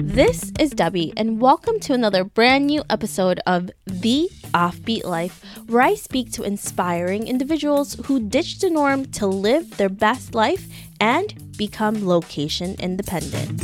This 0.00 0.52
is 0.58 0.70
Debbie, 0.70 1.12
and 1.16 1.40
welcome 1.40 1.78
to 1.80 1.92
another 1.92 2.24
brand 2.24 2.66
new 2.66 2.82
episode 2.90 3.40
of 3.46 3.70
The 3.86 4.28
Offbeat 4.52 5.04
Life, 5.04 5.44
where 5.68 5.82
I 5.82 5.94
speak 5.94 6.32
to 6.32 6.42
inspiring 6.42 7.28
individuals 7.28 7.94
who 8.06 8.18
ditch 8.18 8.58
the 8.58 8.68
norm 8.68 9.04
to 9.12 9.26
live 9.26 9.76
their 9.76 9.88
best 9.88 10.34
life 10.34 10.66
and 11.00 11.32
become 11.56 12.06
location 12.06 12.74
independent. 12.80 13.60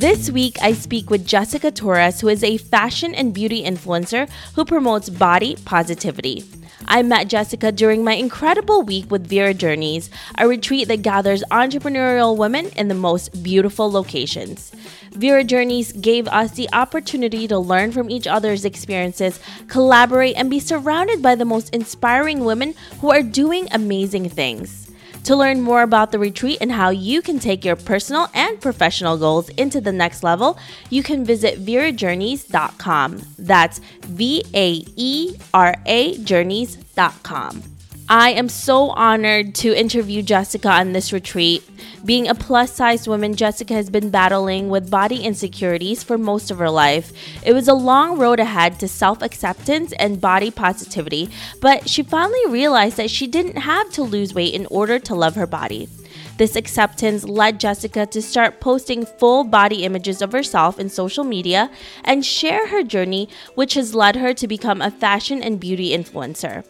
This 0.00 0.30
week, 0.30 0.56
I 0.62 0.72
speak 0.72 1.10
with 1.10 1.26
Jessica 1.26 1.70
Torres, 1.70 2.20
who 2.20 2.28
is 2.28 2.44
a 2.44 2.56
fashion 2.58 3.14
and 3.14 3.34
beauty 3.34 3.64
influencer 3.64 4.30
who 4.54 4.64
promotes 4.64 5.10
body 5.10 5.56
positivity. 5.64 6.44
I 6.90 7.02
met 7.02 7.28
Jessica 7.28 7.70
during 7.70 8.02
my 8.02 8.14
incredible 8.14 8.82
week 8.82 9.12
with 9.12 9.30
Vaera 9.30 9.56
Journeys, 9.56 10.10
a 10.36 10.48
retreat 10.48 10.88
that 10.88 11.02
gathers 11.02 11.44
entrepreneurial 11.48 12.36
women 12.36 12.66
in 12.70 12.88
the 12.88 12.96
most 12.96 13.44
beautiful 13.44 13.88
locations. 13.88 14.72
Vaera 15.12 15.46
Journeys 15.46 15.92
gave 15.92 16.26
us 16.26 16.50
the 16.50 16.68
opportunity 16.72 17.46
to 17.46 17.60
learn 17.60 17.92
from 17.92 18.10
each 18.10 18.26
other's 18.26 18.64
experiences, 18.64 19.38
collaborate, 19.68 20.34
and 20.34 20.50
be 20.50 20.58
surrounded 20.58 21.22
by 21.22 21.36
the 21.36 21.44
most 21.44 21.72
inspiring 21.72 22.44
women 22.44 22.74
who 23.00 23.12
are 23.12 23.22
doing 23.22 23.68
amazing 23.70 24.28
things. 24.28 24.89
To 25.24 25.36
learn 25.36 25.60
more 25.60 25.82
about 25.82 26.12
the 26.12 26.18
retreat 26.18 26.58
and 26.60 26.72
how 26.72 26.90
you 26.90 27.22
can 27.22 27.38
take 27.38 27.64
your 27.64 27.76
personal 27.76 28.28
and 28.34 28.60
professional 28.60 29.16
goals 29.18 29.48
into 29.50 29.80
the 29.80 29.92
next 29.92 30.22
level, 30.22 30.58
you 30.88 31.02
can 31.02 31.24
visit 31.24 31.64
vaerajourneys.com. 31.64 33.22
That's 33.38 33.80
V 34.02 34.44
A 34.54 34.84
E 34.96 35.36
R 35.52 35.74
A 35.86 36.18
journeys.com. 36.18 37.79
I 38.12 38.30
am 38.30 38.48
so 38.48 38.88
honored 38.88 39.54
to 39.56 39.72
interview 39.72 40.20
Jessica 40.20 40.68
on 40.68 40.92
this 40.92 41.12
retreat. 41.12 41.62
Being 42.04 42.26
a 42.26 42.34
plus 42.34 42.74
sized 42.74 43.06
woman, 43.06 43.36
Jessica 43.36 43.72
has 43.74 43.88
been 43.88 44.10
battling 44.10 44.68
with 44.68 44.90
body 44.90 45.22
insecurities 45.22 46.02
for 46.02 46.18
most 46.18 46.50
of 46.50 46.58
her 46.58 46.70
life. 46.70 47.12
It 47.46 47.52
was 47.52 47.68
a 47.68 47.74
long 47.74 48.18
road 48.18 48.40
ahead 48.40 48.80
to 48.80 48.88
self 48.88 49.22
acceptance 49.22 49.92
and 49.92 50.20
body 50.20 50.50
positivity, 50.50 51.30
but 51.60 51.88
she 51.88 52.02
finally 52.02 52.44
realized 52.48 52.96
that 52.96 53.12
she 53.12 53.28
didn't 53.28 53.58
have 53.58 53.92
to 53.92 54.02
lose 54.02 54.34
weight 54.34 54.54
in 54.54 54.66
order 54.72 54.98
to 54.98 55.14
love 55.14 55.36
her 55.36 55.46
body. 55.46 55.88
This 56.36 56.56
acceptance 56.56 57.22
led 57.22 57.60
Jessica 57.60 58.06
to 58.06 58.20
start 58.20 58.58
posting 58.58 59.06
full 59.06 59.44
body 59.44 59.84
images 59.84 60.20
of 60.20 60.32
herself 60.32 60.80
in 60.80 60.88
social 60.88 61.22
media 61.22 61.70
and 62.02 62.26
share 62.26 62.66
her 62.70 62.82
journey, 62.82 63.28
which 63.54 63.74
has 63.74 63.94
led 63.94 64.16
her 64.16 64.34
to 64.34 64.48
become 64.48 64.82
a 64.82 64.90
fashion 64.90 65.44
and 65.44 65.60
beauty 65.60 65.96
influencer. 65.96 66.64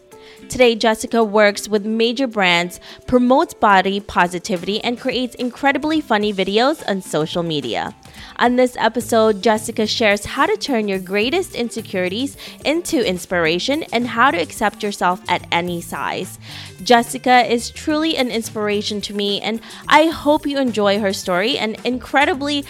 Today, 0.49 0.75
Jessica 0.75 1.23
works 1.23 1.69
with 1.69 1.85
major 1.85 2.27
brands, 2.27 2.79
promotes 3.07 3.53
body 3.53 3.99
positivity, 3.99 4.83
and 4.83 4.99
creates 4.99 5.35
incredibly 5.35 6.01
funny 6.01 6.33
videos 6.33 6.83
on 6.87 7.01
social 7.01 7.43
media. 7.43 7.95
On 8.37 8.55
this 8.55 8.75
episode, 8.77 9.41
Jessica 9.41 9.87
shares 9.87 10.25
how 10.25 10.45
to 10.45 10.57
turn 10.57 10.87
your 10.87 10.99
greatest 10.99 11.55
insecurities 11.55 12.35
into 12.65 13.07
inspiration 13.07 13.83
and 13.93 14.07
how 14.07 14.31
to 14.31 14.37
accept 14.37 14.83
yourself 14.83 15.21
at 15.29 15.45
any 15.51 15.79
size. 15.79 16.39
Jessica 16.83 17.51
is 17.51 17.69
truly 17.69 18.17
an 18.17 18.29
inspiration 18.29 18.99
to 19.01 19.13
me, 19.13 19.39
and 19.41 19.61
I 19.87 20.07
hope 20.07 20.45
you 20.45 20.57
enjoy 20.57 20.99
her 20.99 21.13
story 21.13 21.57
and 21.57 21.77
incredibly 21.85 22.65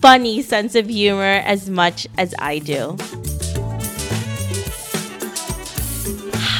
funny 0.00 0.42
sense 0.42 0.74
of 0.74 0.88
humor 0.88 1.42
as 1.44 1.68
much 1.68 2.06
as 2.16 2.34
I 2.38 2.60
do. 2.60 2.96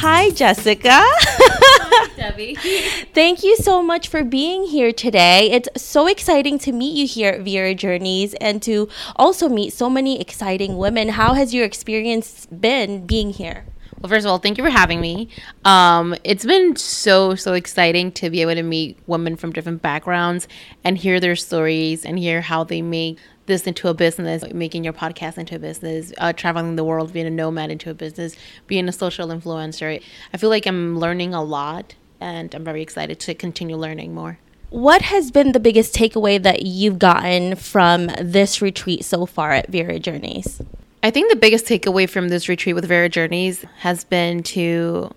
Hi, 0.01 0.29
Jessica. 0.29 0.91
Hi, 0.93 2.15
Debbie. 2.15 2.55
Thank 3.13 3.43
you 3.43 3.57
so 3.57 3.83
much 3.83 4.07
for 4.07 4.23
being 4.23 4.63
here 4.63 4.93
today. 4.93 5.51
It's 5.51 5.67
so 5.75 6.07
exciting 6.07 6.57
to 6.59 6.71
meet 6.71 6.95
you 6.95 7.05
here 7.05 7.31
at 7.31 7.41
Vaera 7.41 7.75
Journeys 7.75 8.33
and 8.35 8.61
to 8.61 8.87
also 9.17 9.49
meet 9.49 9.73
so 9.73 9.89
many 9.89 10.21
exciting 10.21 10.77
women. 10.77 11.09
How 11.09 11.33
has 11.33 11.53
your 11.53 11.65
experience 11.65 12.45
been 12.45 13.05
being 13.05 13.31
here? 13.31 13.65
Well, 13.99 14.07
first 14.07 14.25
of 14.25 14.31
all, 14.31 14.37
thank 14.37 14.57
you 14.57 14.63
for 14.63 14.69
having 14.69 15.01
me. 15.01 15.27
Um, 15.65 16.15
it's 16.23 16.45
been 16.45 16.77
so, 16.77 17.35
so 17.35 17.51
exciting 17.51 18.13
to 18.13 18.29
be 18.29 18.41
able 18.41 18.55
to 18.55 18.63
meet 18.63 18.97
women 19.05 19.35
from 19.35 19.51
different 19.51 19.81
backgrounds 19.81 20.47
and 20.85 20.97
hear 20.97 21.19
their 21.19 21.35
stories 21.35 22.05
and 22.05 22.17
hear 22.17 22.39
how 22.39 22.63
they 22.63 22.81
make 22.81 23.17
this 23.49 23.67
into 23.67 23.89
a 23.89 23.93
business, 23.93 24.43
making 24.53 24.83
your 24.83 24.93
podcast 24.93 25.37
into 25.37 25.55
a 25.55 25.59
business, 25.59 26.13
uh, 26.17 26.31
traveling 26.31 26.75
the 26.77 26.83
world, 26.83 27.11
being 27.11 27.25
a 27.25 27.29
nomad 27.29 27.71
into 27.71 27.89
a 27.89 27.93
business, 27.93 28.35
being 28.67 28.87
a 28.87 28.91
social 28.93 29.27
influencer. 29.27 30.01
I 30.33 30.37
feel 30.37 30.49
like 30.49 30.65
I'm 30.65 30.97
learning 30.97 31.33
a 31.33 31.43
lot 31.43 31.95
and 32.21 32.53
I'm 32.55 32.63
very 32.63 32.81
excited 32.81 33.19
to 33.21 33.33
continue 33.33 33.75
learning 33.75 34.13
more. 34.13 34.39
What 34.69 35.01
has 35.01 35.31
been 35.31 35.51
the 35.51 35.59
biggest 35.59 35.95
takeaway 35.95 36.41
that 36.43 36.61
you've 36.61 36.99
gotten 36.99 37.55
from 37.55 38.07
this 38.21 38.61
retreat 38.61 39.03
so 39.03 39.25
far 39.25 39.51
at 39.51 39.71
Vaera 39.71 39.99
Journeys? 39.99 40.61
I 41.01 41.11
think 41.11 41.29
the 41.29 41.37
biggest 41.37 41.65
takeaway 41.65 42.09
from 42.09 42.29
this 42.29 42.49
retreat 42.49 42.75
with 42.75 42.87
Vaera 42.87 43.09
Journeys 43.09 43.63
has 43.79 44.03
been 44.03 44.43
to 44.43 45.11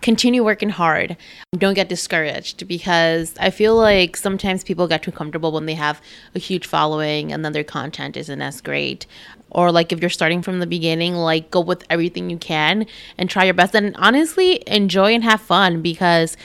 continue 0.00 0.44
working 0.44 0.70
hard. 0.70 1.16
Don't 1.56 1.74
get 1.74 1.88
discouraged 1.88 2.68
because 2.68 3.34
I 3.40 3.50
feel 3.50 3.76
like 3.76 4.16
sometimes 4.16 4.64
people 4.64 4.86
get 4.86 5.02
too 5.02 5.12
comfortable 5.12 5.52
when 5.52 5.66
they 5.66 5.74
have 5.74 6.00
a 6.34 6.38
huge 6.38 6.66
following 6.66 7.32
and 7.32 7.44
then 7.44 7.52
their 7.52 7.64
content 7.64 8.16
isn't 8.16 8.40
as 8.40 8.60
great. 8.60 9.06
Or 9.50 9.72
like 9.72 9.92
if 9.92 10.00
you're 10.00 10.10
starting 10.10 10.42
from 10.42 10.60
the 10.60 10.66
beginning, 10.66 11.14
like 11.14 11.50
go 11.50 11.60
with 11.60 11.84
everything 11.90 12.30
you 12.30 12.38
can 12.38 12.86
and 13.16 13.30
try 13.30 13.44
your 13.44 13.54
best 13.54 13.74
and 13.74 13.96
honestly 13.96 14.62
enjoy 14.66 15.14
and 15.14 15.24
have 15.24 15.40
fun 15.40 15.82
because 15.82 16.36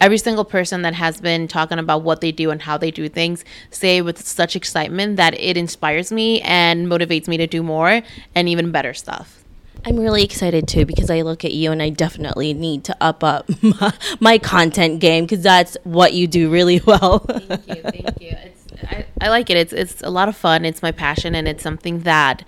every 0.00 0.18
single 0.18 0.44
person 0.44 0.82
that 0.82 0.94
has 0.94 1.20
been 1.20 1.48
talking 1.48 1.78
about 1.78 2.02
what 2.02 2.20
they 2.20 2.30
do 2.30 2.50
and 2.50 2.62
how 2.62 2.78
they 2.78 2.90
do 2.90 3.08
things 3.08 3.44
say 3.70 4.00
with 4.00 4.24
such 4.24 4.54
excitement 4.54 5.16
that 5.16 5.34
it 5.40 5.56
inspires 5.56 6.12
me 6.12 6.40
and 6.42 6.86
motivates 6.86 7.26
me 7.26 7.36
to 7.36 7.46
do 7.46 7.62
more 7.62 8.02
and 8.34 8.48
even 8.48 8.70
better 8.70 8.94
stuff. 8.94 9.37
I'm 9.88 9.96
really 9.98 10.22
excited 10.22 10.68
too 10.68 10.84
because 10.84 11.08
I 11.08 11.22
look 11.22 11.46
at 11.46 11.54
you 11.54 11.72
and 11.72 11.82
I 11.82 11.88
definitely 11.88 12.52
need 12.52 12.84
to 12.84 12.96
up 13.00 13.24
up 13.24 13.48
my, 13.62 13.94
my 14.20 14.36
content 14.36 15.00
game 15.00 15.24
because 15.24 15.42
that's 15.42 15.78
what 15.82 16.12
you 16.12 16.26
do 16.26 16.50
really 16.50 16.82
well. 16.86 17.20
thank 17.20 17.66
you, 17.68 17.82
thank 17.82 18.20
you. 18.20 18.36
It's, 18.36 18.66
I, 18.82 19.06
I 19.18 19.28
like 19.30 19.48
it. 19.48 19.56
It's 19.56 19.72
it's 19.72 20.02
a 20.02 20.10
lot 20.10 20.28
of 20.28 20.36
fun. 20.36 20.66
It's 20.66 20.82
my 20.82 20.92
passion 20.92 21.34
and 21.34 21.48
it's 21.48 21.62
something 21.62 22.00
that 22.00 22.44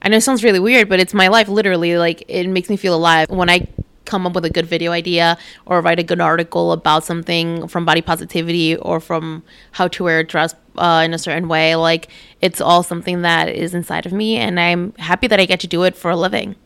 I 0.00 0.08
know 0.08 0.18
sounds 0.20 0.42
really 0.42 0.58
weird, 0.58 0.88
but 0.88 1.00
it's 1.00 1.12
my 1.12 1.28
life 1.28 1.48
literally. 1.48 1.98
Like 1.98 2.24
it 2.28 2.48
makes 2.48 2.70
me 2.70 2.78
feel 2.78 2.94
alive 2.94 3.28
when 3.28 3.50
I 3.50 3.68
come 4.06 4.26
up 4.26 4.34
with 4.34 4.46
a 4.46 4.50
good 4.50 4.64
video 4.64 4.90
idea 4.90 5.36
or 5.66 5.82
write 5.82 5.98
a 5.98 6.02
good 6.02 6.20
article 6.20 6.72
about 6.72 7.04
something 7.04 7.68
from 7.68 7.84
body 7.84 8.00
positivity 8.00 8.74
or 8.76 9.00
from 9.00 9.42
how 9.72 9.86
to 9.86 10.02
wear 10.02 10.20
a 10.20 10.24
dress 10.24 10.54
uh, 10.78 11.02
in 11.04 11.12
a 11.12 11.18
certain 11.18 11.46
way. 11.46 11.76
Like 11.76 12.08
it's 12.40 12.62
all 12.62 12.82
something 12.82 13.20
that 13.20 13.50
is 13.50 13.74
inside 13.74 14.06
of 14.06 14.14
me, 14.14 14.38
and 14.38 14.58
I'm 14.58 14.94
happy 14.94 15.26
that 15.26 15.38
I 15.38 15.44
get 15.44 15.60
to 15.60 15.66
do 15.66 15.82
it 15.82 15.94
for 15.94 16.10
a 16.10 16.16
living. 16.16 16.56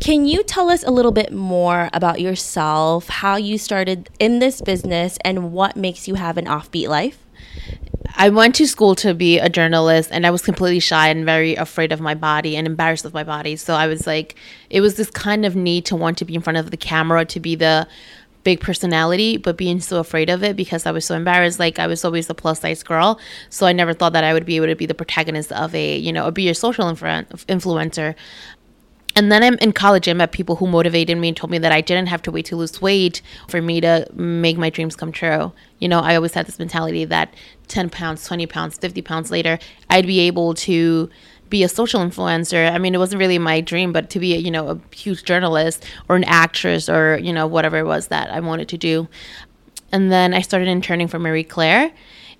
Can 0.00 0.26
you 0.26 0.42
tell 0.42 0.70
us 0.70 0.82
a 0.82 0.90
little 0.90 1.12
bit 1.12 1.32
more 1.32 1.88
about 1.92 2.20
yourself, 2.20 3.08
how 3.08 3.36
you 3.36 3.58
started 3.58 4.10
in 4.18 4.38
this 4.38 4.60
business, 4.60 5.18
and 5.24 5.52
what 5.52 5.76
makes 5.76 6.06
you 6.06 6.14
have 6.14 6.36
an 6.36 6.46
offbeat 6.46 6.88
life? 6.88 7.18
I 8.16 8.28
went 8.28 8.54
to 8.56 8.66
school 8.66 8.94
to 8.96 9.14
be 9.14 9.38
a 9.38 9.48
journalist 9.48 10.10
and 10.12 10.26
I 10.26 10.30
was 10.30 10.42
completely 10.42 10.78
shy 10.78 11.08
and 11.08 11.24
very 11.24 11.56
afraid 11.56 11.90
of 11.90 12.00
my 12.00 12.14
body 12.14 12.56
and 12.56 12.66
embarrassed 12.66 13.04
of 13.04 13.12
my 13.12 13.24
body. 13.24 13.56
So 13.56 13.74
I 13.74 13.88
was 13.88 14.06
like, 14.06 14.36
it 14.70 14.80
was 14.80 14.96
this 14.96 15.10
kind 15.10 15.44
of 15.44 15.56
need 15.56 15.84
to 15.86 15.96
want 15.96 16.18
to 16.18 16.24
be 16.24 16.34
in 16.34 16.40
front 16.40 16.58
of 16.58 16.70
the 16.70 16.76
camera, 16.76 17.24
to 17.24 17.40
be 17.40 17.56
the 17.56 17.88
big 18.44 18.60
personality, 18.60 19.36
but 19.38 19.56
being 19.56 19.80
so 19.80 19.98
afraid 19.98 20.30
of 20.30 20.44
it 20.44 20.54
because 20.54 20.86
I 20.86 20.92
was 20.92 21.04
so 21.04 21.16
embarrassed. 21.16 21.58
Like 21.58 21.78
I 21.78 21.86
was 21.86 22.04
always 22.04 22.30
a 22.30 22.34
plus 22.34 22.60
size 22.60 22.82
girl, 22.82 23.18
so 23.48 23.66
I 23.66 23.72
never 23.72 23.92
thought 23.92 24.12
that 24.12 24.22
I 24.22 24.32
would 24.32 24.44
be 24.44 24.56
able 24.56 24.66
to 24.66 24.76
be 24.76 24.86
the 24.86 24.94
protagonist 24.94 25.50
of 25.50 25.74
a, 25.74 25.96
you 25.96 26.12
know, 26.12 26.26
or 26.26 26.30
be 26.30 26.48
a 26.48 26.54
social 26.54 26.84
influ- 26.84 27.26
influencer. 27.46 28.14
And 29.16 29.30
then 29.30 29.44
I'm 29.44 29.54
in 29.58 29.72
college. 29.72 30.08
I 30.08 30.12
met 30.12 30.32
people 30.32 30.56
who 30.56 30.66
motivated 30.66 31.16
me 31.16 31.28
and 31.28 31.36
told 31.36 31.50
me 31.50 31.58
that 31.58 31.70
I 31.70 31.80
didn't 31.80 32.08
have 32.08 32.22
to 32.22 32.32
wait 32.32 32.46
to 32.46 32.56
lose 32.56 32.82
weight 32.82 33.22
for 33.48 33.62
me 33.62 33.80
to 33.80 34.08
make 34.12 34.58
my 34.58 34.70
dreams 34.70 34.96
come 34.96 35.12
true. 35.12 35.52
You 35.78 35.88
know, 35.88 36.00
I 36.00 36.16
always 36.16 36.34
had 36.34 36.46
this 36.46 36.58
mentality 36.58 37.04
that 37.04 37.32
10 37.68 37.90
pounds, 37.90 38.26
20 38.26 38.46
pounds, 38.46 38.76
50 38.78 39.02
pounds 39.02 39.30
later, 39.30 39.58
I'd 39.88 40.06
be 40.06 40.20
able 40.20 40.54
to 40.54 41.08
be 41.48 41.62
a 41.62 41.68
social 41.68 42.00
influencer. 42.00 42.70
I 42.70 42.78
mean, 42.78 42.94
it 42.94 42.98
wasn't 42.98 43.20
really 43.20 43.38
my 43.38 43.60
dream, 43.60 43.92
but 43.92 44.10
to 44.10 44.18
be, 44.18 44.34
a, 44.34 44.38
you 44.38 44.50
know, 44.50 44.68
a 44.70 44.80
huge 44.94 45.22
journalist 45.22 45.84
or 46.08 46.16
an 46.16 46.24
actress 46.24 46.88
or, 46.88 47.18
you 47.22 47.32
know, 47.32 47.46
whatever 47.46 47.78
it 47.78 47.84
was 47.84 48.08
that 48.08 48.30
I 48.30 48.40
wanted 48.40 48.68
to 48.70 48.78
do. 48.78 49.06
And 49.92 50.10
then 50.10 50.34
I 50.34 50.40
started 50.40 50.66
interning 50.66 51.06
for 51.06 51.20
Marie 51.20 51.44
Claire 51.44 51.92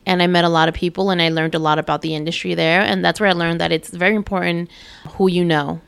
and 0.06 0.20
I 0.20 0.26
met 0.26 0.44
a 0.44 0.48
lot 0.48 0.68
of 0.68 0.74
people 0.74 1.10
and 1.10 1.22
I 1.22 1.28
learned 1.28 1.54
a 1.54 1.60
lot 1.60 1.78
about 1.78 2.02
the 2.02 2.16
industry 2.16 2.54
there. 2.54 2.80
And 2.80 3.04
that's 3.04 3.20
where 3.20 3.28
I 3.28 3.32
learned 3.32 3.60
that 3.60 3.70
it's 3.70 3.90
very 3.90 4.16
important 4.16 4.70
who 5.10 5.28
you 5.28 5.44
know 5.44 5.80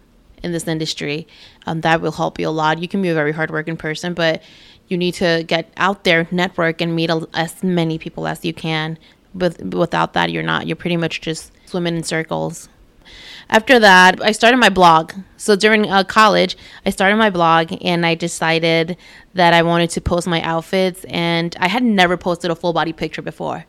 in 0.43 0.53
this 0.53 0.67
industry. 0.67 1.27
Um, 1.67 1.81
that 1.83 2.01
will 2.01 2.13
help 2.13 2.39
you 2.39 2.49
a 2.49 2.51
lot. 2.51 2.79
You 2.79 2.89
can 2.89 3.03
be 3.03 3.09
a 3.09 3.15
very 3.15 3.33
hardworking 3.33 3.77
person, 3.77 4.15
but 4.15 4.43
you 4.89 4.97
need 4.97 5.15
to 5.15 5.45
get 5.47 5.73
out 5.77 6.05
there, 6.05 6.29
network, 6.31 6.81
and 6.81 6.95
meet 6.95 7.11
a, 7.11 7.27
as 7.35 7.63
many 7.63 7.99
people 7.99 8.27
as 8.27 8.45
you 8.45 8.55
can. 8.55 8.99
But 9.35 9.61
without 9.63 10.13
that, 10.15 10.31
you're 10.31 10.43
not. 10.43 10.67
You're 10.67 10.77
pretty 10.77 10.97
much 10.97 11.21
just 11.21 11.53
swimming 11.67 11.97
in 11.97 12.03
circles. 12.03 12.69
After 13.49 13.79
that, 13.79 14.21
I 14.23 14.33
started 14.33 14.57
my 14.57 14.71
blog. 14.71 15.13
So 15.37 15.55
during 15.55 15.89
uh, 15.89 16.03
college, 16.05 16.57
I 16.85 16.91
started 16.91 17.17
my 17.17 17.31
blog 17.31 17.73
and 17.81 18.05
I 18.05 18.17
decided 18.17 18.97
that 19.35 19.55
I 19.55 19.63
wanted 19.63 19.91
to 19.91 20.01
post 20.01 20.27
my 20.27 20.43
outfits. 20.43 21.05
And 21.09 21.55
I 21.61 21.69
had 21.69 21.85
never 21.85 22.17
posted 22.17 22.51
a 22.51 22.57
full 22.57 22.73
body 22.73 22.93
picture 22.93 23.23
before 23.23 23.65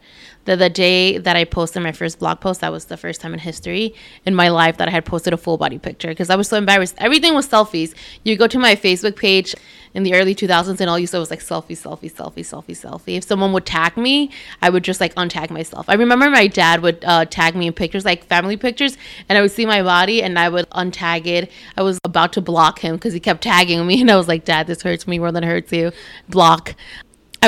the, 0.47 0.55
the 0.55 0.69
day 0.69 1.17
that 1.17 1.35
I 1.35 1.43
posted 1.43 1.83
my 1.83 1.91
first 1.91 2.19
blog 2.19 2.39
post, 2.39 2.61
that 2.61 2.71
was 2.71 2.85
the 2.85 2.95
first 2.95 3.19
time 3.19 3.33
in 3.33 3.39
history 3.39 3.93
in 4.25 4.33
my 4.33 4.47
life 4.47 4.77
that 4.77 4.87
I 4.87 4.91
had 4.91 5.05
posted 5.05 5.33
a 5.33 5.37
full 5.37 5.57
body 5.57 5.77
picture 5.77 6.07
because 6.07 6.29
I 6.29 6.35
was 6.35 6.47
so 6.47 6.57
embarrassed. 6.57 6.95
Everything 6.97 7.35
was 7.35 7.47
selfies. 7.47 7.93
You 8.23 8.37
go 8.37 8.47
to 8.47 8.57
my 8.57 8.75
Facebook 8.75 9.17
page 9.17 9.53
in 9.93 10.03
the 10.03 10.13
early 10.13 10.33
2000s 10.33 10.79
and 10.79 10.89
all 10.89 10.97
you 10.97 11.05
saw 11.05 11.19
was 11.19 11.29
like 11.29 11.41
selfie, 11.41 11.77
selfie, 11.77 12.11
selfie, 12.11 12.45
selfie, 12.45 12.77
selfie. 12.77 13.17
If 13.17 13.25
someone 13.25 13.51
would 13.51 13.65
tag 13.65 13.97
me, 13.97 14.31
I 14.61 14.69
would 14.69 14.83
just 14.83 15.01
like 15.01 15.13
untag 15.15 15.49
myself. 15.49 15.89
I 15.89 15.95
remember 15.95 16.29
my 16.29 16.47
dad 16.47 16.81
would 16.81 17.03
uh, 17.03 17.25
tag 17.25 17.53
me 17.53 17.67
in 17.67 17.73
pictures, 17.73 18.05
like 18.05 18.23
family 18.25 18.55
pictures, 18.55 18.97
and 19.27 19.37
I 19.37 19.41
would 19.41 19.51
see 19.51 19.65
my 19.65 19.83
body 19.83 20.23
and 20.23 20.39
I 20.39 20.47
would 20.47 20.69
untag 20.69 21.25
it. 21.27 21.51
I 21.75 21.83
was 21.83 21.99
about 22.05 22.31
to 22.33 22.41
block 22.41 22.79
him 22.79 22.95
because 22.95 23.13
he 23.13 23.19
kept 23.19 23.43
tagging 23.43 23.85
me 23.85 23.99
and 24.01 24.09
I 24.09 24.15
was 24.15 24.29
like, 24.29 24.45
Dad, 24.45 24.67
this 24.67 24.81
hurts 24.81 25.07
me 25.07 25.19
more 25.19 25.33
than 25.33 25.43
it 25.43 25.47
hurts 25.47 25.73
you. 25.73 25.91
Block. 26.29 26.73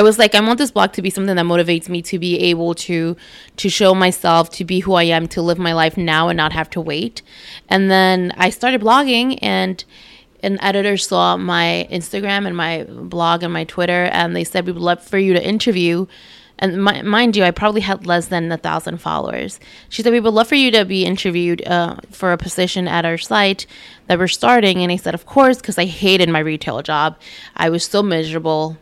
I 0.00 0.02
was 0.02 0.18
like, 0.18 0.34
I 0.34 0.40
want 0.40 0.56
this 0.56 0.70
blog 0.70 0.94
to 0.94 1.02
be 1.02 1.10
something 1.10 1.36
that 1.36 1.44
motivates 1.44 1.90
me 1.90 2.00
to 2.00 2.18
be 2.18 2.38
able 2.38 2.74
to 2.86 3.18
to 3.58 3.68
show 3.68 3.94
myself, 3.94 4.48
to 4.52 4.64
be 4.64 4.80
who 4.80 4.94
I 4.94 5.02
am, 5.02 5.28
to 5.28 5.42
live 5.42 5.58
my 5.58 5.74
life 5.74 5.98
now 5.98 6.28
and 6.28 6.38
not 6.38 6.54
have 6.54 6.70
to 6.70 6.80
wait. 6.80 7.20
And 7.68 7.90
then 7.90 8.32
I 8.38 8.48
started 8.48 8.80
blogging 8.80 9.38
and 9.42 9.84
an 10.42 10.58
editor 10.62 10.96
saw 10.96 11.36
my 11.36 11.86
Instagram 11.92 12.46
and 12.46 12.56
my 12.56 12.84
blog 12.84 13.42
and 13.42 13.52
my 13.52 13.64
Twitter 13.64 14.04
and 14.06 14.34
they 14.34 14.42
said 14.42 14.64
we 14.64 14.72
would 14.72 14.80
love 14.80 15.02
for 15.02 15.18
you 15.18 15.34
to 15.34 15.46
interview 15.46 16.06
and 16.58 16.82
mind 16.82 17.36
you, 17.36 17.44
I 17.44 17.50
probably 17.50 17.82
had 17.82 18.06
less 18.06 18.28
than 18.28 18.52
a 18.52 18.58
thousand 18.58 18.98
followers. 18.98 19.60
She 19.88 20.02
said, 20.02 20.12
We 20.12 20.20
would 20.20 20.34
love 20.34 20.46
for 20.46 20.56
you 20.56 20.70
to 20.72 20.84
be 20.84 21.06
interviewed 21.06 21.66
uh, 21.66 21.96
for 22.10 22.32
a 22.32 22.38
position 22.38 22.86
at 22.86 23.06
our 23.06 23.16
site 23.16 23.66
that 24.08 24.18
we're 24.18 24.28
starting. 24.28 24.82
And 24.82 24.92
I 24.92 24.96
said, 24.96 25.14
Of 25.14 25.24
course, 25.24 25.56
because 25.56 25.78
I 25.78 25.86
hated 25.86 26.28
my 26.28 26.40
retail 26.40 26.82
job. 26.82 27.18
I 27.56 27.70
was 27.70 27.84
so 27.84 28.02
miserable 28.02 28.76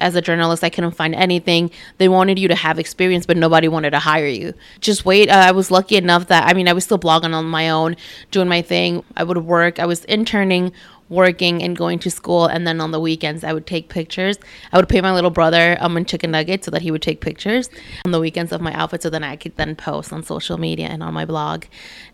as 0.00 0.14
a 0.14 0.22
journalist, 0.22 0.64
I 0.64 0.70
couldn't 0.70 0.92
find 0.92 1.14
anything. 1.14 1.70
They 1.98 2.08
wanted 2.08 2.38
you 2.38 2.48
to 2.48 2.54
have 2.54 2.78
experience, 2.78 3.26
but 3.26 3.36
nobody 3.36 3.68
wanted 3.68 3.90
to 3.90 3.98
hire 3.98 4.26
you. 4.26 4.54
Just 4.80 5.04
wait. 5.04 5.28
Uh, 5.28 5.34
I 5.34 5.52
was 5.52 5.70
lucky 5.70 5.96
enough 5.96 6.28
that, 6.28 6.48
I 6.48 6.54
mean, 6.54 6.68
I 6.68 6.72
was 6.72 6.84
still 6.84 6.98
blogging 6.98 7.34
on 7.34 7.46
my 7.46 7.70
own, 7.70 7.96
doing 8.30 8.48
my 8.48 8.62
thing. 8.62 9.04
I 9.16 9.24
would 9.24 9.38
work. 9.38 9.78
I 9.78 9.86
was 9.86 10.04
interning, 10.06 10.72
working, 11.08 11.62
and 11.62 11.76
going 11.76 11.98
to 12.00 12.10
school. 12.10 12.46
And 12.46 12.66
then 12.66 12.80
on 12.80 12.90
the 12.90 13.00
weekends, 13.00 13.44
I 13.44 13.52
would 13.52 13.66
take 13.66 13.88
pictures. 13.88 14.38
I 14.72 14.76
would 14.76 14.88
pay 14.88 15.00
my 15.00 15.12
little 15.12 15.30
brother 15.30 15.76
um, 15.80 15.96
in 15.96 16.04
chicken 16.04 16.30
nuggets 16.30 16.64
so 16.64 16.70
that 16.70 16.82
he 16.82 16.90
would 16.90 17.02
take 17.02 17.20
pictures 17.20 17.68
on 18.04 18.12
the 18.12 18.20
weekends 18.20 18.52
of 18.52 18.60
my 18.60 18.72
outfit 18.72 19.02
so 19.02 19.10
then 19.10 19.24
I 19.24 19.36
could 19.36 19.56
then 19.56 19.76
post 19.76 20.12
on 20.12 20.22
social 20.22 20.58
media 20.58 20.86
and 20.86 21.02
on 21.02 21.12
my 21.12 21.24
blog. 21.24 21.64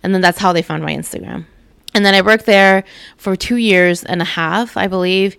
And 0.03 0.13
then 0.13 0.21
that's 0.21 0.39
how 0.39 0.53
they 0.53 0.63
found 0.63 0.83
my 0.83 0.95
Instagram. 0.95 1.47
And 1.95 2.05
then 2.05 2.15
I 2.15 2.21
worked 2.21 2.45
there 2.45 2.85
for 3.17 3.37
two 3.37 3.57
years 3.57 4.05
and 4.05 4.21
a 4.21 4.25
half, 4.25 4.77
I 4.77 4.87
believe 4.87 5.35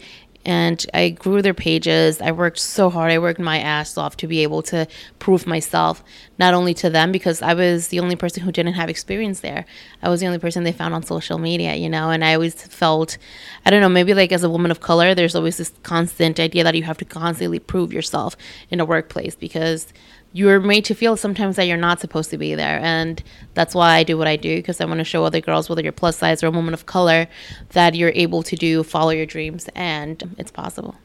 and 0.48 0.84
I 0.94 1.10
grew 1.10 1.42
their 1.42 1.54
pages. 1.54 2.22
I 2.22 2.32
worked 2.32 2.60
so 2.60 2.90
hard. 2.90 3.12
I 3.12 3.20
worked 3.20 3.40
my 3.40 3.60
ass 3.60 3.98
off 3.98 4.16
to 4.18 4.28
be 4.28 4.44
able 4.44 4.62
to 4.64 4.88
prove 5.20 5.46
myself, 5.46 6.02
not 6.40 6.54
only 6.54 6.74
to 6.76 6.90
them, 6.90 7.12
because 7.12 7.42
I 7.42 7.54
was 7.54 7.90
the 7.90 8.00
only 8.00 8.16
person 8.16 8.44
who 8.44 8.54
didn't 8.54 8.76
have 8.76 8.90
experience 8.90 9.42
there. 9.42 9.66
I 10.02 10.08
was 10.08 10.22
the 10.22 10.26
only 10.26 10.40
person 10.40 10.64
they 10.64 10.72
found 10.72 10.94
on 10.94 11.04
social 11.04 11.38
media, 11.38 11.76
you 11.76 11.90
know, 11.90 12.12
and 12.12 12.24
I 12.24 12.34
always 12.34 12.54
felt, 12.56 13.18
I 13.66 13.70
don't 13.70 13.82
know, 13.82 13.90
maybe 13.90 14.14
like 14.14 14.32
as 14.32 14.46
a 14.46 14.50
woman 14.50 14.72
of 14.72 14.80
color, 14.80 15.14
there's 15.14 15.36
always 15.36 15.58
this 15.58 15.74
constant 15.84 16.40
idea 16.40 16.64
that 16.64 16.76
you 16.76 16.84
have 16.84 16.98
to 17.00 17.06
constantly 17.06 17.60
prove 17.60 17.92
yourself 17.92 18.38
in 18.70 18.80
a 18.80 18.86
workplace 18.86 19.36
because 19.36 19.92
you're 20.34 20.60
made 20.60 20.86
to 20.86 20.94
feel 20.94 21.18
sometimes 21.18 21.56
that 21.56 21.66
you're 21.66 21.78
not 21.78 22.00
supposed 22.00 22.30
to 22.32 22.38
be 22.38 22.56
there. 22.56 22.80
And 22.80 23.22
that's 23.54 23.74
why 23.74 23.96
I 23.96 24.04
do 24.04 24.18
what 24.18 24.28
I 24.28 24.36
do 24.36 24.58
because 24.58 24.80
I 24.82 24.86
want 24.86 25.00
to 25.00 25.04
show 25.04 25.24
other 25.24 25.42
girls, 25.42 25.70
whether 25.70 25.82
you're 25.82 25.92
plus 25.92 26.18
size 26.18 26.44
or 26.44 26.48
a 26.48 26.52
woman 26.52 26.74
of 26.74 26.86
color, 26.86 27.28
that 27.70 27.96
you're 27.96 28.12
able 28.14 28.44
to 28.44 28.56
do, 28.56 28.84
follow 28.84 29.12
your 29.12 29.26
dreams, 29.26 29.70
and 29.76 30.36
it's 30.38 30.52
possible. 30.52 30.96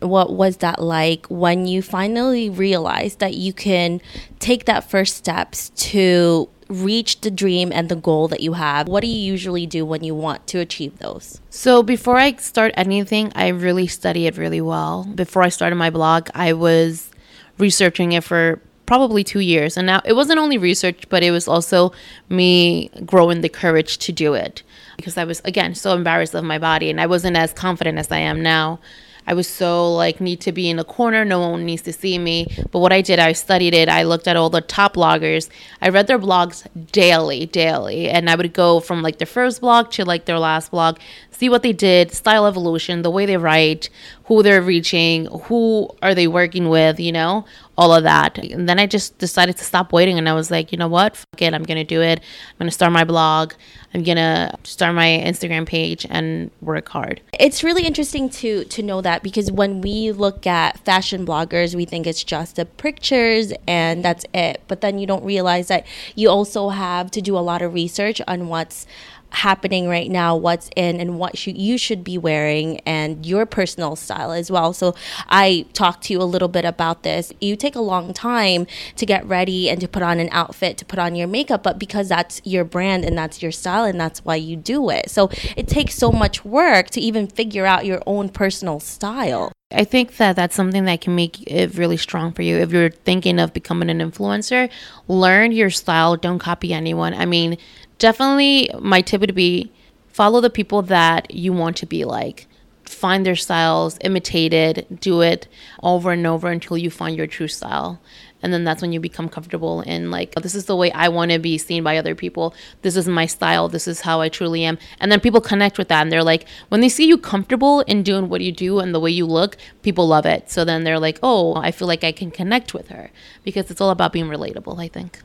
What 0.00 0.34
was 0.34 0.58
that 0.58 0.82
like 0.82 1.26
when 1.28 1.66
you 1.66 1.80
finally 1.80 2.50
realized 2.50 3.20
that 3.20 3.34
you 3.34 3.52
can 3.52 4.02
take 4.38 4.66
that 4.66 4.90
first 4.90 5.16
steps 5.16 5.70
to 5.70 6.50
reach 6.68 7.20
the 7.20 7.30
dream 7.30 7.70
and 7.72 7.88
the 7.88 7.96
goal 7.96 8.28
that 8.28 8.40
you 8.40 8.54
have? 8.54 8.88
What 8.88 9.00
do 9.00 9.06
you 9.06 9.18
usually 9.18 9.66
do 9.66 9.86
when 9.86 10.04
you 10.04 10.14
want 10.14 10.46
to 10.48 10.58
achieve 10.58 10.98
those? 10.98 11.40
So, 11.48 11.82
before 11.82 12.16
I 12.16 12.34
start 12.36 12.72
anything, 12.76 13.32
I 13.34 13.48
really 13.48 13.86
study 13.86 14.26
it 14.26 14.36
really 14.36 14.60
well. 14.60 15.04
Before 15.04 15.42
I 15.42 15.48
started 15.48 15.76
my 15.76 15.90
blog, 15.90 16.28
I 16.34 16.52
was 16.52 17.10
researching 17.58 18.12
it 18.12 18.24
for 18.24 18.60
probably 18.86 19.24
two 19.24 19.40
years. 19.40 19.76
And 19.76 19.86
now 19.86 20.02
it 20.04 20.14
wasn't 20.14 20.38
only 20.38 20.58
research, 20.58 21.04
but 21.08 21.22
it 21.22 21.30
was 21.30 21.48
also 21.48 21.92
me 22.28 22.90
growing 23.04 23.40
the 23.40 23.48
courage 23.48 23.98
to 23.98 24.12
do 24.12 24.34
it 24.34 24.62
because 24.96 25.16
I 25.16 25.24
was, 25.24 25.40
again, 25.44 25.74
so 25.74 25.94
embarrassed 25.94 26.34
of 26.34 26.44
my 26.44 26.58
body 26.58 26.90
and 26.90 27.00
I 27.00 27.06
wasn't 27.06 27.36
as 27.36 27.52
confident 27.52 27.98
as 27.98 28.10
I 28.10 28.18
am 28.18 28.42
now. 28.42 28.80
I 29.26 29.34
was 29.34 29.48
so 29.48 29.94
like 29.94 30.20
need 30.20 30.40
to 30.42 30.52
be 30.52 30.68
in 30.68 30.78
a 30.78 30.84
corner. 30.84 31.24
No 31.24 31.48
one 31.48 31.64
needs 31.64 31.82
to 31.82 31.92
see 31.92 32.18
me. 32.18 32.46
But 32.70 32.80
what 32.80 32.92
I 32.92 33.00
did, 33.00 33.18
I 33.18 33.32
studied 33.32 33.74
it. 33.74 33.88
I 33.88 34.02
looked 34.02 34.28
at 34.28 34.36
all 34.36 34.50
the 34.50 34.60
top 34.60 34.94
bloggers. 34.94 35.48
I 35.80 35.88
read 35.88 36.06
their 36.06 36.18
blogs 36.18 36.66
daily, 36.92 37.46
daily, 37.46 38.08
and 38.10 38.28
I 38.28 38.34
would 38.34 38.52
go 38.52 38.80
from 38.80 39.02
like 39.02 39.18
their 39.18 39.26
first 39.26 39.60
blog 39.60 39.90
to 39.92 40.04
like 40.04 40.26
their 40.26 40.38
last 40.38 40.70
blog, 40.70 40.98
see 41.34 41.48
what 41.48 41.62
they 41.62 41.72
did, 41.72 42.12
style 42.12 42.46
evolution, 42.46 43.02
the 43.02 43.10
way 43.10 43.26
they 43.26 43.36
write, 43.36 43.90
who 44.26 44.42
they're 44.42 44.62
reaching, 44.62 45.26
who 45.44 45.88
are 46.00 46.14
they 46.14 46.26
working 46.26 46.68
with, 46.68 46.98
you 46.98 47.12
know, 47.12 47.44
all 47.76 47.92
of 47.92 48.04
that. 48.04 48.38
And 48.38 48.68
then 48.68 48.78
I 48.78 48.86
just 48.86 49.18
decided 49.18 49.56
to 49.56 49.64
stop 49.64 49.92
waiting 49.92 50.16
and 50.16 50.28
I 50.28 50.32
was 50.32 50.50
like, 50.50 50.72
you 50.72 50.78
know 50.78 50.88
what? 50.88 51.16
Fuck 51.16 51.42
it. 51.42 51.52
I'm 51.52 51.64
going 51.64 51.76
to 51.76 51.84
do 51.84 52.00
it. 52.00 52.20
I'm 52.20 52.58
going 52.58 52.68
to 52.68 52.74
start 52.74 52.92
my 52.92 53.04
blog. 53.04 53.52
I'm 53.92 54.02
going 54.02 54.16
to 54.16 54.56
start 54.64 54.94
my 54.94 55.06
Instagram 55.06 55.66
page 55.66 56.06
and 56.08 56.50
work 56.60 56.88
hard. 56.88 57.20
It's 57.38 57.62
really 57.62 57.84
interesting 57.84 58.28
to 58.30 58.64
to 58.64 58.82
know 58.82 59.00
that 59.00 59.22
because 59.22 59.52
when 59.52 59.80
we 59.80 60.10
look 60.10 60.46
at 60.46 60.78
fashion 60.78 61.24
bloggers, 61.26 61.74
we 61.74 61.84
think 61.84 62.06
it's 62.06 62.24
just 62.24 62.56
the 62.56 62.64
pictures 62.64 63.52
and 63.68 64.04
that's 64.04 64.24
it. 64.34 64.62
But 64.66 64.80
then 64.80 64.98
you 64.98 65.06
don't 65.06 65.24
realize 65.24 65.68
that 65.68 65.86
you 66.16 66.28
also 66.28 66.70
have 66.70 67.10
to 67.12 67.20
do 67.20 67.36
a 67.36 67.40
lot 67.40 67.62
of 67.62 67.72
research 67.74 68.20
on 68.26 68.48
what's 68.48 68.86
happening 69.34 69.88
right 69.88 70.10
now, 70.10 70.36
what's 70.36 70.70
in, 70.76 71.00
and 71.00 71.18
what 71.18 71.36
sh- 71.36 71.48
you 71.48 71.76
should 71.76 72.04
be 72.04 72.16
wearing, 72.16 72.80
and 72.80 73.26
your 73.26 73.46
personal 73.46 73.96
style 73.96 74.32
as 74.32 74.50
well. 74.50 74.72
So, 74.72 74.94
I 75.28 75.66
talked 75.72 76.04
to 76.04 76.12
you 76.12 76.22
a 76.22 76.24
little 76.24 76.48
bit 76.48 76.64
about 76.64 77.02
this. 77.02 77.32
You 77.40 77.56
take 77.56 77.76
a 77.76 77.80
long 77.80 78.14
time 78.14 78.66
to 78.96 79.06
get 79.06 79.26
ready 79.26 79.68
and 79.68 79.80
to 79.80 79.88
put 79.88 80.02
on 80.02 80.20
an 80.20 80.28
outfit, 80.32 80.78
to 80.78 80.84
put 80.84 80.98
on 80.98 81.14
your 81.14 81.28
makeup, 81.28 81.62
but 81.62 81.78
because 81.78 82.08
that's 82.08 82.40
your 82.44 82.64
brand 82.64 83.04
and 83.04 83.16
that's 83.16 83.42
your 83.42 83.52
style, 83.52 83.84
and 83.84 84.00
that's 84.00 84.24
why 84.24 84.36
you 84.36 84.56
do 84.56 84.90
it. 84.90 85.10
So, 85.10 85.30
it 85.56 85.68
takes 85.68 85.94
so 85.94 86.12
much 86.12 86.44
work 86.44 86.90
to 86.90 87.00
even 87.00 87.26
figure 87.26 87.66
out 87.66 87.84
your 87.84 88.02
own 88.06 88.28
personal 88.28 88.80
style. 88.80 89.52
I 89.74 89.84
think 89.84 90.16
that 90.18 90.36
that's 90.36 90.54
something 90.54 90.84
that 90.84 91.00
can 91.00 91.14
make 91.14 91.42
it 91.50 91.76
really 91.76 91.96
strong 91.96 92.32
for 92.32 92.42
you. 92.42 92.58
If 92.58 92.70
you're 92.70 92.90
thinking 92.90 93.38
of 93.38 93.52
becoming 93.52 93.90
an 93.90 93.98
influencer, 93.98 94.70
learn 95.08 95.52
your 95.52 95.70
style. 95.70 96.16
Don't 96.16 96.38
copy 96.38 96.72
anyone. 96.72 97.14
I 97.14 97.26
mean, 97.26 97.58
definitely 98.04 98.68
my 98.80 99.00
tip 99.00 99.22
would 99.22 99.34
be 99.34 99.72
follow 100.12 100.42
the 100.42 100.50
people 100.50 100.82
that 100.82 101.30
you 101.30 101.54
want 101.54 101.74
to 101.78 101.86
be 101.86 102.04
like. 102.04 102.46
Find 102.82 103.24
their 103.24 103.34
styles 103.34 103.96
imitate 104.02 104.52
it 104.52 105.00
do 105.00 105.22
it 105.22 105.48
over 105.82 106.12
and 106.12 106.26
over 106.26 106.48
until 106.50 106.76
you 106.76 106.90
find 106.90 107.16
your 107.16 107.26
true 107.26 107.48
style. 107.48 107.98
And 108.42 108.52
then 108.52 108.62
that's 108.62 108.82
when 108.82 108.92
you 108.92 109.00
become 109.00 109.30
comfortable 109.30 109.80
in 109.80 110.10
like 110.10 110.34
oh, 110.36 110.42
this 110.42 110.54
is 110.54 110.66
the 110.66 110.76
way 110.76 110.92
i 110.92 111.08
want 111.08 111.30
to 111.30 111.38
be 111.38 111.56
seen 111.56 111.82
by 111.82 111.96
other 111.96 112.14
people. 112.14 112.54
This 112.82 112.94
is 112.94 113.08
my 113.08 113.24
style. 113.24 113.70
This 113.70 113.88
is 113.88 114.02
how 114.02 114.20
i 114.20 114.28
truly 114.28 114.64
am. 114.64 114.76
And 115.00 115.10
then 115.10 115.20
people 115.20 115.40
connect 115.40 115.78
with 115.78 115.88
that 115.88 116.02
and 116.02 116.12
they're 116.12 116.30
like 116.32 116.46
when 116.68 116.82
they 116.82 116.90
see 116.90 117.06
you 117.06 117.16
comfortable 117.16 117.80
in 117.92 118.02
doing 118.02 118.28
what 118.28 118.42
you 118.42 118.52
do 118.52 118.80
and 118.80 118.94
the 118.94 119.00
way 119.00 119.12
you 119.12 119.24
look 119.24 119.56
people 119.82 120.06
love 120.06 120.26
it. 120.26 120.50
So 120.50 120.62
then 120.66 120.84
they're 120.84 121.04
like 121.08 121.18
oh 121.22 121.54
i 121.56 121.70
feel 121.70 121.88
like 121.88 122.04
i 122.04 122.12
can 122.12 122.30
connect 122.30 122.74
with 122.74 122.88
her 122.88 123.10
because 123.44 123.70
it's 123.70 123.80
all 123.80 123.94
about 123.96 124.12
being 124.12 124.26
relatable 124.26 124.78
i 124.78 124.88
think 124.88 125.22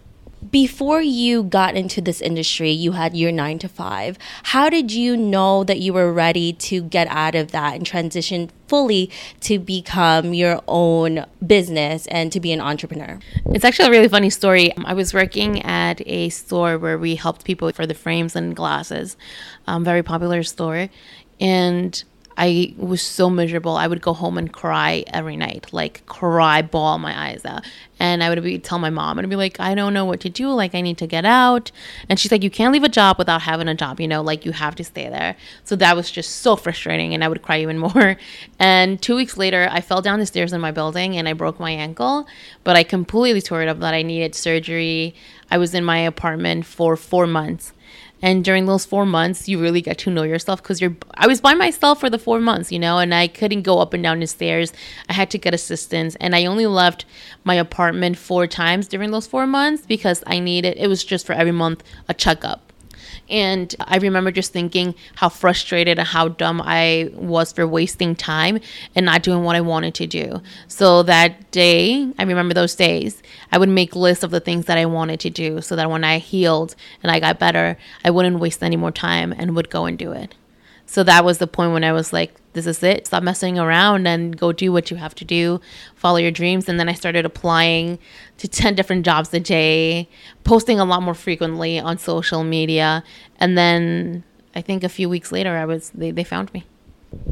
before 0.51 1.01
you 1.01 1.43
got 1.43 1.75
into 1.75 2.01
this 2.01 2.21
industry, 2.21 2.71
you 2.71 2.93
had 2.93 3.15
your 3.15 3.31
nine 3.31 3.59
to 3.59 3.69
five. 3.69 4.17
How 4.43 4.69
did 4.69 4.91
you 4.91 5.17
know 5.17 5.63
that 5.63 5.79
you 5.79 5.93
were 5.93 6.13
ready 6.13 6.53
to 6.53 6.81
get 6.81 7.07
out 7.07 7.35
of 7.35 7.51
that 7.51 7.75
and 7.75 7.85
transition 7.85 8.49
fully 8.67 9.11
to 9.41 9.59
become 9.59 10.33
your 10.33 10.61
own 10.67 11.25
business 11.45 12.07
and 12.07 12.31
to 12.31 12.39
be 12.39 12.51
an 12.51 12.61
entrepreneur? 12.61 13.19
It's 13.47 13.65
actually 13.65 13.89
a 13.89 13.91
really 13.91 14.07
funny 14.07 14.29
story. 14.29 14.71
I 14.77 14.93
was 14.93 15.13
working 15.13 15.61
at 15.63 16.01
a 16.07 16.29
store 16.29 16.77
where 16.77 16.97
we 16.97 17.15
helped 17.15 17.43
people 17.43 17.71
for 17.73 17.85
the 17.85 17.93
frames 17.93 18.35
and 18.35 18.55
glasses, 18.55 19.17
um, 19.67 19.83
very 19.83 20.03
popular 20.03 20.43
store. 20.43 20.89
And 21.39 22.03
I 22.41 22.73
was 22.77 23.01
so 23.01 23.29
miserable. 23.29 23.75
I 23.75 23.85
would 23.85 24.01
go 24.01 24.13
home 24.13 24.37
and 24.37 24.51
cry 24.51 25.03
every 25.07 25.35
night, 25.35 25.73
like 25.73 26.05
cry, 26.05 26.61
bawl 26.61 26.97
my 26.97 27.31
eyes 27.31 27.43
out. 27.43 27.65
And 27.99 28.23
I 28.23 28.29
would 28.29 28.41
be 28.41 28.57
tell 28.59 28.79
my 28.79 28.89
mom 28.89 29.19
and 29.19 29.29
be 29.29 29.35
like, 29.35 29.59
I 29.59 29.75
don't 29.75 29.93
know 29.93 30.05
what 30.05 30.21
to 30.21 30.29
do. 30.29 30.49
Like 30.53 30.73
I 30.73 30.79
need 30.79 30.97
to 30.99 31.05
get 31.05 31.25
out. 31.25 31.69
And 32.07 32.17
she's 32.17 32.31
like, 32.31 32.41
you 32.41 32.49
can't 32.49 32.71
leave 32.71 32.85
a 32.85 32.89
job 32.89 33.17
without 33.17 33.41
having 33.41 33.67
a 33.67 33.75
job. 33.75 33.99
You 33.99 34.07
know, 34.07 34.21
like 34.21 34.45
you 34.45 34.53
have 34.53 34.73
to 34.75 34.85
stay 34.85 35.09
there. 35.09 35.35
So 35.65 35.75
that 35.75 35.97
was 35.97 36.09
just 36.09 36.37
so 36.37 36.55
frustrating, 36.55 37.13
and 37.13 37.25
I 37.25 37.27
would 37.27 37.41
cry 37.41 37.59
even 37.59 37.77
more. 37.89 38.15
And 38.57 39.01
two 39.01 39.17
weeks 39.17 39.35
later, 39.35 39.67
I 39.69 39.81
fell 39.81 40.01
down 40.01 40.19
the 40.19 40.25
stairs 40.25 40.53
in 40.53 40.61
my 40.61 40.71
building 40.71 41.17
and 41.17 41.27
I 41.27 41.33
broke 41.33 41.59
my 41.59 41.71
ankle. 41.71 42.25
But 42.63 42.77
I 42.77 42.83
completely 42.83 43.41
tore 43.41 43.63
it 43.63 43.67
up 43.67 43.81
that 43.81 43.93
I 43.93 44.01
needed 44.01 44.33
surgery. 44.33 45.13
I 45.51 45.57
was 45.57 45.73
in 45.73 45.83
my 45.83 45.97
apartment 45.97 46.65
for 46.65 46.95
four 46.95 47.27
months 47.27 47.73
And 48.21 48.43
during 48.43 48.65
those 48.65 48.85
four 48.85 49.05
months, 49.05 49.47
you 49.47 49.59
really 49.59 49.81
get 49.81 49.97
to 49.99 50.11
know 50.11 50.23
yourself 50.23 50.61
because 50.61 50.81
you're. 50.81 50.95
I 51.13 51.27
was 51.27 51.41
by 51.41 51.53
myself 51.53 51.99
for 51.99 52.09
the 52.09 52.19
four 52.19 52.39
months, 52.39 52.71
you 52.71 52.79
know, 52.79 52.99
and 52.99 53.13
I 53.13 53.27
couldn't 53.27 53.61
go 53.61 53.79
up 53.79 53.93
and 53.93 54.03
down 54.03 54.19
the 54.19 54.27
stairs. 54.27 54.73
I 55.07 55.13
had 55.13 55.29
to 55.31 55.37
get 55.37 55.53
assistance, 55.53 56.15
and 56.19 56.35
I 56.35 56.45
only 56.45 56.65
left 56.65 57.05
my 57.43 57.55
apartment 57.55 58.17
four 58.17 58.47
times 58.47 58.87
during 58.87 59.11
those 59.11 59.27
four 59.27 59.47
months 59.47 59.85
because 59.85 60.23
I 60.27 60.39
needed. 60.39 60.75
It 60.77 60.87
was 60.87 61.03
just 61.03 61.25
for 61.25 61.33
every 61.33 61.53
month 61.53 61.83
a 62.07 62.13
checkup 62.13 62.68
and 63.29 63.73
I 63.79 63.97
remember 63.97 64.31
just 64.31 64.51
thinking 64.51 64.95
how 65.15 65.29
frustrated 65.29 65.99
and 65.99 66.07
how 66.07 66.29
dumb 66.29 66.61
I 66.63 67.09
was 67.13 67.51
for 67.51 67.67
wasting 67.67 68.15
time 68.15 68.59
and 68.95 69.05
not 69.05 69.23
doing 69.23 69.43
what 69.43 69.55
I 69.55 69.61
wanted 69.61 69.93
to 69.95 70.07
do. 70.07 70.41
So 70.67 71.03
that 71.03 71.51
day, 71.51 72.11
I 72.17 72.23
remember 72.23 72.53
those 72.53 72.75
days, 72.75 73.21
I 73.51 73.57
would 73.57 73.69
make 73.69 73.95
lists 73.95 74.23
of 74.23 74.31
the 74.31 74.39
things 74.39 74.65
that 74.65 74.77
I 74.77 74.85
wanted 74.85 75.19
to 75.21 75.29
do 75.29 75.61
so 75.61 75.75
that 75.75 75.89
when 75.89 76.03
I 76.03 76.17
healed 76.17 76.75
and 77.03 77.11
I 77.11 77.19
got 77.19 77.39
better, 77.39 77.77
I 78.03 78.09
wouldn't 78.09 78.39
waste 78.39 78.63
any 78.63 78.77
more 78.77 78.91
time 78.91 79.33
and 79.37 79.55
would 79.55 79.69
go 79.69 79.85
and 79.85 79.97
do 79.97 80.11
it. 80.11 80.35
So 80.85 81.03
that 81.03 81.23
was 81.23 81.37
the 81.37 81.47
point 81.47 81.73
when 81.73 81.83
I 81.83 81.93
was 81.93 82.11
like, 82.11 82.33
this 82.53 82.65
is 82.65 82.81
it. 82.83 83.07
Stop 83.07 83.23
messing 83.23 83.59
around 83.59 84.07
and 84.07 84.37
go 84.37 84.51
do 84.51 84.71
what 84.71 84.89
you 84.89 84.97
have 84.97 85.15
to 85.15 85.25
do. 85.25 85.61
Follow 85.95 86.17
your 86.17 86.31
dreams. 86.31 86.67
And 86.67 86.79
then 86.79 86.89
I 86.89 86.93
started 86.93 87.25
applying 87.25 87.99
to 88.37 88.47
10 88.47 88.75
different 88.75 89.05
jobs 89.05 89.33
a 89.33 89.39
day, 89.39 90.09
posting 90.43 90.79
a 90.79 90.85
lot 90.85 91.03
more 91.03 91.13
frequently 91.13 91.79
on 91.79 91.97
social 91.97 92.43
media. 92.43 93.03
And 93.37 93.57
then 93.57 94.23
I 94.55 94.61
think 94.61 94.83
a 94.83 94.89
few 94.89 95.09
weeks 95.09 95.31
later, 95.31 95.55
I 95.55 95.65
was 95.65 95.91
they, 95.91 96.11
they 96.11 96.23
found 96.23 96.53
me 96.53 96.65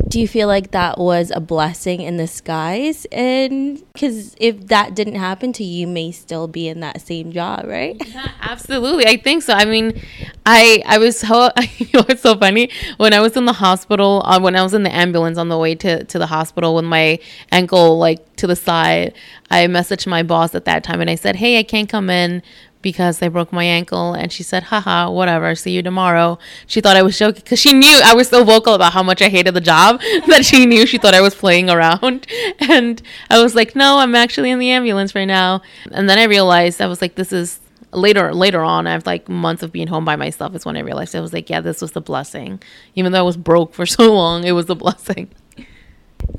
do 0.07 0.19
you 0.19 0.27
feel 0.27 0.47
like 0.47 0.71
that 0.71 0.97
was 0.97 1.31
a 1.31 1.39
blessing 1.39 2.01
in 2.01 2.17
disguise 2.17 3.05
and 3.11 3.83
because 3.93 4.35
if 4.39 4.67
that 4.67 4.95
didn't 4.95 5.15
happen 5.15 5.53
to 5.53 5.63
you, 5.63 5.81
you 5.81 5.87
may 5.87 6.11
still 6.11 6.47
be 6.47 6.67
in 6.67 6.79
that 6.79 7.01
same 7.01 7.31
job 7.31 7.65
right 7.65 7.95
yeah, 8.07 8.31
absolutely 8.41 9.05
i 9.05 9.17
think 9.17 9.43
so 9.43 9.53
i 9.53 9.65
mean 9.65 10.01
i 10.47 10.81
i 10.85 10.97
was 10.97 11.19
so 11.19 11.51
it's 11.57 12.21
so 12.21 12.35
funny 12.37 12.69
when 12.97 13.13
i 13.13 13.19
was 13.19 13.35
in 13.35 13.45
the 13.45 13.53
hospital 13.53 14.23
uh, 14.25 14.39
when 14.39 14.55
i 14.55 14.63
was 14.63 14.73
in 14.73 14.83
the 14.83 14.93
ambulance 14.95 15.37
on 15.37 15.49
the 15.49 15.57
way 15.57 15.75
to 15.75 16.03
to 16.05 16.17
the 16.17 16.27
hospital 16.27 16.73
with 16.73 16.85
my 16.85 17.19
ankle 17.51 17.97
like 17.97 18.35
to 18.37 18.47
the 18.47 18.55
side 18.55 19.13
i 19.51 19.65
messaged 19.67 20.07
my 20.07 20.23
boss 20.23 20.55
at 20.55 20.65
that 20.65 20.83
time 20.83 21.01
and 21.01 21.09
i 21.09 21.15
said 21.15 21.35
hey 21.35 21.59
i 21.59 21.63
can't 21.63 21.89
come 21.89 22.09
in 22.09 22.41
because 22.81 23.21
I 23.21 23.27
broke 23.27 23.51
my 23.51 23.65
ankle. 23.65 24.13
And 24.13 24.31
she 24.31 24.43
said, 24.43 24.63
haha, 24.63 25.09
whatever, 25.09 25.55
see 25.55 25.71
you 25.71 25.81
tomorrow. 25.81 26.39
She 26.67 26.79
thought 26.79 26.95
I 26.95 27.01
was 27.01 27.17
joking 27.17 27.41
because 27.43 27.59
she 27.59 27.73
knew 27.73 27.99
I 28.01 28.13
was 28.13 28.29
so 28.29 28.45
vocal 28.45 28.75
about 28.75 28.93
how 28.93 29.03
much 29.03 29.21
I 29.21 29.27
hated 29.27 29.53
the 29.53 29.61
job 29.61 29.99
that 30.27 30.45
she 30.45 30.65
knew 30.65 30.85
she 30.85 30.97
thought 30.97 31.13
I 31.13 31.19
was 31.19 31.35
playing 31.35 31.69
around. 31.69 32.27
And 32.69 33.01
I 33.29 33.41
was 33.41 33.55
like, 33.55 33.75
no, 33.75 33.97
I'm 33.97 34.15
actually 34.15 34.51
in 34.51 34.59
the 34.59 34.69
ambulance 34.69 35.15
right 35.15 35.25
now. 35.25 35.61
And 35.91 36.09
then 36.09 36.17
I 36.17 36.23
realized 36.23 36.81
I 36.81 36.87
was 36.87 37.01
like, 37.01 37.15
this 37.15 37.33
is 37.33 37.59
later 37.97 38.33
later 38.33 38.61
on 38.63 38.87
after 38.87 39.09
like 39.09 39.27
months 39.27 39.63
of 39.63 39.71
being 39.71 39.87
home 39.87 40.05
by 40.05 40.15
myself 40.15 40.55
is 40.55 40.65
when 40.65 40.77
i 40.77 40.79
realized 40.79 41.15
i 41.15 41.19
was 41.19 41.33
like 41.33 41.49
yeah 41.49 41.61
this 41.61 41.81
was 41.81 41.91
the 41.91 42.01
blessing 42.01 42.61
even 42.95 43.11
though 43.11 43.19
i 43.19 43.23
was 43.23 43.37
broke 43.37 43.73
for 43.73 43.85
so 43.97 44.13
long 44.13 44.43
it 44.43 44.51
was 44.51 44.69
a 44.69 44.75
blessing 44.75 45.29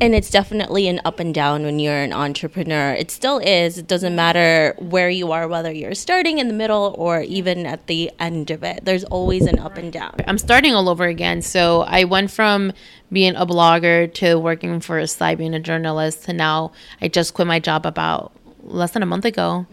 and 0.00 0.15
it's 0.15 0.31
definitely 0.31 0.87
an 0.87 1.00
up 1.05 1.19
and 1.19 1.35
down 1.35 1.65
when 1.65 1.79
you're 1.79 2.03
an 2.03 2.12
entrepreneur. 2.12 2.93
It 2.93 3.11
still 3.11 3.38
is. 3.38 3.79
It 3.79 3.88
doesn't 3.88 4.15
matter 4.15 4.75
where 4.79 5.11
you 5.11 5.33
are, 5.33 5.49
whether 5.49 5.73
you're 5.73 5.95
starting 5.95 6.38
in 6.38 6.47
the 6.47 6.55
middle 6.55 6.95
or 6.97 7.23
even 7.23 7.67
at 7.67 7.87
the 7.87 8.11
end 8.21 8.50
of 8.50 8.62
it. 8.62 8.85
There's 8.85 9.05
always 9.05 9.47
an 9.47 9.59
up 9.59 9.77
and 9.77 9.93
down. 9.93 10.15
I'm 10.27 10.38
starting 10.38 10.75
all 10.75 10.88
over 10.88 11.05
again. 11.05 11.43
So 11.43 11.83
I 11.83 12.05
went 12.05 12.31
from 12.31 12.73
being 13.11 13.35
a 13.35 13.47
blogger 13.47 14.12
to 14.15 14.38
working 14.38 14.79
for 14.81 14.99
a 14.99 15.09
site, 15.09 15.38
being 15.38 15.55
a 15.55 15.61
journalist, 15.61 16.25
to 16.25 16.33
now 16.33 16.73
I 17.00 17.09
just 17.09 17.35
quit 17.35 17.49
my 17.49 17.59
job 17.59 17.85
about 17.85 18.33
less 18.62 18.93
than 18.93 19.03
a 19.03 19.07
month 19.07 19.25
ago 19.25 19.67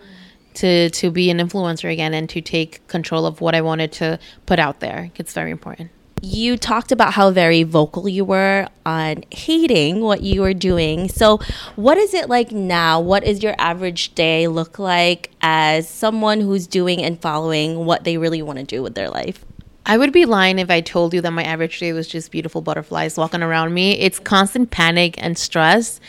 to 0.55 0.89
to 0.89 1.11
be 1.11 1.29
an 1.29 1.37
influencer 1.39 1.91
again 1.91 2.13
and 2.13 2.29
to 2.29 2.41
take 2.41 2.85
control 2.87 3.25
of 3.25 3.41
what 3.41 3.55
I 3.55 3.61
wanted 3.61 3.91
to 3.93 4.19
put 4.45 4.59
out 4.59 4.79
there. 4.79 5.11
It's 5.15 5.33
very 5.33 5.51
important 5.51 5.91
you 6.25 6.57
talked 6.57 6.91
about 6.91 7.13
how 7.13 7.29
very 7.29 7.63
vocal 7.63 8.09
you 8.09 8.25
were 8.25 8.67
on 8.85 9.23
hating 9.31 10.01
what 10.01 10.21
you 10.21 10.41
were 10.41 10.53
doing. 10.53 11.07
So, 11.07 11.39
what 11.75 11.97
is 11.97 12.13
it 12.13 12.29
like 12.29 12.51
now? 12.51 12.99
What 12.99 13.23
is 13.23 13.43
your 13.43 13.55
average 13.57 14.15
day 14.15 14.47
look 14.47 14.79
like 14.79 15.31
as 15.41 15.87
someone 15.87 16.41
who's 16.41 16.67
doing 16.67 17.03
and 17.03 17.21
following 17.21 17.85
what 17.85 18.03
they 18.03 18.17
really 18.17 18.41
want 18.41 18.59
to 18.59 18.65
do 18.65 18.81
with 18.81 18.95
their 18.95 19.09
life? 19.09 19.45
I 19.85 19.97
would 19.99 20.11
be 20.11 20.25
lying 20.25 20.57
if 20.57 20.71
I 20.71 20.81
told 20.81 21.13
you 21.13 21.21
that 21.21 21.31
my 21.31 21.43
average 21.43 21.79
day 21.79 21.93
was 21.93 22.07
just 22.07 22.31
beautiful 22.31 22.61
butterflies 22.61 23.17
walking 23.17 23.43
around 23.43 23.73
me. 23.73 23.99
It's 23.99 24.17
constant 24.17 24.71
panic 24.71 25.15
and 25.19 25.37
stress. 25.37 25.99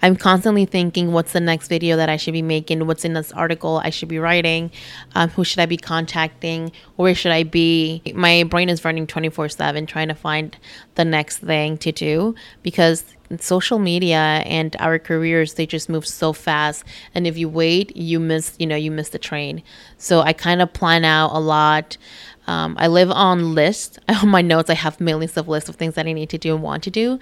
I'm 0.00 0.16
constantly 0.16 0.64
thinking, 0.64 1.12
what's 1.12 1.32
the 1.32 1.40
next 1.40 1.68
video 1.68 1.96
that 1.96 2.08
I 2.08 2.16
should 2.16 2.32
be 2.32 2.42
making? 2.42 2.86
What's 2.86 3.04
in 3.04 3.14
this 3.14 3.32
article 3.32 3.80
I 3.82 3.90
should 3.90 4.08
be 4.08 4.18
writing? 4.18 4.70
Um, 5.14 5.30
who 5.30 5.44
should 5.44 5.58
I 5.58 5.66
be 5.66 5.76
contacting? 5.76 6.72
Where 6.96 7.14
should 7.14 7.32
I 7.32 7.42
be? 7.42 8.02
My 8.14 8.44
brain 8.44 8.68
is 8.68 8.84
running 8.84 9.06
24 9.06 9.48
7 9.48 9.86
trying 9.86 10.08
to 10.08 10.14
find 10.14 10.56
the 10.94 11.04
next 11.04 11.38
thing 11.38 11.78
to 11.78 11.92
do 11.92 12.34
because 12.62 13.04
social 13.40 13.78
media 13.78 14.42
and 14.46 14.74
our 14.78 14.98
careers 14.98 15.54
they 15.54 15.66
just 15.66 15.90
move 15.90 16.06
so 16.06 16.32
fast 16.32 16.82
and 17.14 17.26
if 17.26 17.36
you 17.36 17.46
wait 17.46 17.94
you 17.94 18.18
miss 18.18 18.56
you 18.58 18.66
know 18.66 18.74
you 18.74 18.90
miss 18.90 19.10
the 19.10 19.18
train 19.18 19.62
so 19.98 20.20
i 20.20 20.32
kind 20.32 20.62
of 20.62 20.72
plan 20.72 21.04
out 21.04 21.30
a 21.34 21.38
lot 21.38 21.98
um, 22.46 22.76
I 22.78 22.86
live 22.86 23.10
on 23.10 23.54
lists. 23.54 23.98
On 24.22 24.30
my 24.30 24.40
notes, 24.40 24.70
I 24.70 24.74
have 24.74 25.00
millions 25.02 25.36
of 25.36 25.48
lists 25.48 25.68
of 25.68 25.76
things 25.76 25.94
that 25.96 26.06
I 26.06 26.12
need 26.14 26.30
to 26.30 26.38
do 26.38 26.54
and 26.54 26.64
want 26.64 26.82
to 26.84 26.90
do. 26.90 27.18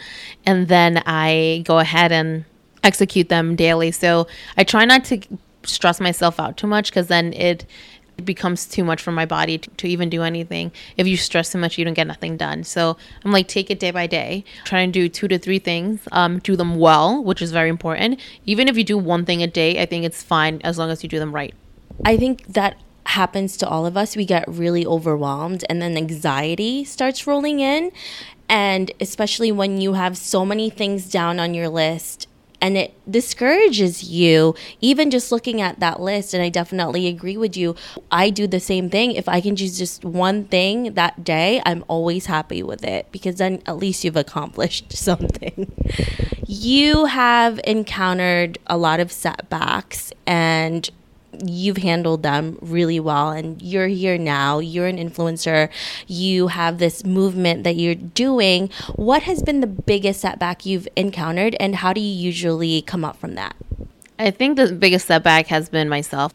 And 0.46 0.68
then 0.68 1.02
I 1.04 1.64
go 1.66 1.80
ahead 1.80 2.12
and 2.12 2.44
execute 2.86 3.28
them 3.28 3.56
daily. 3.56 3.90
So 3.90 4.26
I 4.56 4.64
try 4.64 4.84
not 4.84 5.04
to 5.06 5.20
stress 5.64 6.00
myself 6.00 6.38
out 6.38 6.56
too 6.56 6.66
much 6.66 6.90
because 6.90 7.08
then 7.08 7.32
it 7.32 7.66
becomes 8.24 8.66
too 8.66 8.82
much 8.82 9.02
for 9.02 9.12
my 9.12 9.26
body 9.26 9.58
to, 9.58 9.70
to, 9.70 9.88
even 9.88 10.08
do 10.08 10.22
anything. 10.22 10.72
If 10.96 11.06
you 11.06 11.16
stress 11.18 11.52
too 11.52 11.58
much, 11.58 11.76
you 11.76 11.84
don't 11.84 11.94
get 11.94 12.06
nothing 12.06 12.36
done. 12.36 12.64
So 12.64 12.96
I'm 13.24 13.32
like, 13.32 13.46
take 13.46 13.70
it 13.70 13.78
day 13.78 13.90
by 13.90 14.06
day. 14.06 14.44
Try 14.64 14.80
and 14.80 14.92
do 14.92 15.08
two 15.08 15.28
to 15.28 15.38
three 15.38 15.58
things. 15.58 16.00
Um, 16.12 16.38
do 16.38 16.56
them 16.56 16.76
well, 16.76 17.22
which 17.22 17.42
is 17.42 17.52
very 17.52 17.68
important. 17.68 18.18
Even 18.46 18.68
if 18.68 18.78
you 18.78 18.84
do 18.84 18.96
one 18.96 19.26
thing 19.26 19.42
a 19.42 19.46
day, 19.46 19.82
I 19.82 19.86
think 19.86 20.04
it's 20.04 20.22
fine 20.22 20.60
as 20.64 20.78
long 20.78 20.90
as 20.90 21.02
you 21.02 21.10
do 21.10 21.18
them 21.18 21.34
right. 21.34 21.54
I 22.04 22.16
think 22.16 22.46
that 22.46 22.78
happens 23.04 23.56
to 23.58 23.68
all 23.68 23.84
of 23.84 23.96
us. 23.96 24.16
We 24.16 24.24
get 24.24 24.44
really 24.48 24.86
overwhelmed, 24.86 25.64
and 25.68 25.80
then 25.80 25.96
anxiety 25.96 26.84
starts 26.84 27.26
rolling 27.26 27.60
in. 27.60 27.90
And 28.48 28.92
especially 29.00 29.50
when 29.52 29.80
you 29.80 29.94
have 29.94 30.16
so 30.16 30.44
many 30.46 30.70
things 30.70 31.10
down 31.10 31.40
on 31.40 31.52
your 31.52 31.68
list 31.68 32.28
and 32.60 32.76
it 32.76 32.94
discourages 33.10 34.04
you 34.04 34.54
even 34.80 35.10
just 35.10 35.30
looking 35.30 35.60
at 35.60 35.80
that 35.80 36.00
list 36.00 36.34
and 36.34 36.42
i 36.42 36.48
definitely 36.48 37.06
agree 37.06 37.36
with 37.36 37.56
you. 37.56 37.74
I 38.10 38.30
do 38.30 38.46
the 38.46 38.60
same 38.60 38.90
thing. 38.90 39.12
If 39.12 39.28
i 39.28 39.40
can 39.40 39.56
choose 39.56 39.78
just 39.78 40.04
one 40.04 40.44
thing 40.44 40.94
that 40.94 41.24
day 41.24 41.62
i'm 41.64 41.84
always 41.88 42.26
happy 42.26 42.62
with 42.62 42.84
it 42.84 43.10
because 43.12 43.36
then 43.36 43.62
at 43.66 43.76
least 43.76 44.04
you've 44.04 44.16
accomplished 44.16 44.92
something. 44.96 45.72
You 46.46 47.06
have 47.06 47.60
encountered 47.64 48.58
a 48.66 48.76
lot 48.76 49.00
of 49.00 49.10
setbacks 49.10 50.12
and 50.26 50.88
you've 51.44 51.78
handled 51.78 52.22
them 52.22 52.58
really 52.60 53.00
well 53.00 53.30
and 53.30 53.60
you're 53.60 53.88
here 53.88 54.18
now 54.18 54.58
you're 54.58 54.86
an 54.86 54.96
influencer 54.96 55.68
you 56.06 56.48
have 56.48 56.78
this 56.78 57.04
movement 57.04 57.64
that 57.64 57.76
you're 57.76 57.94
doing. 57.94 58.70
What 58.94 59.22
has 59.22 59.42
been 59.42 59.60
the 59.60 59.66
biggest 59.66 60.20
setback 60.20 60.66
you've 60.66 60.88
encountered 60.96 61.56
and 61.60 61.76
how 61.76 61.92
do 61.92 62.00
you 62.00 62.12
usually 62.12 62.82
come 62.82 63.04
up 63.04 63.16
from 63.16 63.34
that? 63.34 63.56
I 64.18 64.30
think 64.30 64.56
the 64.56 64.72
biggest 64.72 65.06
setback 65.06 65.48
has 65.48 65.68
been 65.68 65.88
myself. 65.88 66.32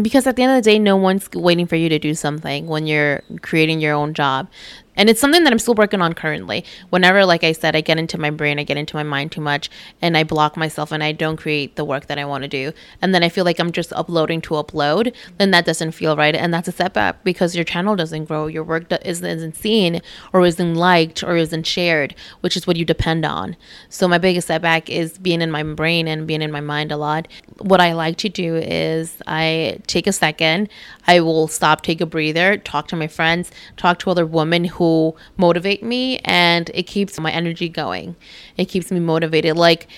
Because 0.00 0.26
at 0.26 0.36
the 0.36 0.42
end 0.42 0.56
of 0.56 0.62
the 0.62 0.70
day 0.70 0.78
no 0.78 0.96
one's 0.96 1.28
waiting 1.34 1.66
for 1.66 1.76
you 1.76 1.88
to 1.88 1.98
do 1.98 2.14
something 2.14 2.66
when 2.66 2.86
you're 2.86 3.22
creating 3.42 3.80
your 3.80 3.94
own 3.94 4.14
job 4.14 4.48
and 4.96 5.08
it's 5.08 5.20
something 5.20 5.44
that 5.44 5.52
i'm 5.52 5.58
still 5.58 5.74
working 5.74 6.00
on 6.00 6.12
currently. 6.12 6.64
Whenever 6.90 7.24
like 7.24 7.44
i 7.44 7.52
said 7.52 7.76
i 7.76 7.80
get 7.80 7.98
into 7.98 8.18
my 8.18 8.30
brain 8.30 8.58
i 8.58 8.64
get 8.64 8.76
into 8.76 8.96
my 8.96 9.02
mind 9.02 9.32
too 9.32 9.40
much 9.40 9.70
and 10.00 10.16
i 10.16 10.24
block 10.24 10.56
myself 10.56 10.92
and 10.92 11.02
i 11.02 11.12
don't 11.12 11.36
create 11.36 11.76
the 11.76 11.84
work 11.84 12.06
that 12.06 12.18
i 12.18 12.24
want 12.24 12.42
to 12.42 12.48
do 12.48 12.72
and 13.00 13.14
then 13.14 13.22
i 13.22 13.28
feel 13.28 13.44
like 13.44 13.58
i'm 13.58 13.72
just 13.72 13.92
uploading 13.92 14.40
to 14.40 14.54
upload 14.54 15.14
then 15.38 15.50
that 15.50 15.64
doesn't 15.64 15.92
feel 15.92 16.16
right 16.16 16.34
and 16.34 16.52
that's 16.52 16.68
a 16.68 16.72
setback 16.72 17.22
because 17.24 17.54
your 17.54 17.64
channel 17.64 17.96
doesn't 17.96 18.24
grow 18.26 18.46
your 18.46 18.64
work 18.64 18.90
isn't 19.04 19.56
seen 19.56 20.00
or 20.32 20.44
isn't 20.44 20.74
liked 20.74 21.22
or 21.22 21.36
isn't 21.36 21.66
shared 21.66 22.14
which 22.40 22.56
is 22.56 22.66
what 22.66 22.76
you 22.76 22.84
depend 22.84 23.24
on. 23.24 23.56
So 23.88 24.06
my 24.08 24.18
biggest 24.18 24.48
setback 24.48 24.90
is 24.90 25.18
being 25.18 25.40
in 25.40 25.50
my 25.50 25.62
brain 25.62 26.06
and 26.08 26.26
being 26.26 26.42
in 26.42 26.52
my 26.52 26.60
mind 26.60 26.92
a 26.92 26.96
lot. 26.96 27.28
What 27.58 27.80
i 27.80 27.92
like 27.92 28.16
to 28.18 28.28
do 28.28 28.56
is 28.56 29.16
i 29.26 29.78
take 29.86 30.06
a 30.06 30.12
second 30.12 30.68
i 31.06 31.20
will 31.20 31.48
stop 31.48 31.82
take 31.82 32.00
a 32.00 32.06
breather 32.06 32.56
talk 32.56 32.88
to 32.88 32.96
my 32.96 33.06
friends 33.06 33.50
talk 33.76 33.98
to 33.98 34.10
other 34.10 34.26
women 34.26 34.64
who 34.64 35.14
motivate 35.36 35.82
me 35.82 36.18
and 36.24 36.70
it 36.74 36.84
keeps 36.84 37.18
my 37.18 37.30
energy 37.30 37.68
going. 37.68 38.16
It 38.56 38.66
keeps 38.66 38.90
me 38.90 39.00
motivated. 39.00 39.56
Like 39.56 39.88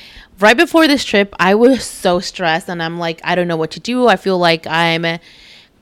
right 0.40 0.56
before 0.56 0.86
this 0.88 1.04
trip, 1.04 1.34
I 1.38 1.54
was 1.54 1.84
so 1.84 2.20
stressed 2.20 2.68
and 2.68 2.82
I'm 2.82 2.98
like, 2.98 3.20
I 3.24 3.34
don't 3.34 3.48
know 3.48 3.56
what 3.56 3.70
to 3.72 3.80
do. 3.80 4.08
I 4.08 4.16
feel 4.16 4.38
like 4.38 4.66
I'm 4.66 5.18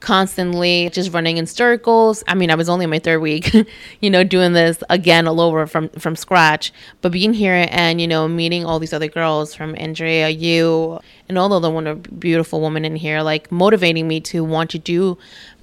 constantly 0.04 0.90
just 0.92 1.12
running 1.14 1.38
in 1.38 1.46
circles. 1.46 2.22
I 2.28 2.34
mean, 2.34 2.50
I 2.50 2.54
was 2.54 2.68
only 2.68 2.84
in 2.84 2.90
my 2.90 2.98
third 2.98 3.20
week, 3.20 3.54
you 4.00 4.10
know, 4.10 4.22
doing 4.22 4.52
this 4.52 4.84
again 4.90 5.26
all 5.26 5.40
over 5.40 5.66
from 5.66 5.88
from 5.88 6.14
scratch. 6.14 6.72
But 7.00 7.10
being 7.10 7.32
here 7.32 7.66
and 7.70 8.00
you 8.00 8.06
know 8.06 8.28
meeting 8.28 8.66
all 8.66 8.78
these 8.78 8.92
other 8.92 9.08
girls 9.08 9.54
from 9.54 9.74
Andrea, 9.78 10.28
you, 10.28 11.00
and 11.28 11.38
all 11.38 11.48
the 11.48 11.70
other 11.70 11.94
beautiful 11.94 12.60
women 12.60 12.84
in 12.84 12.96
here, 12.96 13.22
like 13.22 13.50
motivating 13.50 14.06
me 14.06 14.20
to 14.32 14.44
want 14.44 14.70
to 14.70 14.78
do 14.78 15.16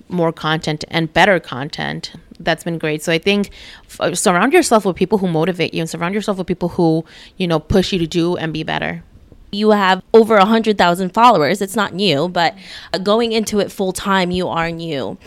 more 0.09 0.33
content 0.33 0.83
and 0.89 1.13
better 1.13 1.39
content. 1.39 2.11
That's 2.39 2.63
been 2.63 2.79
great. 2.79 3.03
So 3.03 3.13
I 3.13 3.19
think 3.19 3.51
f- 3.99 4.17
surround 4.17 4.53
yourself 4.53 4.85
with 4.85 4.95
people 4.95 5.19
who 5.19 5.27
motivate 5.27 5.75
you 5.75 5.81
and 5.81 5.89
surround 5.89 6.15
yourself 6.15 6.39
with 6.39 6.47
people 6.47 6.69
who, 6.69 7.05
you 7.37 7.47
know, 7.47 7.59
push 7.59 7.93
you 7.93 7.99
to 7.99 8.07
do 8.07 8.35
and 8.35 8.51
be 8.51 8.63
better 8.63 9.03
you 9.51 9.71
have 9.71 10.01
over 10.13 10.35
a 10.35 10.39
100,000 10.39 11.09
followers. 11.13 11.61
It's 11.61 11.75
not 11.75 11.93
new, 11.93 12.29
but 12.29 12.55
uh, 12.93 12.97
going 12.97 13.33
into 13.33 13.59
it 13.59 13.71
full 13.71 13.91
time, 13.91 14.31
you 14.31 14.47
are 14.47 14.71
new. 14.71 15.17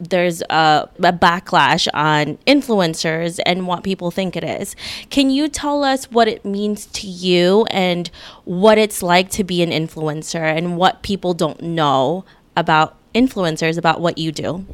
There's 0.00 0.42
a, 0.42 0.88
a, 0.98 1.12
backlash 1.12 1.86
on 1.92 2.38
influencers 2.46 3.38
and 3.44 3.66
what 3.66 3.84
people 3.84 4.10
think 4.10 4.36
it 4.36 4.44
is. 4.44 4.74
Can 5.10 5.30
you 5.30 5.48
tell 5.48 5.84
us 5.84 6.10
what 6.10 6.28
it 6.28 6.44
means 6.44 6.86
to 6.86 7.06
you 7.06 7.66
and 7.70 8.10
what 8.44 8.78
it's 8.78 9.02
like 9.02 9.30
to 9.30 9.44
be 9.44 9.62
an 9.62 9.70
influencer 9.70 10.42
and 10.42 10.76
what 10.76 11.02
people 11.02 11.34
don't 11.34 11.62
know 11.62 12.24
about 12.56 12.96
influencers, 13.14 13.76
about 13.76 14.00
what 14.00 14.18
you 14.18 14.32
do? 14.32 14.66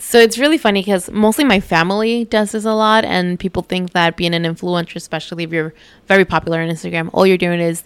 So 0.00 0.18
it's 0.18 0.38
really 0.38 0.56
funny 0.56 0.80
because 0.80 1.10
mostly 1.10 1.44
my 1.44 1.60
family 1.60 2.24
does 2.24 2.52
this 2.52 2.64
a 2.64 2.72
lot, 2.72 3.04
and 3.04 3.38
people 3.38 3.62
think 3.62 3.92
that 3.92 4.16
being 4.16 4.32
an 4.32 4.44
influencer, 4.44 4.96
especially 4.96 5.44
if 5.44 5.52
you're 5.52 5.74
very 6.08 6.24
popular 6.24 6.60
on 6.60 6.70
Instagram, 6.70 7.10
all 7.12 7.26
you're 7.26 7.36
doing 7.36 7.60
is 7.60 7.84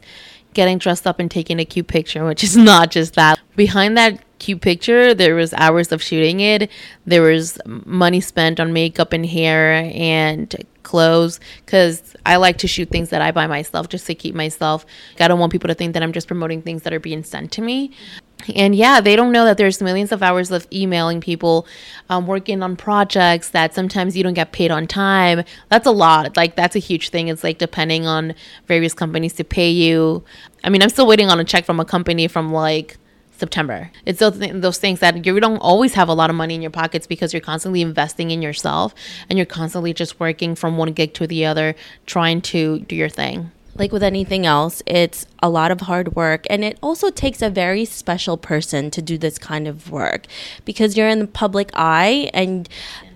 getting 0.55 0.79
dressed 0.79 1.07
up 1.07 1.19
and 1.21 1.31
taking 1.31 1.61
a 1.61 1.65
cute 1.65 1.87
picture, 1.89 2.25
which 2.25 2.43
is 2.43 2.57
not 2.57 2.91
just 2.91 3.15
that. 3.15 3.41
Behind 3.57 3.97
that 3.97 4.23
cute 4.39 4.61
picture, 4.61 5.15
there 5.15 5.35
was 5.35 5.53
hours 5.55 5.93
of 5.93 6.03
shooting 6.03 6.41
it. 6.41 6.71
There 7.07 7.23
was 7.23 7.59
money 7.67 8.21
spent 8.21 8.61
on 8.61 8.73
makeup 8.73 9.13
and 9.13 9.27
hair 9.27 9.91
and 9.95 10.55
clothes 10.85 11.41
because 11.65 12.15
I 12.25 12.37
like 12.37 12.59
to 12.59 12.69
shoot 12.69 12.91
things 12.91 13.11
that 13.11 13.21
I 13.21 13.33
buy 13.33 13.47
myself 13.47 13.89
just 13.89 14.07
to 14.07 14.15
keep 14.15 14.35
myself. 14.35 14.87
I 15.19 15.27
don't 15.27 15.41
want 15.41 15.53
people 15.53 15.69
to 15.69 15.75
think 15.75 15.95
that 15.95 16.03
I'm 16.03 16.13
just 16.13 16.29
promoting 16.29 16.63
things 16.63 16.83
that 16.83 16.93
are 16.93 17.01
being 17.01 17.25
sent 17.25 17.51
to 17.53 17.63
me. 17.63 17.91
And 18.55 18.75
yeah, 18.75 19.01
they 19.01 19.17
don't 19.17 19.33
know 19.33 19.45
that 19.45 19.57
there's 19.57 19.81
millions 19.81 20.13
of 20.13 20.23
hours 20.23 20.51
of 20.51 20.67
emailing 20.73 21.21
people, 21.21 21.67
um, 22.11 22.27
working 22.27 22.63
on 22.63 22.77
projects 22.77 23.51
that 23.51 23.75
sometimes 23.75 24.17
you 24.17 24.23
don't 24.23 24.35
get 24.35 24.53
paid 24.53 24.71
on 24.71 24.87
time. 24.87 25.45
That's 25.71 25.87
a 25.87 25.91
lot. 25.91 26.37
Like, 26.37 26.55
that's 26.57 26.77
a 26.77 26.81
huge 26.81 27.09
thing. 27.09 27.29
It's 27.29 27.43
like 27.43 27.59
depending 27.59 28.07
on 28.07 28.35
various 28.67 28.93
companies 28.93 29.33
to 29.35 29.45
pay 29.45 29.71
you. 29.71 30.25
I 30.63 30.69
mean, 30.69 30.83
I'm 30.83 30.91
still 30.91 31.07
waiting 31.07 31.31
on 31.31 31.41
a 31.41 31.45
check 31.45 31.65
from 31.65 31.81
a 31.81 31.85
company 31.85 32.29
from 32.29 32.53
like 32.53 32.99
September. 33.37 33.91
It's 34.07 34.21
those, 34.21 34.39
th- 34.39 34.53
those 34.55 34.79
things 34.79 35.01
that 35.01 35.25
you 35.27 35.41
don't 35.41 35.59
always 35.59 35.95
have 35.95 36.09
a 36.09 36.15
lot 36.15 36.31
of 36.31 36.37
money 36.37 36.55
in 36.55 36.63
your 36.63 36.71
pockets 36.71 37.07
because 37.07 37.33
you're 37.33 37.41
constantly 37.41 37.83
investing 37.83 38.31
in 38.31 38.43
yourself 38.43 38.95
and 39.29 39.39
you're 39.39 39.47
constantly 39.47 39.93
just 39.93 40.21
working 40.21 40.55
from 40.55 40.77
one 40.77 40.93
gig 40.93 41.15
to 41.15 41.27
the 41.27 41.45
other, 41.45 41.75
trying 42.07 42.41
to 42.43 42.81
do 42.81 42.95
your 42.95 43.09
thing 43.09 43.51
like 43.77 43.93
with 43.93 44.03
anything 44.03 44.47
else, 44.47 44.83
it's 44.87 45.27
a 45.43 45.49
lot 45.49 45.71
of 45.71 45.83
hard 45.83 46.15
work. 46.15 46.47
And 46.49 46.65
it 46.65 46.79
also 46.83 47.11
takes 47.11 47.43
a 47.43 47.51
very 47.51 47.85
special 47.85 48.37
person 48.37 48.91
to 48.93 49.03
do 49.03 49.19
this 49.19 49.39
kind 49.39 49.67
of 49.67 49.91
work 49.91 50.27
because 50.65 50.97
you're 50.97 51.09
in 51.09 51.19
the 51.19 51.27
public 51.27 51.71
eye 51.75 52.31
and 52.33 52.69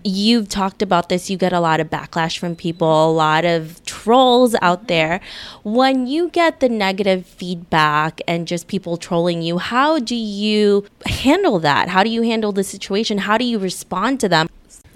you've 0.04 0.48
talked 0.48 0.82
about 0.82 1.08
this. 1.08 1.30
You 1.30 1.36
get 1.36 1.52
a 1.52 1.60
lot 1.60 1.80
of 1.80 1.90
backlash 1.90 2.38
from 2.38 2.56
people, 2.56 3.10
a 3.10 3.12
lot 3.12 3.44
of 3.44 3.84
trolls 3.84 4.54
out 4.62 4.88
there. 4.88 5.20
When 5.64 6.06
you 6.06 6.28
get 6.30 6.60
the 6.60 6.68
negative 6.68 7.26
feedback 7.26 8.20
and 8.26 8.46
just 8.46 8.68
people 8.68 8.96
trolling 8.96 9.42
you, 9.42 9.58
how 9.58 9.98
do 9.98 10.14
you 10.14 10.86
handle 11.06 11.58
that? 11.60 11.88
How 11.88 12.02
do 12.02 12.10
you 12.10 12.22
handle 12.22 12.52
the 12.52 12.64
situation? 12.64 13.18
How 13.18 13.38
do 13.38 13.44
you 13.44 13.58
respond 13.58 14.20
to 14.20 14.28
them? 14.28 14.48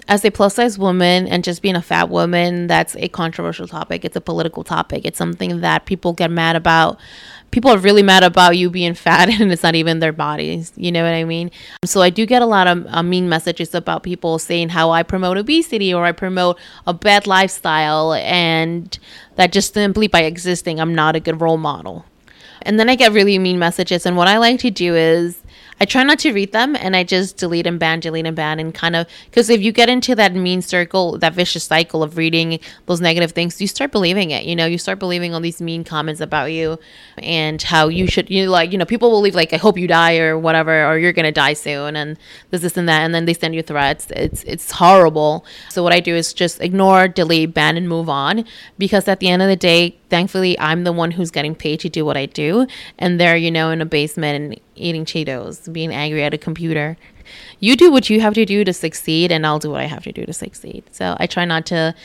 as 0.07 0.25
a 0.25 0.31
plus 0.31 0.55
size 0.55 0.77
woman 0.77 1.27
and 1.27 1.43
just 1.43 1.61
being 1.61 1.75
a 1.75 1.81
fat 1.81 2.09
woman, 2.09 2.67
that's 2.67 2.95
a 2.97 3.07
controversial 3.07 3.67
topic. 3.67 4.03
It's 4.03 4.15
a 4.15 4.21
political 4.21 4.63
topic. 4.63 5.05
It's 5.05 5.17
something 5.17 5.61
that 5.61 5.85
people 5.85 6.13
get 6.13 6.29
mad 6.29 6.55
about. 6.55 6.99
People 7.53 7.69
are 7.69 7.77
really 7.77 8.01
mad 8.01 8.23
about 8.23 8.57
you 8.57 8.71
being 8.71 8.95
fat 8.95 9.29
and 9.39 9.51
it's 9.51 9.61
not 9.61 9.75
even 9.75 9.99
their 9.99 10.11
bodies. 10.11 10.73
You 10.75 10.91
know 10.91 11.03
what 11.03 11.13
I 11.13 11.23
mean? 11.23 11.51
So 11.85 12.01
I 12.01 12.09
do 12.09 12.25
get 12.25 12.41
a 12.41 12.47
lot 12.47 12.65
of 12.65 12.87
uh, 12.87 13.03
mean 13.03 13.29
messages 13.29 13.75
about 13.75 14.01
people 14.01 14.39
saying 14.39 14.69
how 14.69 14.89
I 14.89 15.03
promote 15.03 15.37
obesity 15.37 15.93
or 15.93 16.03
I 16.03 16.13
promote 16.13 16.57
a 16.87 16.95
bad 16.95 17.27
lifestyle 17.27 18.13
and 18.13 18.97
that 19.35 19.51
just 19.51 19.75
simply 19.75 20.07
by 20.07 20.23
existing, 20.23 20.79
I'm 20.79 20.95
not 20.95 21.15
a 21.15 21.19
good 21.19 21.41
role 21.41 21.57
model. 21.57 22.05
And 22.63 22.79
then 22.79 22.89
I 22.89 22.95
get 22.95 23.11
really 23.11 23.37
mean 23.37 23.59
messages. 23.59 24.07
And 24.07 24.17
what 24.17 24.27
I 24.27 24.39
like 24.39 24.59
to 24.61 24.71
do 24.71 24.95
is 24.95 25.42
I 25.79 25.85
try 25.85 26.03
not 26.03 26.19
to 26.19 26.31
read 26.31 26.51
them 26.51 26.75
and 26.75 26.95
I 26.95 27.03
just 27.03 27.37
delete 27.37 27.67
and 27.67 27.79
ban, 27.79 27.99
delete 27.99 28.25
and 28.25 28.35
ban, 28.35 28.59
and 28.59 28.73
kind 28.73 28.95
of 28.95 29.07
because 29.25 29.49
if 29.49 29.61
you 29.61 29.71
get 29.71 29.89
into 29.89 30.15
that 30.15 30.33
mean 30.33 30.61
circle, 30.61 31.17
that 31.17 31.33
vicious 31.33 31.63
cycle 31.63 32.03
of 32.03 32.17
reading 32.17 32.59
those 32.85 33.01
negative 33.01 33.31
things, 33.31 33.59
you 33.59 33.67
start 33.67 33.91
believing 33.91 34.31
it. 34.31 34.45
You 34.45 34.55
know, 34.55 34.65
you 34.65 34.77
start 34.77 34.99
believing 34.99 35.33
all 35.33 35.41
these 35.41 35.61
mean 35.61 35.83
comments 35.83 36.21
about 36.21 36.51
you 36.51 36.79
and 37.17 37.61
how 37.61 37.87
you 37.87 38.07
should, 38.07 38.29
you 38.29 38.49
like, 38.49 38.71
you 38.71 38.77
know, 38.77 38.85
people 38.85 39.11
will 39.11 39.21
leave 39.21 39.35
like, 39.35 39.53
I 39.53 39.57
hope 39.57 39.77
you 39.77 39.87
die 39.87 40.17
or 40.17 40.37
whatever, 40.37 40.85
or 40.85 40.97
you're 40.97 41.13
to 41.13 41.31
die 41.31 41.53
soon, 41.53 41.95
and 41.95 42.17
this, 42.49 42.61
this, 42.61 42.77
and 42.77 42.87
that. 42.89 43.01
And 43.01 43.13
then 43.13 43.25
they 43.25 43.33
send 43.33 43.55
you 43.55 43.61
threats. 43.61 44.07
It's, 44.11 44.43
it's 44.43 44.71
horrible. 44.71 45.45
So 45.69 45.83
what 45.83 45.93
I 45.93 45.99
do 45.99 46.15
is 46.15 46.33
just 46.33 46.61
ignore, 46.61 47.07
delete, 47.07 47.53
ban, 47.53 47.77
and 47.77 47.87
move 47.87 48.09
on 48.09 48.45
because 48.77 49.07
at 49.07 49.19
the 49.19 49.29
end 49.29 49.41
of 49.41 49.47
the 49.47 49.55
day, 49.55 49.97
thankfully 50.09 50.59
I'm 50.59 50.83
the 50.83 50.91
one 50.91 51.11
who's 51.11 51.31
getting 51.31 51.55
paid 51.55 51.79
to 51.79 51.89
do 51.89 52.05
what 52.05 52.17
I 52.17 52.27
do 52.27 52.67
and 52.99 53.19
they're 53.19 53.35
you 53.35 53.49
know 53.49 53.71
in 53.71 53.81
a 53.81 53.85
basement 53.85 54.61
eating 54.75 55.05
Cheetos 55.05 55.71
being 55.71 55.93
angry 55.93 56.23
at 56.23 56.33
a 56.33 56.37
computer 56.37 56.97
you 57.59 57.75
do 57.75 57.91
what 57.91 58.09
you 58.09 58.19
have 58.19 58.33
to 58.33 58.45
do 58.45 58.63
to 58.63 58.73
succeed 58.73 59.31
and 59.31 59.45
I'll 59.45 59.59
do 59.59 59.71
what 59.71 59.81
I 59.81 59.85
have 59.85 60.03
to 60.03 60.11
do 60.11 60.25
to 60.25 60.33
succeed 60.33 60.83
so 60.91 61.15
I 61.19 61.27
try 61.27 61.45
not 61.45 61.65
to 61.67 61.95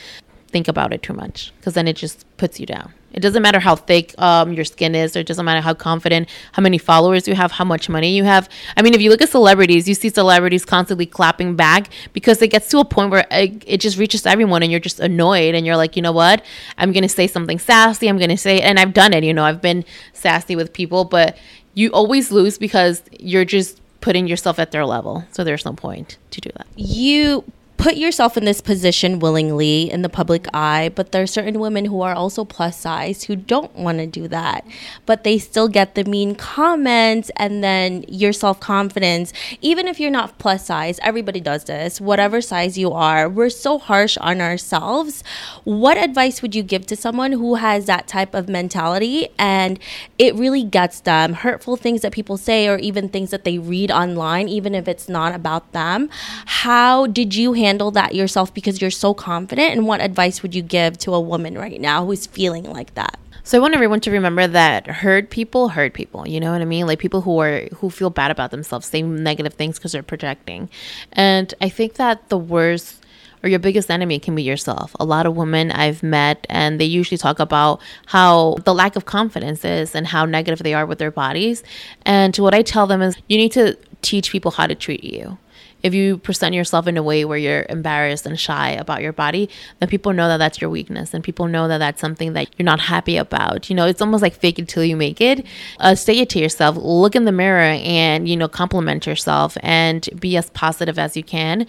think 0.47 0.67
about 0.67 0.93
it 0.93 1.03
too 1.03 1.13
much 1.13 1.53
because 1.57 1.73
then 1.73 1.87
it 1.87 1.95
just 1.95 2.25
puts 2.37 2.59
you 2.59 2.65
down 2.65 2.93
it 3.13 3.21
doesn't 3.21 3.41
matter 3.41 3.59
how 3.59 3.75
thick 3.75 4.13
um, 4.19 4.53
your 4.53 4.65
skin 4.65 4.93
is, 4.93 5.15
or 5.15 5.19
it 5.19 5.27
doesn't 5.27 5.45
matter 5.45 5.61
how 5.61 5.73
confident, 5.73 6.29
how 6.51 6.61
many 6.61 6.77
followers 6.77 7.27
you 7.27 7.33
have, 7.33 7.51
how 7.51 7.65
much 7.65 7.89
money 7.89 8.15
you 8.15 8.23
have. 8.23 8.47
I 8.77 8.81
mean, 8.81 8.93
if 8.93 9.01
you 9.01 9.09
look 9.09 9.21
at 9.21 9.29
celebrities, 9.29 9.87
you 9.87 9.95
see 9.95 10.09
celebrities 10.09 10.63
constantly 10.63 11.05
clapping 11.05 11.55
back 11.55 11.89
because 12.13 12.41
it 12.41 12.49
gets 12.49 12.69
to 12.69 12.79
a 12.79 12.85
point 12.85 13.09
where 13.09 13.25
it, 13.31 13.63
it 13.65 13.81
just 13.81 13.97
reaches 13.97 14.25
everyone 14.25 14.61
and 14.61 14.71
you're 14.71 14.79
just 14.79 14.99
annoyed 14.99 15.55
and 15.55 15.65
you're 15.65 15.77
like, 15.77 15.95
you 15.95 16.01
know 16.01 16.11
what? 16.11 16.45
I'm 16.77 16.91
going 16.91 17.03
to 17.03 17.09
say 17.09 17.25
something 17.25 17.57
sassy. 17.57 18.07
I'm 18.07 18.17
going 18.17 18.29
to 18.29 18.37
say, 18.37 18.61
and 18.61 18.79
I've 18.79 18.93
done 18.93 19.13
it, 19.13 19.23
you 19.23 19.33
know, 19.33 19.43
I've 19.43 19.61
been 19.61 19.85
sassy 20.13 20.55
with 20.55 20.71
people, 20.71 21.03
but 21.03 21.37
you 21.79 21.89
always 21.91 22.31
lose 22.31 22.57
because 22.57 23.01
you're 23.19 23.45
just 23.45 23.81
putting 24.01 24.27
yourself 24.27 24.59
at 24.59 24.71
their 24.71 24.85
level. 24.85 25.23
So 25.31 25.43
there's 25.43 25.65
no 25.65 25.73
point 25.73 26.17
to 26.31 26.41
do 26.41 26.49
that. 26.57 26.67
You 26.75 27.43
put 27.79 27.95
yourself 27.95 28.35
in 28.35 28.43
this 28.43 28.59
position 28.59 29.19
willingly 29.19 29.89
in 29.89 30.01
the 30.01 30.09
public 30.09 30.47
eye, 30.53 30.91
but 30.95 31.13
there 31.13 31.23
are 31.23 31.27
certain 31.27 31.61
women 31.61 31.85
who 31.85 32.01
are 32.01 32.13
also 32.13 32.43
plus 32.43 32.77
size 32.77 33.23
who 33.23 33.37
don't 33.37 33.73
want 33.73 33.97
to 33.99 34.05
do 34.05 34.27
that, 34.27 34.67
but 35.05 35.23
they 35.23 35.37
still 35.37 35.69
get 35.69 35.95
the 35.95 36.03
mean 36.03 36.35
comments 36.35 37.31
and 37.37 37.63
then 37.63 38.03
your 38.09 38.33
self 38.33 38.59
confidence. 38.59 39.31
Even 39.61 39.87
if 39.87 39.97
you're 39.97 40.11
not 40.11 40.37
plus 40.39 40.65
size, 40.65 40.99
everybody 41.03 41.39
does 41.39 41.63
this, 41.63 42.01
whatever 42.01 42.41
size 42.41 42.77
you 42.77 42.91
are, 42.91 43.29
we're 43.29 43.49
so 43.49 43.77
harsh 43.77 44.17
on 44.17 44.41
ourselves. 44.41 45.23
What 45.63 45.97
advice 45.97 46.41
would 46.41 46.53
you 46.53 46.63
give 46.63 46.85
to 46.87 46.97
someone 46.97 47.31
who 47.31 47.55
has 47.55 47.85
that 47.85 48.09
type 48.09 48.33
of 48.33 48.49
mentality 48.49 49.29
and 49.37 49.79
it 50.17 50.35
really 50.35 50.65
gets 50.65 50.99
them? 50.99 51.31
Hurtful 51.31 51.77
things 51.77 52.01
that 52.01 52.11
people 52.11 52.35
say, 52.35 52.67
or 52.67 52.77
even 52.79 53.07
things 53.07 53.31
that 53.31 53.45
they 53.45 53.57
read 53.57 53.89
online, 53.89 54.49
even 54.49 54.75
if 54.75 54.89
it's 54.89 55.07
not 55.07 55.33
about 55.33 55.71
them. 55.71 56.09
How 56.45 57.07
did 57.07 57.35
you 57.35 57.53
handle? 57.53 57.68
Handle 57.69 57.91
that 57.91 58.15
yourself 58.15 58.51
because 58.53 58.81
you're 58.81 58.99
so 59.05 59.13
confident? 59.13 59.71
And 59.71 59.85
what 59.85 60.01
advice 60.01 60.41
would 60.41 60.55
you 60.55 60.63
give 60.63 60.97
to 60.99 61.13
a 61.13 61.21
woman 61.21 61.55
right 61.55 61.79
now 61.79 62.05
who's 62.05 62.25
feeling 62.25 62.63
like 62.63 62.95
that? 62.95 63.19
So 63.43 63.57
I 63.57 63.61
want 63.61 63.73
everyone 63.73 64.01
to 64.01 64.11
remember 64.11 64.45
that 64.47 64.87
hurt 64.87 65.29
people 65.29 65.69
hurt 65.69 65.93
people. 65.93 66.27
You 66.27 66.39
know 66.39 66.51
what 66.51 66.61
I 66.61 66.65
mean? 66.65 66.85
Like 66.87 66.99
people 66.99 67.21
who 67.21 67.39
are 67.39 67.67
who 67.77 67.89
feel 67.89 68.09
bad 68.09 68.31
about 68.31 68.51
themselves, 68.51 68.87
say 68.87 69.01
negative 69.01 69.53
things 69.53 69.77
because 69.77 69.91
they're 69.91 70.03
projecting. 70.03 70.69
And 71.13 71.53
I 71.61 71.69
think 71.69 71.93
that 71.95 72.29
the 72.29 72.37
worst 72.37 73.05
or 73.41 73.49
your 73.49 73.59
biggest 73.59 73.89
enemy 73.89 74.19
can 74.19 74.35
be 74.35 74.43
yourself. 74.43 74.95
A 74.99 75.05
lot 75.05 75.25
of 75.25 75.35
women 75.37 75.71
I've 75.71 76.03
met 76.03 76.45
and 76.49 76.79
they 76.79 76.85
usually 76.85 77.17
talk 77.17 77.39
about 77.39 77.81
how 78.07 78.57
the 78.65 78.73
lack 78.73 78.95
of 78.95 79.05
confidence 79.05 79.63
is 79.63 79.95
and 79.95 80.05
how 80.05 80.25
negative 80.25 80.59
they 80.59 80.73
are 80.73 80.85
with 80.85 80.99
their 80.99 81.11
bodies. 81.11 81.63
And 82.03 82.35
what 82.37 82.53
I 82.53 82.61
tell 82.61 82.85
them 82.87 83.01
is 83.01 83.15
you 83.29 83.37
need 83.37 83.53
to 83.53 83.77
teach 84.01 84.31
people 84.31 84.51
how 84.51 84.67
to 84.67 84.75
treat 84.75 85.03
you 85.03 85.37
if 85.83 85.93
you 85.93 86.17
present 86.17 86.55
yourself 86.55 86.87
in 86.87 86.97
a 86.97 87.03
way 87.03 87.25
where 87.25 87.37
you're 87.37 87.65
embarrassed 87.69 88.25
and 88.25 88.39
shy 88.39 88.71
about 88.71 89.01
your 89.01 89.13
body, 89.13 89.49
then 89.79 89.89
people 89.89 90.13
know 90.13 90.27
that 90.27 90.37
that's 90.37 90.61
your 90.61 90.69
weakness 90.69 91.13
and 91.13 91.23
people 91.23 91.47
know 91.47 91.67
that 91.67 91.77
that's 91.77 92.01
something 92.01 92.33
that 92.33 92.49
you're 92.57 92.65
not 92.65 92.79
happy 92.79 93.17
about. 93.17 93.69
You 93.69 93.75
know, 93.75 93.85
it's 93.85 94.01
almost 94.01 94.21
like 94.21 94.33
fake 94.33 94.59
it 94.59 94.67
till 94.67 94.83
you 94.83 94.95
make 94.95 95.21
it. 95.21 95.45
Uh, 95.79 95.95
say 95.95 96.19
it 96.19 96.29
to 96.29 96.39
yourself, 96.39 96.75
look 96.77 97.15
in 97.15 97.25
the 97.25 97.31
mirror 97.31 97.61
and, 97.61 98.27
you 98.27 98.35
know, 98.35 98.47
compliment 98.47 99.05
yourself 99.05 99.57
and 99.61 100.07
be 100.19 100.37
as 100.37 100.49
positive 100.49 100.99
as 100.99 101.15
you 101.15 101.23
can. 101.23 101.65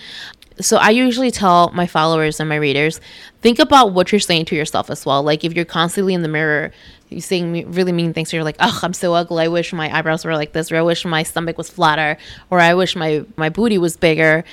So 0.61 0.77
I 0.77 0.91
usually 0.91 1.31
tell 1.31 1.71
my 1.73 1.87
followers 1.87 2.41
and 2.41 2.49
my 2.49 2.57
readers, 2.57 3.01
think 3.41 3.59
about 3.59 3.93
what 3.93 4.13
you're 4.13 4.21
saying 4.21 4.47
to 4.47 4.57
yourself 4.57 4.91
as 4.91 5.07
well. 5.07 5.23
Like 5.23 5.45
if 5.45 5.55
you're 5.55 5.65
constantly 5.65 6.15
in 6.15 6.23
the 6.23 6.29
mirror 6.29 6.73
you 7.11 7.21
saying 7.21 7.73
really 7.73 7.93
mean 7.93 8.13
things. 8.15 8.33
You're 8.33 8.45
like, 8.45 8.57
oh, 8.61 8.81
I'm 8.83 8.95
so 8.95 9.15
ugly. 9.15 9.45
I 9.45 9.49
wish 9.49 9.73
my 9.73 9.95
eyebrows 9.97 10.25
were 10.25 10.35
like 10.35 10.53
this, 10.53 10.71
or 10.73 10.77
I 10.77 10.83
wish 10.83 11.05
my 11.05 11.23
stomach 11.23 11.59
was 11.59 11.69
flatter, 11.69 12.17
or 12.51 12.61
I 12.61 12.75
wish 12.75 12.97
my 12.97 13.25
my 13.37 13.49
booty 13.49 13.79
was 13.79 13.97
bigger. 13.97 14.45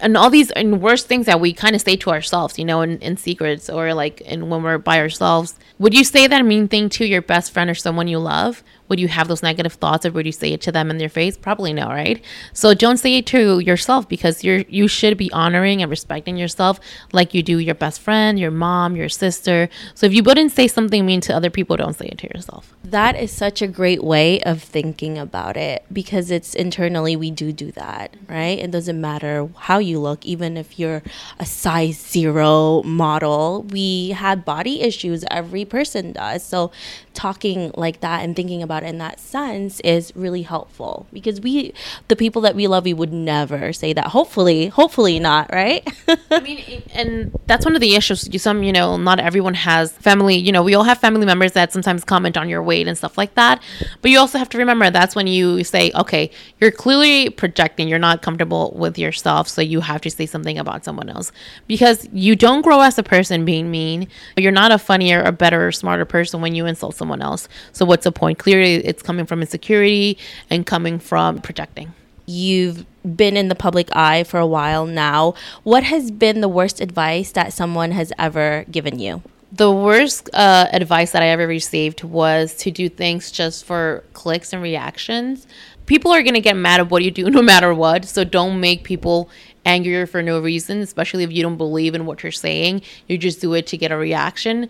and 0.00 0.16
all 0.16 0.28
these 0.30 0.50
and 0.52 0.82
worse 0.82 1.04
things 1.04 1.26
that 1.26 1.40
we 1.40 1.52
kind 1.52 1.74
of 1.74 1.80
say 1.82 1.96
to 1.96 2.10
ourselves, 2.10 2.58
you 2.58 2.64
know, 2.64 2.82
in, 2.82 2.98
in 2.98 3.16
secrets 3.16 3.70
or 3.70 3.94
like 3.94 4.20
in 4.22 4.48
when 4.48 4.62
we're 4.62 4.78
by 4.78 4.98
ourselves. 5.00 5.58
Would 5.78 5.94
you 5.94 6.04
say 6.04 6.26
that 6.26 6.44
mean 6.44 6.68
thing 6.68 6.88
to 6.90 7.04
your 7.04 7.22
best 7.22 7.52
friend 7.52 7.68
or 7.70 7.74
someone 7.74 8.08
you 8.08 8.18
love? 8.18 8.62
Would 8.88 9.00
you 9.00 9.08
have 9.08 9.28
those 9.28 9.42
negative 9.42 9.74
thoughts 9.74 10.06
or 10.06 10.12
would 10.12 10.26
you 10.26 10.32
say 10.32 10.52
it 10.52 10.60
to 10.62 10.72
them 10.72 10.90
in 10.90 10.98
their 10.98 11.08
face? 11.08 11.36
Probably 11.36 11.72
no, 11.72 11.88
right? 11.88 12.22
So 12.52 12.74
don't 12.74 12.98
say 12.98 13.18
it 13.18 13.26
to 13.26 13.58
yourself 13.58 14.08
because 14.08 14.44
you're 14.44 14.60
you 14.68 14.88
should 14.88 15.16
be 15.16 15.30
honoring 15.32 15.82
and 15.82 15.90
respecting 15.90 16.36
yourself 16.36 16.80
like 17.12 17.34
you 17.34 17.42
do 17.42 17.58
your 17.58 17.74
best 17.74 18.00
friend, 18.00 18.38
your 18.38 18.50
mom, 18.50 18.96
your 18.96 19.08
sister. 19.08 19.68
So 19.94 20.06
if 20.06 20.14
you 20.14 20.22
wouldn't 20.22 20.52
say 20.52 20.68
something 20.68 21.04
mean 21.04 21.20
to 21.22 21.34
other 21.34 21.50
people, 21.50 21.76
don't 21.76 21.94
say 21.94 22.06
it 22.06 22.18
to 22.18 22.28
yourself. 22.34 22.74
That 22.84 23.16
is 23.16 23.32
such 23.32 23.62
a 23.62 23.66
great 23.66 24.02
way 24.02 24.40
of 24.42 24.62
thinking 24.62 25.18
about 25.18 25.56
it 25.56 25.84
because 25.92 26.30
it's 26.30 26.54
internally 26.54 27.16
we 27.16 27.30
do 27.30 27.52
do 27.52 27.72
that, 27.72 28.14
right? 28.28 28.58
It 28.58 28.70
doesn't 28.70 29.00
matter 29.00 29.48
how 29.56 29.78
you 29.78 29.98
look, 29.98 30.24
even 30.24 30.56
if 30.56 30.78
you're 30.78 31.02
a 31.38 31.46
size 31.46 31.98
zero 31.98 32.82
model. 32.82 33.62
We 33.70 34.10
have 34.10 34.44
body 34.44 34.80
issues, 34.82 35.24
every 35.30 35.64
person 35.64 36.12
does. 36.12 36.42
So 36.42 36.70
talking 37.14 37.72
like 37.76 38.00
that 38.00 38.22
and 38.22 38.36
thinking 38.36 38.62
about 38.62 38.75
it 38.82 38.88
in 38.88 38.98
that 38.98 39.20
sense 39.20 39.80
is 39.80 40.12
really 40.16 40.42
helpful 40.42 41.06
because 41.12 41.40
we, 41.40 41.72
the 42.08 42.16
people 42.16 42.42
that 42.42 42.54
we 42.54 42.66
love, 42.66 42.84
we 42.84 42.94
would 42.94 43.12
never 43.12 43.72
say 43.72 43.92
that. 43.92 44.08
Hopefully, 44.08 44.66
hopefully 44.66 45.18
not, 45.18 45.52
right? 45.52 45.86
I 46.30 46.40
mean, 46.40 46.82
and 46.94 47.38
that's 47.46 47.64
one 47.64 47.74
of 47.74 47.80
the 47.80 47.94
issues. 47.94 48.28
Some, 48.42 48.62
you 48.62 48.72
know, 48.72 48.96
not 48.96 49.20
everyone 49.20 49.54
has 49.54 49.92
family. 49.92 50.36
You 50.36 50.52
know, 50.52 50.62
we 50.62 50.74
all 50.74 50.84
have 50.84 50.98
family 50.98 51.26
members 51.26 51.52
that 51.52 51.72
sometimes 51.72 52.04
comment 52.04 52.36
on 52.36 52.48
your 52.48 52.62
weight 52.62 52.88
and 52.88 52.96
stuff 52.96 53.16
like 53.16 53.34
that. 53.34 53.62
But 54.02 54.10
you 54.10 54.18
also 54.18 54.38
have 54.38 54.48
to 54.50 54.58
remember 54.58 54.90
that's 54.90 55.14
when 55.14 55.26
you 55.26 55.64
say, 55.64 55.90
okay, 55.94 56.30
you're 56.60 56.70
clearly 56.70 57.30
projecting. 57.30 57.88
You're 57.88 57.98
not 57.98 58.22
comfortable 58.22 58.74
with 58.76 58.98
yourself, 58.98 59.48
so 59.48 59.62
you 59.62 59.80
have 59.80 60.00
to 60.02 60.10
say 60.10 60.26
something 60.26 60.58
about 60.58 60.84
someone 60.84 61.08
else 61.08 61.32
because 61.66 62.08
you 62.12 62.36
don't 62.36 62.62
grow 62.62 62.80
as 62.80 62.98
a 62.98 63.02
person 63.02 63.44
being 63.44 63.70
mean. 63.70 64.08
You're 64.36 64.52
not 64.52 64.72
a 64.72 64.78
funnier, 64.78 65.24
or 65.24 65.32
better, 65.32 65.70
smarter 65.72 66.04
person 66.04 66.40
when 66.40 66.54
you 66.54 66.66
insult 66.66 66.94
someone 66.96 67.22
else. 67.22 67.48
So 67.72 67.84
what's 67.84 68.04
the 68.04 68.12
point? 68.12 68.38
Clearly, 68.38 68.65
it's 68.74 69.02
coming 69.02 69.26
from 69.26 69.40
insecurity 69.40 70.18
and 70.50 70.66
coming 70.66 70.98
from 70.98 71.40
projecting. 71.40 71.92
You've 72.26 72.84
been 73.16 73.36
in 73.36 73.48
the 73.48 73.54
public 73.54 73.94
eye 73.94 74.24
for 74.24 74.38
a 74.38 74.46
while 74.46 74.86
now. 74.86 75.34
What 75.62 75.84
has 75.84 76.10
been 76.10 76.40
the 76.40 76.48
worst 76.48 76.80
advice 76.80 77.32
that 77.32 77.52
someone 77.52 77.92
has 77.92 78.12
ever 78.18 78.64
given 78.70 78.98
you? 78.98 79.22
The 79.52 79.70
worst 79.70 80.28
uh, 80.34 80.66
advice 80.72 81.12
that 81.12 81.22
I 81.22 81.28
ever 81.28 81.46
received 81.46 82.02
was 82.02 82.54
to 82.56 82.70
do 82.70 82.88
things 82.88 83.30
just 83.30 83.64
for 83.64 84.02
clicks 84.12 84.52
and 84.52 84.60
reactions. 84.60 85.46
People 85.86 86.10
are 86.10 86.22
going 86.22 86.34
to 86.34 86.40
get 86.40 86.56
mad 86.56 86.80
at 86.80 86.90
what 86.90 87.04
you 87.04 87.12
do 87.12 87.30
no 87.30 87.42
matter 87.42 87.72
what. 87.72 88.04
So 88.04 88.24
don't 88.24 88.60
make 88.60 88.82
people 88.82 89.30
angrier 89.64 90.06
for 90.06 90.22
no 90.22 90.40
reason, 90.40 90.80
especially 90.80 91.24
if 91.24 91.32
you 91.32 91.42
don't 91.42 91.56
believe 91.56 91.94
in 91.94 92.06
what 92.06 92.22
you're 92.22 92.32
saying. 92.32 92.82
You 93.08 93.18
just 93.18 93.40
do 93.40 93.54
it 93.54 93.66
to 93.68 93.76
get 93.76 93.92
a 93.92 93.96
reaction. 93.96 94.68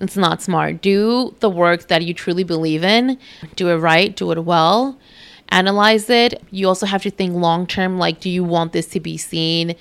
It's 0.00 0.16
not 0.16 0.42
smart. 0.42 0.80
Do 0.80 1.34
the 1.40 1.50
work 1.50 1.88
that 1.88 2.02
you 2.02 2.14
truly 2.14 2.44
believe 2.44 2.82
in, 2.82 3.18
do 3.56 3.68
it 3.68 3.76
right, 3.76 4.14
do 4.16 4.32
it 4.32 4.44
well, 4.44 4.98
analyze 5.50 6.08
it. 6.08 6.42
You 6.50 6.68
also 6.68 6.86
have 6.86 7.02
to 7.02 7.10
think 7.10 7.34
long 7.34 7.66
term 7.66 7.98
like, 7.98 8.20
do 8.20 8.30
you 8.30 8.42
want 8.42 8.72
this 8.72 8.86
to 8.88 9.00
be 9.00 9.16
seen? 9.16 9.76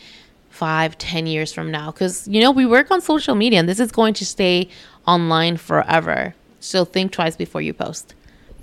five, 0.60 0.98
ten 0.98 1.26
years 1.26 1.54
from 1.54 1.72
now. 1.72 1.90
Because, 1.90 2.28
you 2.28 2.42
know, 2.42 2.52
we 2.52 2.66
work 2.66 2.92
on 2.92 3.00
social 3.00 3.34
media 3.34 3.60
and 3.60 3.70
this 3.70 3.80
is 3.80 3.94
going 3.94 4.14
to 4.16 4.26
stay 4.26 4.68
online 5.08 5.56
forever. 5.56 6.36
So 6.60 6.84
think 6.84 7.14
twice 7.14 7.38
before 7.38 7.62
you 7.62 7.74
post. 7.74 8.14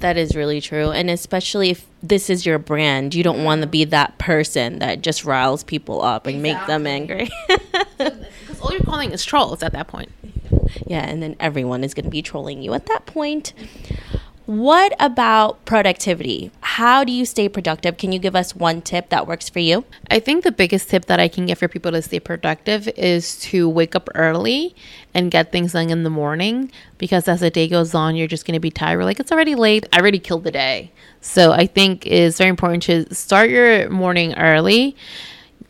That 0.00 0.18
is 0.18 0.36
really 0.36 0.60
true. 0.60 0.90
And 0.90 1.08
especially 1.08 1.70
if 1.70 1.86
this 2.02 2.28
is 2.28 2.44
your 2.44 2.58
brand, 2.58 3.14
you 3.14 3.22
don't 3.22 3.44
want 3.44 3.62
to 3.62 3.66
be 3.66 3.84
that 3.84 4.18
person 4.18 4.80
that 4.80 5.00
just 5.00 5.24
riles 5.24 5.64
people 5.64 6.02
up 6.02 6.26
and 6.26 6.44
exactly. 6.44 6.58
make 6.58 6.66
them 6.66 6.86
angry. 6.86 7.30
because 7.96 8.60
all 8.60 8.72
you're 8.72 8.82
calling 8.82 9.12
is 9.12 9.24
trolls 9.24 9.62
at 9.62 9.72
that 9.72 9.88
point. 9.88 10.10
Yeah, 10.86 11.04
and 11.04 11.22
then 11.22 11.36
everyone 11.40 11.84
is 11.84 11.94
going 11.94 12.04
to 12.04 12.10
be 12.10 12.22
trolling 12.22 12.62
you 12.62 12.74
at 12.74 12.86
that 12.86 13.06
point. 13.06 13.52
What 14.46 14.94
about 15.00 15.64
productivity? 15.64 16.52
How 16.60 17.02
do 17.02 17.10
you 17.10 17.24
stay 17.24 17.48
productive? 17.48 17.96
Can 17.96 18.12
you 18.12 18.20
give 18.20 18.36
us 18.36 18.54
one 18.54 18.80
tip 18.80 19.08
that 19.08 19.26
works 19.26 19.48
for 19.48 19.58
you? 19.58 19.84
I 20.08 20.20
think 20.20 20.44
the 20.44 20.52
biggest 20.52 20.88
tip 20.88 21.06
that 21.06 21.18
I 21.18 21.26
can 21.26 21.46
give 21.46 21.58
for 21.58 21.66
people 21.66 21.90
to 21.90 22.00
stay 22.00 22.20
productive 22.20 22.86
is 22.96 23.36
to 23.40 23.68
wake 23.68 23.96
up 23.96 24.08
early 24.14 24.76
and 25.12 25.32
get 25.32 25.50
things 25.50 25.72
done 25.72 25.90
in 25.90 26.04
the 26.04 26.10
morning 26.10 26.70
because 26.96 27.26
as 27.26 27.40
the 27.40 27.50
day 27.50 27.66
goes 27.66 27.92
on, 27.92 28.14
you're 28.14 28.28
just 28.28 28.46
going 28.46 28.54
to 28.54 28.60
be 28.60 28.70
tired. 28.70 28.98
We're 28.98 29.04
like, 29.04 29.18
it's 29.18 29.32
already 29.32 29.56
late. 29.56 29.84
I 29.92 29.98
already 29.98 30.20
killed 30.20 30.44
the 30.44 30.52
day. 30.52 30.92
So 31.20 31.50
I 31.50 31.66
think 31.66 32.06
it's 32.06 32.38
very 32.38 32.50
important 32.50 32.84
to 32.84 33.12
start 33.12 33.50
your 33.50 33.90
morning 33.90 34.34
early, 34.34 34.94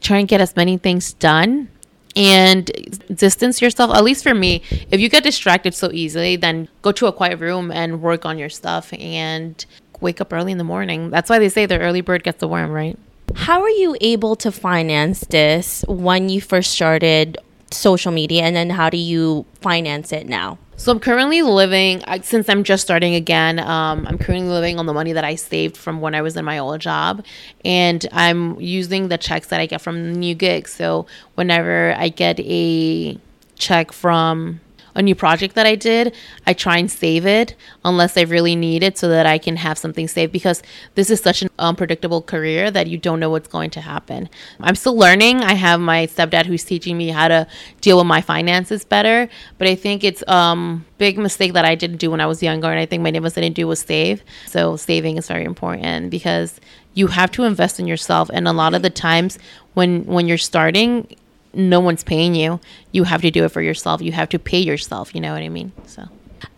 try 0.02 0.18
and 0.18 0.28
get 0.28 0.42
as 0.42 0.54
many 0.54 0.76
things 0.76 1.14
done 1.14 1.70
and 2.16 2.70
distance 3.14 3.62
yourself. 3.62 3.94
At 3.94 4.02
least 4.02 4.22
for 4.22 4.34
me 4.34 4.62
if 4.90 5.00
you 5.00 5.08
get 5.08 5.22
distracted 5.22 5.74
so 5.74 5.90
easily 5.92 6.36
then 6.36 6.68
go 6.82 6.92
to 6.92 7.06
a 7.06 7.12
quiet 7.12 7.38
room 7.38 7.70
and 7.70 8.02
work 8.02 8.24
on 8.24 8.38
your 8.38 8.48
stuff 8.48 8.92
and 8.98 9.64
wake 10.00 10.20
up 10.20 10.32
early 10.32 10.52
in 10.52 10.58
the 10.58 10.64
morning. 10.64 11.10
That's 11.10 11.30
why 11.30 11.38
they 11.38 11.48
say 11.48 11.66
the 11.66 11.78
early 11.78 12.00
bird 12.00 12.24
gets 12.24 12.40
the 12.40 12.48
worm 12.48 12.70
right? 12.70 12.98
How 13.34 13.62
are 13.62 13.70
you 13.70 13.96
able 14.00 14.36
to 14.36 14.50
finance 14.50 15.20
this 15.20 15.84
when 15.88 16.28
you 16.28 16.40
first 16.40 16.72
started 16.72 17.38
social 17.70 18.12
media 18.12 18.42
and 18.42 18.54
then 18.54 18.70
how 18.70 18.88
do 18.88 18.96
you 18.96 19.44
finance 19.60 20.12
it 20.12 20.28
now 20.28 20.58
so 20.76 20.92
I'm 20.92 21.00
currently 21.00 21.42
living 21.42 22.02
since 22.22 22.48
I'm 22.48 22.62
just 22.62 22.82
starting 22.82 23.14
again. 23.14 23.58
Um, 23.58 24.06
I'm 24.06 24.18
currently 24.18 24.48
living 24.48 24.78
on 24.78 24.86
the 24.86 24.92
money 24.92 25.12
that 25.12 25.24
I 25.24 25.34
saved 25.34 25.76
from 25.76 26.00
when 26.00 26.14
I 26.14 26.22
was 26.22 26.36
in 26.36 26.44
my 26.44 26.58
old 26.58 26.80
job, 26.80 27.24
and 27.64 28.06
I'm 28.12 28.60
using 28.60 29.08
the 29.08 29.18
checks 29.18 29.48
that 29.48 29.60
I 29.60 29.66
get 29.66 29.80
from 29.80 30.12
new 30.12 30.34
gigs. 30.34 30.72
So 30.72 31.06
whenever 31.34 31.94
I 31.96 32.08
get 32.08 32.38
a 32.40 33.18
check 33.56 33.92
from 33.92 34.60
a 34.96 35.02
new 35.02 35.14
project 35.14 35.54
that 35.54 35.66
I 35.66 35.76
did, 35.76 36.14
I 36.46 36.54
try 36.54 36.78
and 36.78 36.90
save 36.90 37.26
it 37.26 37.54
unless 37.84 38.16
I 38.16 38.22
really 38.22 38.56
need 38.56 38.82
it 38.82 38.98
so 38.98 39.08
that 39.08 39.26
I 39.26 39.38
can 39.38 39.56
have 39.56 39.78
something 39.78 40.08
saved 40.08 40.32
because 40.32 40.62
this 40.94 41.10
is 41.10 41.20
such 41.20 41.42
an 41.42 41.50
unpredictable 41.58 42.22
career 42.22 42.70
that 42.70 42.86
you 42.86 42.98
don't 42.98 43.20
know 43.20 43.30
what's 43.30 43.48
going 43.48 43.70
to 43.70 43.80
happen. 43.80 44.28
I'm 44.60 44.74
still 44.74 44.96
learning. 44.96 45.42
I 45.42 45.52
have 45.54 45.80
my 45.80 46.06
stepdad 46.06 46.46
who's 46.46 46.64
teaching 46.64 46.96
me 46.96 47.10
how 47.10 47.28
to 47.28 47.46
deal 47.80 47.98
with 47.98 48.06
my 48.06 48.22
finances 48.22 48.84
better, 48.84 49.28
but 49.58 49.68
I 49.68 49.74
think 49.74 50.02
it's 50.02 50.26
um 50.28 50.84
big 50.98 51.18
mistake 51.18 51.52
that 51.52 51.66
I 51.66 51.74
didn't 51.74 51.98
do 51.98 52.10
when 52.10 52.22
I 52.22 52.26
was 52.26 52.42
younger 52.42 52.70
and 52.70 52.80
I 52.80 52.86
think 52.86 53.02
many 53.02 53.18
of 53.18 53.24
us 53.24 53.34
didn't 53.34 53.54
do 53.54 53.68
was 53.68 53.80
save. 53.80 54.24
So 54.46 54.76
saving 54.76 55.18
is 55.18 55.28
very 55.28 55.44
important 55.44 56.10
because 56.10 56.58
you 56.94 57.08
have 57.08 57.30
to 57.32 57.44
invest 57.44 57.78
in 57.78 57.86
yourself 57.86 58.30
and 58.32 58.48
a 58.48 58.52
lot 58.52 58.72
of 58.72 58.80
the 58.80 58.90
times 58.90 59.38
when 59.74 60.06
when 60.06 60.26
you're 60.26 60.38
starting 60.38 61.14
no 61.56 61.80
one's 61.80 62.04
paying 62.04 62.34
you. 62.34 62.60
You 62.92 63.04
have 63.04 63.22
to 63.22 63.30
do 63.30 63.44
it 63.44 63.48
for 63.50 63.62
yourself. 63.62 64.02
You 64.02 64.12
have 64.12 64.28
to 64.30 64.38
pay 64.38 64.60
yourself. 64.60 65.14
You 65.14 65.20
know 65.20 65.32
what 65.32 65.42
I 65.42 65.48
mean? 65.48 65.72
So, 65.86 66.08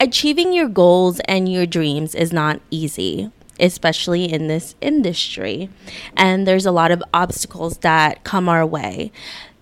achieving 0.00 0.52
your 0.52 0.68
goals 0.68 1.20
and 1.20 1.50
your 1.50 1.66
dreams 1.66 2.14
is 2.14 2.32
not 2.32 2.61
easy, 2.70 3.30
especially 3.61 4.30
in 4.30 4.48
this 4.48 4.74
industry. 4.80 5.70
And 6.16 6.46
there's 6.46 6.66
a 6.66 6.72
lot 6.72 6.90
of 6.90 7.02
obstacles 7.14 7.78
that 7.78 8.24
come 8.24 8.48
our 8.48 8.66
way. 8.66 9.12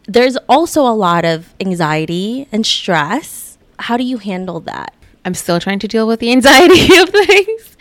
There's 0.09 0.37
also 0.49 0.83
a 0.87 0.95
lot 0.95 1.25
of 1.25 1.55
anxiety 1.61 2.49
and 2.51 2.65
stress. 2.65 3.59
How 3.79 3.97
do 3.97 4.05
you 4.05 4.19
handle 4.19 4.61
that? 4.61 4.95
I'm 5.27 5.35
still 5.35 5.59
trying 5.59 5.81
to 5.81 5.89
deal 5.89 6.07
with 6.07 6.21
the 6.21 6.31
anxiety 6.31 6.97
of 7.03 7.09
things. 7.09 7.77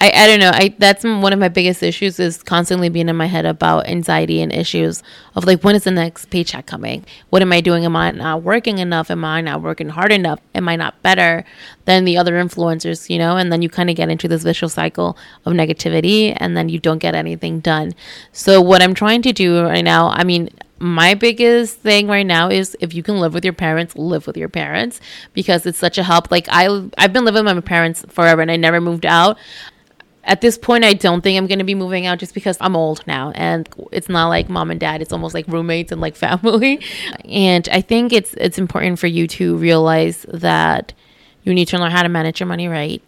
I, 0.00 0.10
I 0.10 0.26
don't 0.26 0.40
know. 0.40 0.50
I 0.50 0.74
that's 0.78 1.04
one 1.04 1.34
of 1.34 1.38
my 1.38 1.48
biggest 1.48 1.82
issues 1.82 2.18
is 2.18 2.42
constantly 2.42 2.88
being 2.88 3.10
in 3.10 3.16
my 3.16 3.26
head 3.26 3.44
about 3.44 3.86
anxiety 3.86 4.40
and 4.40 4.50
issues 4.50 5.02
of 5.34 5.44
like 5.44 5.62
when 5.62 5.74
is 5.74 5.84
the 5.84 5.90
next 5.90 6.30
paycheck 6.30 6.64
coming? 6.64 7.04
What 7.28 7.42
am 7.42 7.52
I 7.52 7.60
doing? 7.60 7.84
Am 7.84 7.94
I 7.94 8.12
not 8.12 8.42
working 8.42 8.78
enough? 8.78 9.10
Am 9.10 9.26
I 9.26 9.42
not 9.42 9.60
working 9.60 9.90
hard 9.90 10.10
enough? 10.10 10.40
Am 10.54 10.70
I 10.70 10.76
not 10.76 11.02
better 11.02 11.44
than 11.84 12.06
the 12.06 12.16
other 12.16 12.32
influencers? 12.32 13.10
You 13.10 13.18
know, 13.18 13.36
and 13.36 13.52
then 13.52 13.60
you 13.60 13.68
kind 13.68 13.90
of 13.90 13.96
get 13.96 14.08
into 14.08 14.26
this 14.26 14.42
vicious 14.42 14.72
cycle 14.72 15.18
of 15.44 15.52
negativity, 15.52 16.34
and 16.34 16.56
then 16.56 16.70
you 16.70 16.78
don't 16.78 16.98
get 16.98 17.14
anything 17.14 17.60
done. 17.60 17.92
So 18.32 18.62
what 18.62 18.80
I'm 18.80 18.94
trying 18.94 19.20
to 19.22 19.34
do 19.34 19.62
right 19.62 19.84
now, 19.84 20.08
I 20.08 20.24
mean, 20.24 20.48
my 20.78 21.14
biggest 21.14 21.78
thing 21.78 22.06
right 22.06 22.26
now 22.26 22.48
is 22.50 22.76
if 22.80 22.92
you 22.92 23.02
can 23.02 23.18
live 23.18 23.32
with 23.32 23.44
your 23.44 23.54
parents, 23.54 23.96
live 23.96 24.26
with 24.26 24.36
your 24.36 24.48
parents 24.48 25.00
because 25.32 25.64
it's 25.64 25.78
such 25.78 25.96
a 25.96 26.02
help. 26.02 26.30
Like 26.30 26.46
I 26.50 26.88
I've 26.98 27.12
been 27.12 27.24
living 27.24 27.44
with 27.44 27.54
my 27.54 27.60
parents 27.60 28.04
forever 28.08 28.42
and 28.42 28.50
I 28.50 28.56
never 28.56 28.80
moved 28.80 29.06
out. 29.06 29.38
At 30.24 30.40
this 30.40 30.58
point, 30.58 30.84
I 30.84 30.92
don't 30.92 31.20
think 31.20 31.38
I'm 31.38 31.46
going 31.46 31.60
to 31.60 31.64
be 31.64 31.76
moving 31.76 32.04
out 32.04 32.18
just 32.18 32.34
because 32.34 32.58
I'm 32.60 32.74
old 32.74 33.06
now 33.06 33.30
and 33.36 33.68
it's 33.92 34.08
not 34.08 34.26
like 34.26 34.48
mom 34.48 34.72
and 34.72 34.80
dad, 34.80 35.00
it's 35.00 35.12
almost 35.12 35.34
like 35.34 35.46
roommates 35.46 35.92
and 35.92 36.00
like 36.00 36.16
family. 36.26 36.80
And 37.24 37.68
I 37.70 37.80
think 37.80 38.12
it's 38.12 38.34
it's 38.34 38.58
important 38.58 38.98
for 38.98 39.06
you 39.06 39.26
to 39.28 39.56
realize 39.56 40.26
that 40.28 40.92
you 41.44 41.54
need 41.54 41.68
to 41.68 41.78
learn 41.78 41.92
how 41.92 42.02
to 42.02 42.08
manage 42.08 42.40
your 42.40 42.48
money 42.48 42.68
right. 42.68 43.02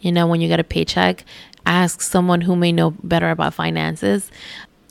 You 0.00 0.10
know, 0.10 0.26
when 0.26 0.40
you 0.40 0.48
get 0.48 0.58
a 0.58 0.64
paycheck, 0.64 1.24
ask 1.66 2.00
someone 2.00 2.40
who 2.40 2.56
may 2.56 2.72
know 2.72 2.90
better 2.90 3.30
about 3.30 3.54
finances 3.54 4.32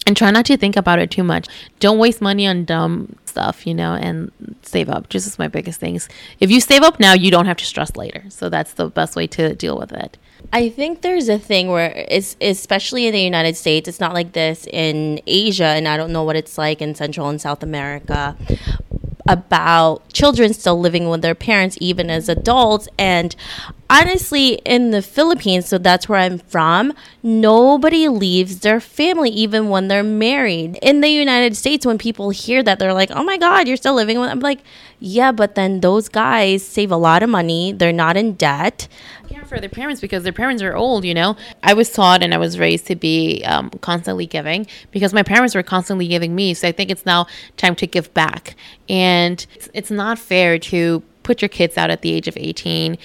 and 0.08 0.18
try 0.18 0.32
not 0.32 0.46
to 0.46 0.58
think 0.58 0.76
about 0.76 1.00
it 1.00 1.12
too 1.12 1.24
much. 1.24 1.48
Don't 1.80 2.00
waste 2.00 2.22
money 2.22 2.48
on 2.48 2.66
dumb 2.66 3.16
stuff, 3.26 3.68
you 3.68 3.74
know, 3.74 3.94
and 3.94 4.32
save 4.62 4.90
up. 4.90 5.10
Just 5.10 5.28
is 5.28 5.40
my 5.40 5.48
biggest 5.48 5.80
things. 5.80 6.10
If 6.40 6.50
you 6.52 6.60
save 6.60 6.82
up 6.82 7.00
now, 7.00 7.14
you 7.14 7.32
don't 7.32 7.46
have 7.46 7.58
to 7.58 7.66
stress 7.66 7.96
later. 7.96 8.24
So 8.30 8.50
that's 8.50 8.74
the 8.74 8.90
best 8.90 9.16
way 9.16 9.28
to 9.28 9.56
deal 9.56 9.78
with 9.78 9.92
it. 9.92 10.18
I 10.52 10.70
think 10.70 11.02
there's 11.02 11.30
a 11.30 11.38
thing 11.38 11.70
where 11.70 11.94
it's 12.10 12.36
especially 12.42 13.06
in 13.06 13.14
the 13.14 13.22
United 13.22 13.56
States, 13.56 13.88
it's 13.88 14.00
not 14.00 14.14
like 14.14 14.34
this 14.34 14.68
in 14.68 15.22
Asia, 15.28 15.66
and 15.66 15.88
I 15.88 15.98
don't 15.98 16.12
know 16.12 16.24
what 16.24 16.36
it's 16.36 16.58
like 16.58 16.82
in 16.82 16.96
Central 16.96 17.30
and 17.30 17.40
South 17.40 17.64
America 17.64 18.36
about 19.28 20.12
children 20.12 20.54
still 20.54 20.80
living 20.80 21.10
with 21.10 21.22
their 21.22 21.36
parents 21.36 21.78
even 21.80 22.10
as 22.10 22.28
adults. 22.30 22.88
And 22.98 23.36
honestly 23.90 24.54
in 24.66 24.92
the 24.92 25.02
Philippines 25.02 25.68
so 25.68 25.78
that's 25.78 26.08
where 26.08 26.20
I'm 26.20 26.38
from 26.38 26.94
nobody 27.22 28.08
leaves 28.08 28.62
their 28.62 28.80
family 28.80 29.30
even 29.30 29.70
when 29.70 29.88
they're 29.88 30.04
married. 30.04 30.80
In 30.82 31.02
the 31.02 31.10
United 31.10 31.58
States 31.58 31.86
when 31.86 31.98
people 31.98 32.30
hear 32.30 32.64
that 32.64 32.80
they're 32.80 32.94
like 32.94 33.12
oh 33.12 33.24
my 33.24 33.38
god 33.38 33.68
you're 33.68 33.78
still 33.78 33.94
living 33.94 34.20
with 34.20 34.30
I'm 34.30 34.40
like 34.40 34.64
yeah 35.00 35.32
but 35.32 35.56
then 35.56 35.82
those 35.82 36.08
guys 36.08 36.66
save 36.66 36.92
a 36.92 36.98
lot 36.98 37.22
of 37.24 37.30
money. 37.30 37.74
They're 37.74 37.92
not 37.92 38.18
in 38.18 38.34
debt 38.34 38.88
for 39.52 39.60
their 39.60 39.70
parents 39.70 40.00
because 40.00 40.24
their 40.24 40.34
parents 40.34 40.64
are 40.64 40.76
old, 40.76 41.04
you 41.04 41.14
know. 41.14 41.36
I 41.62 41.74
was 41.74 41.92
taught 41.92 42.24
and 42.24 42.34
I 42.34 42.38
was 42.38 42.58
raised 42.58 42.88
to 42.88 42.96
be 42.96 43.44
um, 43.46 43.70
constantly 43.82 44.26
giving 44.26 44.66
because 44.92 45.14
my 45.14 45.24
parents 45.24 45.54
were 45.54 45.64
constantly 45.64 46.08
giving 46.08 46.34
me. 46.34 46.54
So 46.54 46.70
I 46.70 46.72
think 46.72 46.90
it's 46.90 47.06
now 47.06 47.28
time 47.58 47.76
to 47.76 47.86
give 47.86 48.14
back. 48.14 48.56
And 48.88 49.46
it's, 49.56 49.70
it's 49.74 49.92
not 49.92 50.18
fair 50.18 50.58
to 50.58 51.04
put 51.24 51.42
your 51.42 51.50
kids 51.50 51.78
out 51.78 51.90
at 51.90 52.02
the 52.02 52.14
age 52.14 52.30
of 52.30 52.38
18 52.38 52.98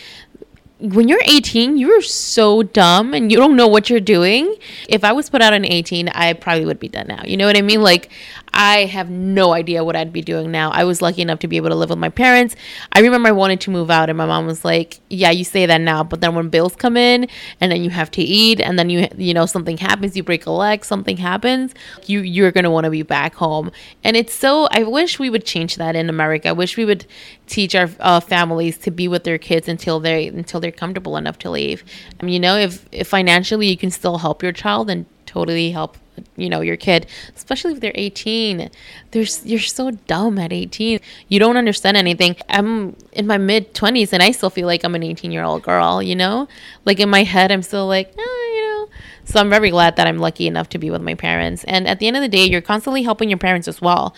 when 0.78 1.08
you're 1.08 1.22
18, 1.24 1.78
you're 1.78 2.02
so 2.02 2.62
dumb 2.62 3.14
and 3.14 3.32
you 3.32 3.38
don't 3.38 3.56
know 3.56 3.66
what 3.66 3.88
you're 3.88 3.98
doing. 3.98 4.54
If 4.88 5.04
I 5.04 5.12
was 5.12 5.30
put 5.30 5.40
out 5.40 5.54
at 5.54 5.64
18, 5.64 6.10
I 6.10 6.34
probably 6.34 6.66
would 6.66 6.78
be 6.78 6.88
done 6.88 7.06
now. 7.06 7.22
You 7.24 7.38
know 7.38 7.46
what 7.46 7.56
I 7.56 7.62
mean? 7.62 7.80
Like, 7.80 8.10
I 8.52 8.86
have 8.86 9.10
no 9.10 9.52
idea 9.52 9.84
what 9.84 9.96
I'd 9.96 10.12
be 10.12 10.22
doing 10.22 10.50
now. 10.50 10.70
I 10.70 10.84
was 10.84 11.02
lucky 11.02 11.20
enough 11.20 11.40
to 11.40 11.48
be 11.48 11.56
able 11.58 11.68
to 11.68 11.74
live 11.74 11.90
with 11.90 11.98
my 11.98 12.08
parents. 12.08 12.56
I 12.92 13.00
remember 13.00 13.28
I 13.28 13.32
wanted 13.32 13.60
to 13.62 13.70
move 13.70 13.90
out, 13.90 14.08
and 14.08 14.16
my 14.16 14.26
mom 14.26 14.46
was 14.46 14.64
like, 14.64 15.00
"Yeah, 15.10 15.30
you 15.30 15.44
say 15.44 15.66
that 15.66 15.80
now, 15.80 16.02
but 16.02 16.20
then 16.20 16.34
when 16.34 16.48
bills 16.48 16.74
come 16.74 16.96
in, 16.96 17.28
and 17.60 17.70
then 17.70 17.84
you 17.84 17.90
have 17.90 18.10
to 18.12 18.22
eat, 18.22 18.60
and 18.60 18.78
then 18.78 18.88
you 18.88 19.08
you 19.16 19.34
know 19.34 19.46
something 19.46 19.76
happens, 19.76 20.16
you 20.16 20.22
break 20.22 20.46
a 20.46 20.50
leg, 20.50 20.84
something 20.84 21.18
happens, 21.18 21.74
you 22.06 22.20
you're 22.20 22.52
gonna 22.52 22.70
want 22.70 22.84
to 22.84 22.90
be 22.90 23.02
back 23.02 23.34
home." 23.34 23.70
And 24.02 24.16
it's 24.16 24.32
so. 24.34 24.68
I 24.70 24.84
wish 24.84 25.18
we 25.18 25.28
would 25.28 25.44
change 25.44 25.76
that 25.76 25.94
in 25.94 26.08
America. 26.08 26.48
I 26.48 26.52
wish 26.52 26.76
we 26.76 26.84
would 26.84 27.06
teach 27.46 27.74
our 27.74 27.90
uh, 28.00 28.20
families 28.20 28.78
to 28.78 28.90
be 28.90 29.06
with 29.08 29.24
their 29.24 29.38
kids 29.38 29.68
until 29.68 30.00
they 30.00 30.28
until 30.28 30.60
they're 30.60 30.72
comfortable 30.72 31.16
enough 31.16 31.38
to 31.40 31.50
leave. 31.50 31.84
I 32.20 32.24
mean, 32.24 32.34
you 32.34 32.40
know, 32.40 32.56
if, 32.56 32.86
if 32.92 33.08
financially 33.08 33.68
you 33.68 33.76
can 33.76 33.90
still 33.90 34.18
help 34.18 34.42
your 34.42 34.52
child, 34.52 34.88
then 34.88 35.06
totally 35.26 35.70
help 35.70 35.96
you 36.36 36.48
know 36.48 36.60
your 36.60 36.76
kid 36.76 37.06
especially 37.34 37.72
if 37.72 37.80
they're 37.80 37.92
18 37.94 38.70
there's 39.10 39.44
you're 39.44 39.60
so 39.60 39.90
dumb 39.90 40.38
at 40.38 40.52
18 40.52 41.00
you 41.28 41.38
don't 41.38 41.56
understand 41.56 41.96
anything. 41.96 42.36
I'm 42.48 42.96
in 43.12 43.26
my 43.26 43.38
mid 43.38 43.74
20s 43.74 44.12
and 44.12 44.22
i 44.22 44.30
still 44.30 44.50
feel 44.50 44.66
like 44.66 44.84
i'm 44.84 44.94
an 44.94 45.02
18 45.02 45.30
year 45.30 45.44
old 45.44 45.62
girl 45.62 46.02
you 46.02 46.16
know? 46.16 46.48
Like 46.84 47.00
in 47.00 47.08
my 47.08 47.24
head 47.24 47.50
i'm 47.52 47.62
still 47.62 47.86
like 47.86 48.14
oh, 48.18 48.52
you 48.56 48.62
know. 48.66 48.96
So 49.24 49.40
i'm 49.40 49.50
very 49.50 49.70
glad 49.70 49.96
that 49.96 50.06
i'm 50.06 50.18
lucky 50.18 50.46
enough 50.46 50.68
to 50.70 50.78
be 50.78 50.90
with 50.90 51.02
my 51.02 51.14
parents. 51.14 51.64
And 51.64 51.86
at 51.86 51.98
the 51.98 52.06
end 52.06 52.16
of 52.16 52.22
the 52.22 52.28
day 52.28 52.46
you're 52.46 52.60
constantly 52.60 53.02
helping 53.02 53.28
your 53.30 53.38
parents 53.38 53.68
as 53.68 53.80
well. 53.80 54.14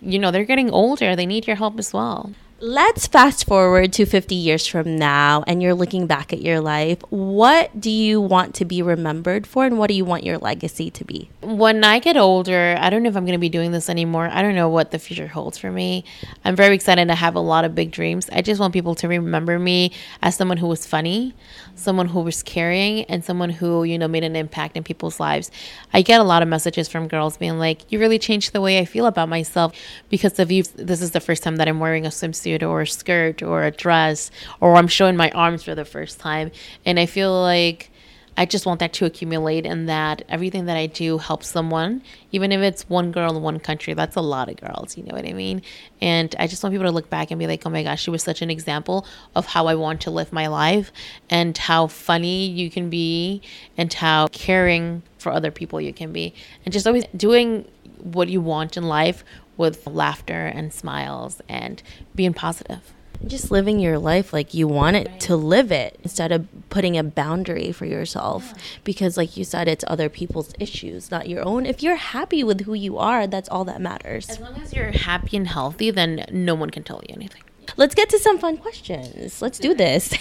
You 0.00 0.18
know 0.18 0.30
they're 0.30 0.44
getting 0.44 0.70
older. 0.70 1.16
They 1.16 1.26
need 1.26 1.46
your 1.46 1.56
help 1.56 1.78
as 1.78 1.92
well 1.92 2.32
Let's 2.64 3.08
fast 3.08 3.44
forward 3.48 3.92
to 3.94 4.06
50 4.06 4.36
years 4.36 4.68
from 4.68 4.94
now 4.94 5.42
and 5.48 5.60
you're 5.60 5.74
looking 5.74 6.06
back 6.06 6.32
at 6.32 6.40
your 6.40 6.60
life. 6.60 7.00
What 7.10 7.80
do 7.80 7.90
you 7.90 8.20
want 8.20 8.54
to 8.54 8.64
be 8.64 8.82
remembered 8.82 9.48
for 9.48 9.66
and 9.66 9.78
what 9.78 9.88
do 9.88 9.94
you 9.94 10.04
want 10.04 10.22
your 10.22 10.38
legacy 10.38 10.88
to 10.92 11.04
be? 11.04 11.28
When 11.40 11.82
I 11.82 11.98
get 11.98 12.16
older, 12.16 12.76
I 12.78 12.88
don't 12.88 13.02
know 13.02 13.08
if 13.08 13.16
I'm 13.16 13.24
going 13.24 13.34
to 13.34 13.40
be 13.40 13.48
doing 13.48 13.72
this 13.72 13.90
anymore. 13.90 14.28
I 14.30 14.42
don't 14.42 14.54
know 14.54 14.68
what 14.68 14.92
the 14.92 15.00
future 15.00 15.26
holds 15.26 15.58
for 15.58 15.72
me. 15.72 16.04
I'm 16.44 16.54
very 16.54 16.76
excited 16.76 17.08
to 17.08 17.16
have 17.16 17.34
a 17.34 17.40
lot 17.40 17.64
of 17.64 17.74
big 17.74 17.90
dreams. 17.90 18.30
I 18.32 18.42
just 18.42 18.60
want 18.60 18.72
people 18.72 18.94
to 18.94 19.08
remember 19.08 19.58
me 19.58 19.90
as 20.22 20.36
someone 20.36 20.58
who 20.58 20.68
was 20.68 20.86
funny, 20.86 21.34
someone 21.74 22.06
who 22.06 22.20
was 22.20 22.44
caring, 22.44 23.02
and 23.06 23.24
someone 23.24 23.50
who, 23.50 23.82
you 23.82 23.98
know, 23.98 24.06
made 24.06 24.22
an 24.22 24.36
impact 24.36 24.76
in 24.76 24.84
people's 24.84 25.18
lives. 25.18 25.50
I 25.92 26.02
get 26.02 26.20
a 26.20 26.24
lot 26.24 26.42
of 26.42 26.48
messages 26.48 26.86
from 26.86 27.08
girls 27.08 27.38
being 27.38 27.58
like, 27.58 27.90
You 27.90 27.98
really 27.98 28.20
changed 28.20 28.52
the 28.52 28.60
way 28.60 28.78
I 28.78 28.84
feel 28.84 29.06
about 29.06 29.28
myself 29.28 29.74
because 30.10 30.38
of 30.38 30.52
you. 30.52 30.62
This 30.76 31.02
is 31.02 31.10
the 31.10 31.18
first 31.18 31.42
time 31.42 31.56
that 31.56 31.66
I'm 31.66 31.80
wearing 31.80 32.06
a 32.06 32.10
swimsuit 32.10 32.51
or 32.60 32.80
a 32.80 32.86
skirt 32.88 33.40
or 33.40 33.62
a 33.62 33.70
dress 33.70 34.32
or 34.60 34.74
I'm 34.74 34.88
showing 34.88 35.16
my 35.16 35.30
arms 35.30 35.62
for 35.62 35.76
the 35.76 35.84
first 35.84 36.18
time. 36.18 36.50
And 36.84 36.98
I 36.98 37.06
feel 37.06 37.32
like 37.40 37.92
I 38.36 38.46
just 38.46 38.64
want 38.64 38.80
that 38.80 38.94
to 38.94 39.04
accumulate 39.04 39.66
and 39.66 39.88
that 39.90 40.22
everything 40.28 40.64
that 40.64 40.76
I 40.76 40.86
do 40.86 41.18
helps 41.18 41.48
someone, 41.48 42.02
even 42.30 42.50
if 42.50 42.60
it's 42.60 42.88
one 42.88 43.12
girl 43.12 43.36
in 43.36 43.42
one 43.42 43.60
country. 43.60 43.92
That's 43.92 44.16
a 44.16 44.22
lot 44.22 44.48
of 44.48 44.56
girls, 44.56 44.96
you 44.96 45.04
know 45.04 45.14
what 45.14 45.28
I 45.28 45.34
mean? 45.34 45.60
And 46.00 46.34
I 46.38 46.46
just 46.46 46.62
want 46.62 46.72
people 46.72 46.86
to 46.86 46.92
look 46.92 47.10
back 47.10 47.30
and 47.30 47.38
be 47.38 47.46
like, 47.46 47.66
oh 47.66 47.70
my 47.70 47.82
gosh, 47.82 48.02
she 48.02 48.10
was 48.10 48.22
such 48.22 48.40
an 48.40 48.50
example 48.50 49.06
of 49.34 49.46
how 49.46 49.66
I 49.66 49.74
want 49.74 50.00
to 50.02 50.10
live 50.10 50.32
my 50.32 50.46
life 50.46 50.92
and 51.28 51.56
how 51.58 51.88
funny 51.88 52.46
you 52.46 52.70
can 52.70 52.88
be 52.88 53.42
and 53.76 53.92
how 53.92 54.28
caring 54.28 55.02
for 55.18 55.30
other 55.30 55.50
people 55.50 55.78
you 55.78 55.92
can 55.92 56.10
be. 56.12 56.34
And 56.64 56.72
just 56.72 56.86
always 56.86 57.04
doing 57.14 57.68
what 57.98 58.28
you 58.28 58.40
want 58.40 58.76
in 58.76 58.84
life 58.84 59.24
with 59.56 59.86
laughter 59.86 60.46
and 60.46 60.72
smiles 60.72 61.40
and 61.48 61.82
being 62.14 62.34
positive. 62.34 62.92
Just 63.26 63.52
living 63.52 63.78
your 63.78 63.98
life 63.98 64.32
like 64.32 64.52
you 64.52 64.66
want 64.66 64.96
it 64.96 65.06
right. 65.06 65.20
to 65.20 65.36
live 65.36 65.70
it 65.70 65.98
instead 66.02 66.32
of 66.32 66.48
putting 66.70 66.98
a 66.98 67.04
boundary 67.04 67.70
for 67.70 67.86
yourself. 67.86 68.52
Yeah. 68.52 68.62
Because, 68.82 69.16
like 69.16 69.36
you 69.36 69.44
said, 69.44 69.68
it's 69.68 69.84
other 69.86 70.08
people's 70.08 70.52
issues, 70.58 71.10
not 71.10 71.28
your 71.28 71.46
own. 71.46 71.64
If 71.64 71.84
you're 71.84 71.94
happy 71.94 72.42
with 72.42 72.62
who 72.62 72.74
you 72.74 72.98
are, 72.98 73.28
that's 73.28 73.48
all 73.48 73.64
that 73.66 73.80
matters. 73.80 74.28
As 74.28 74.40
long 74.40 74.56
as 74.60 74.72
you're 74.72 74.90
happy 74.90 75.36
and 75.36 75.46
healthy, 75.46 75.92
then 75.92 76.24
no 76.32 76.56
one 76.56 76.70
can 76.70 76.82
tell 76.82 77.00
you 77.08 77.14
anything. 77.14 77.42
Let's 77.76 77.94
get 77.94 78.08
to 78.10 78.18
some 78.18 78.38
fun 78.38 78.56
questions. 78.58 79.40
Let's 79.40 79.58
do 79.58 79.74
this. 79.74 80.14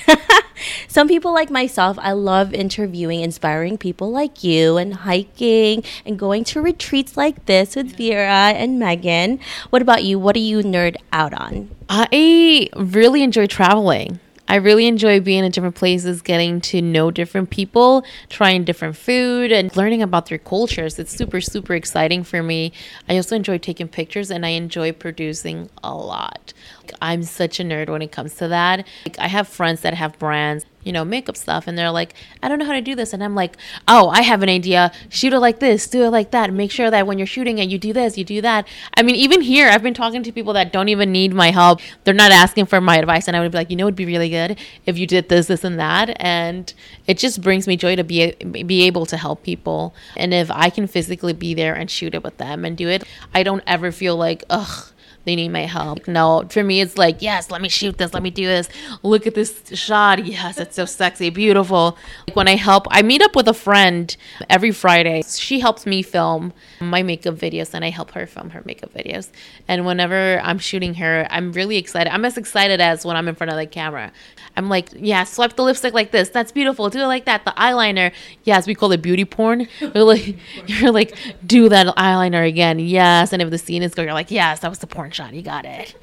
some 0.87 1.07
people 1.07 1.33
like 1.33 1.49
myself, 1.49 1.97
I 1.99 2.13
love 2.13 2.53
interviewing 2.53 3.21
inspiring 3.21 3.77
people 3.77 4.11
like 4.11 4.43
you 4.43 4.77
and 4.77 4.93
hiking 4.93 5.83
and 6.05 6.17
going 6.17 6.43
to 6.45 6.61
retreats 6.61 7.17
like 7.17 7.45
this 7.45 7.75
with 7.75 7.95
Vera 7.97 8.53
and 8.55 8.79
Megan. 8.79 9.39
What 9.69 9.81
about 9.81 10.03
you? 10.03 10.19
What 10.19 10.35
do 10.35 10.41
you 10.41 10.59
nerd 10.59 10.95
out 11.11 11.33
on? 11.33 11.69
I 11.89 12.69
really 12.75 13.23
enjoy 13.23 13.47
traveling. 13.47 14.19
I 14.51 14.55
really 14.55 14.85
enjoy 14.85 15.21
being 15.21 15.45
in 15.45 15.51
different 15.51 15.75
places, 15.75 16.21
getting 16.21 16.59
to 16.59 16.81
know 16.81 17.09
different 17.09 17.51
people, 17.51 18.03
trying 18.27 18.65
different 18.65 18.97
food, 18.97 19.49
and 19.49 19.73
learning 19.77 20.01
about 20.01 20.25
their 20.25 20.37
cultures. 20.37 20.99
It's 20.99 21.15
super, 21.15 21.39
super 21.39 21.73
exciting 21.73 22.25
for 22.25 22.43
me. 22.43 22.73
I 23.07 23.15
also 23.15 23.37
enjoy 23.37 23.59
taking 23.59 23.87
pictures 23.87 24.29
and 24.29 24.45
I 24.45 24.49
enjoy 24.49 24.91
producing 24.91 25.69
a 25.81 25.95
lot. 25.95 26.51
I'm 27.01 27.23
such 27.23 27.59
a 27.59 27.63
nerd 27.63 27.89
when 27.89 28.01
it 28.01 28.11
comes 28.11 28.35
to 28.35 28.47
that. 28.47 28.85
Like, 29.05 29.19
I 29.19 29.27
have 29.27 29.47
friends 29.47 29.81
that 29.81 29.93
have 29.93 30.17
brands 30.19 30.65
you 30.83 30.91
know, 30.91 31.05
makeup 31.05 31.37
stuff. 31.37 31.67
And 31.67 31.77
they're 31.77 31.91
like, 31.91 32.13
I 32.41 32.49
don't 32.49 32.59
know 32.59 32.65
how 32.65 32.73
to 32.73 32.81
do 32.81 32.95
this. 32.95 33.13
And 33.13 33.23
I'm 33.23 33.35
like, 33.35 33.57
oh, 33.87 34.09
I 34.09 34.21
have 34.21 34.43
an 34.43 34.49
idea. 34.49 34.91
Shoot 35.09 35.33
it 35.33 35.39
like 35.39 35.59
this, 35.59 35.87
do 35.87 36.03
it 36.03 36.09
like 36.09 36.31
that. 36.31 36.53
Make 36.53 36.71
sure 36.71 36.89
that 36.89 37.07
when 37.07 37.17
you're 37.17 37.27
shooting 37.27 37.57
it, 37.59 37.69
you 37.69 37.77
do 37.77 37.93
this, 37.93 38.17
you 38.17 38.23
do 38.23 38.41
that. 38.41 38.67
I 38.95 39.03
mean, 39.03 39.15
even 39.15 39.41
here, 39.41 39.69
I've 39.69 39.83
been 39.83 39.93
talking 39.93 40.23
to 40.23 40.31
people 40.31 40.53
that 40.53 40.73
don't 40.73 40.89
even 40.89 41.11
need 41.11 41.33
my 41.33 41.51
help. 41.51 41.79
They're 42.03 42.13
not 42.13 42.31
asking 42.31 42.65
for 42.65 42.81
my 42.81 42.97
advice. 42.97 43.27
And 43.27 43.37
I 43.37 43.41
would 43.41 43.51
be 43.51 43.57
like, 43.57 43.69
you 43.69 43.75
know, 43.75 43.85
it'd 43.85 43.95
be 43.95 44.05
really 44.05 44.29
good 44.29 44.59
if 44.85 44.97
you 44.97 45.07
did 45.07 45.29
this, 45.29 45.47
this, 45.47 45.63
and 45.63 45.79
that. 45.79 46.15
And 46.19 46.73
it 47.07 47.17
just 47.17 47.41
brings 47.41 47.67
me 47.67 47.77
joy 47.77 47.95
to 47.95 48.03
be, 48.03 48.33
be 48.33 48.83
able 48.83 49.05
to 49.07 49.17
help 49.17 49.43
people. 49.43 49.93
And 50.17 50.33
if 50.33 50.49
I 50.49 50.69
can 50.69 50.87
physically 50.87 51.33
be 51.33 51.53
there 51.53 51.75
and 51.75 51.89
shoot 51.89 52.15
it 52.15 52.23
with 52.23 52.37
them 52.37 52.65
and 52.65 52.75
do 52.75 52.87
it, 52.87 53.03
I 53.33 53.43
don't 53.43 53.63
ever 53.67 53.91
feel 53.91 54.15
like, 54.15 54.43
ugh, 54.49 54.91
they 55.25 55.35
need 55.35 55.49
my 55.49 55.65
help. 55.65 56.07
No, 56.07 56.45
for 56.49 56.63
me, 56.63 56.81
it's 56.81 56.97
like, 56.97 57.21
yes, 57.21 57.51
let 57.51 57.61
me 57.61 57.69
shoot 57.69 57.97
this, 57.97 58.13
let 58.13 58.23
me 58.23 58.29
do 58.31 58.45
this. 58.45 58.69
Look 59.03 59.27
at 59.27 59.35
this 59.35 59.61
shot. 59.73 60.19
Yes, 60.31 60.59
it's 60.59 60.75
so 60.75 60.85
sexy, 60.85 61.29
beautiful. 61.29 61.97
Like 62.25 62.35
when 62.37 62.47
I 62.47 62.55
help, 62.55 62.87
I 62.89 63.01
meet 63.01 63.21
up 63.21 63.35
with 63.35 63.49
a 63.49 63.53
friend 63.53 64.15
every 64.49 64.71
Friday. 64.71 65.23
She 65.27 65.59
helps 65.59 65.85
me 65.85 66.01
film 66.03 66.53
my 66.79 67.03
makeup 67.03 67.35
videos, 67.35 67.73
and 67.73 67.83
I 67.83 67.89
help 67.89 68.11
her 68.11 68.25
film 68.25 68.51
her 68.51 68.61
makeup 68.63 68.93
videos. 68.93 69.29
And 69.67 69.85
whenever 69.85 70.39
I'm 70.41 70.57
shooting 70.57 70.93
her, 70.95 71.27
I'm 71.29 71.51
really 71.51 71.77
excited. 71.77 72.13
I'm 72.13 72.23
as 72.23 72.37
excited 72.37 72.79
as 72.79 73.05
when 73.05 73.17
I'm 73.17 73.27
in 73.27 73.35
front 73.35 73.51
of 73.51 73.57
the 73.57 73.65
camera. 73.65 74.13
I'm 74.55 74.69
like, 74.69 74.89
yeah, 74.95 75.23
swipe 75.23 75.55
the 75.55 75.63
lipstick 75.63 75.93
like 75.93 76.11
this. 76.11 76.29
That's 76.29 76.51
beautiful. 76.51 76.89
Do 76.89 76.99
it 76.99 77.07
like 77.07 77.25
that. 77.25 77.45
The 77.45 77.51
eyeliner. 77.51 78.11
Yes, 78.43 78.67
we 78.67 78.75
call 78.75 78.91
it 78.91 79.01
beauty 79.01 79.25
porn. 79.25 79.67
You're 79.81 80.03
like, 80.03 80.37
you're 80.67 80.91
like, 80.91 81.15
do 81.45 81.69
that 81.69 81.87
eyeliner 81.95 82.47
again. 82.47 82.79
Yes. 82.79 83.33
And 83.33 83.41
if 83.41 83.49
the 83.49 83.57
scene 83.57 83.83
is 83.83 83.93
good, 83.93 84.05
you're 84.05 84.13
like, 84.13 84.31
yes, 84.31 84.59
that 84.59 84.69
was 84.69 84.79
the 84.79 84.87
porn 84.87 85.10
You 85.19 85.41
got 85.41 85.65
it. 85.65 85.95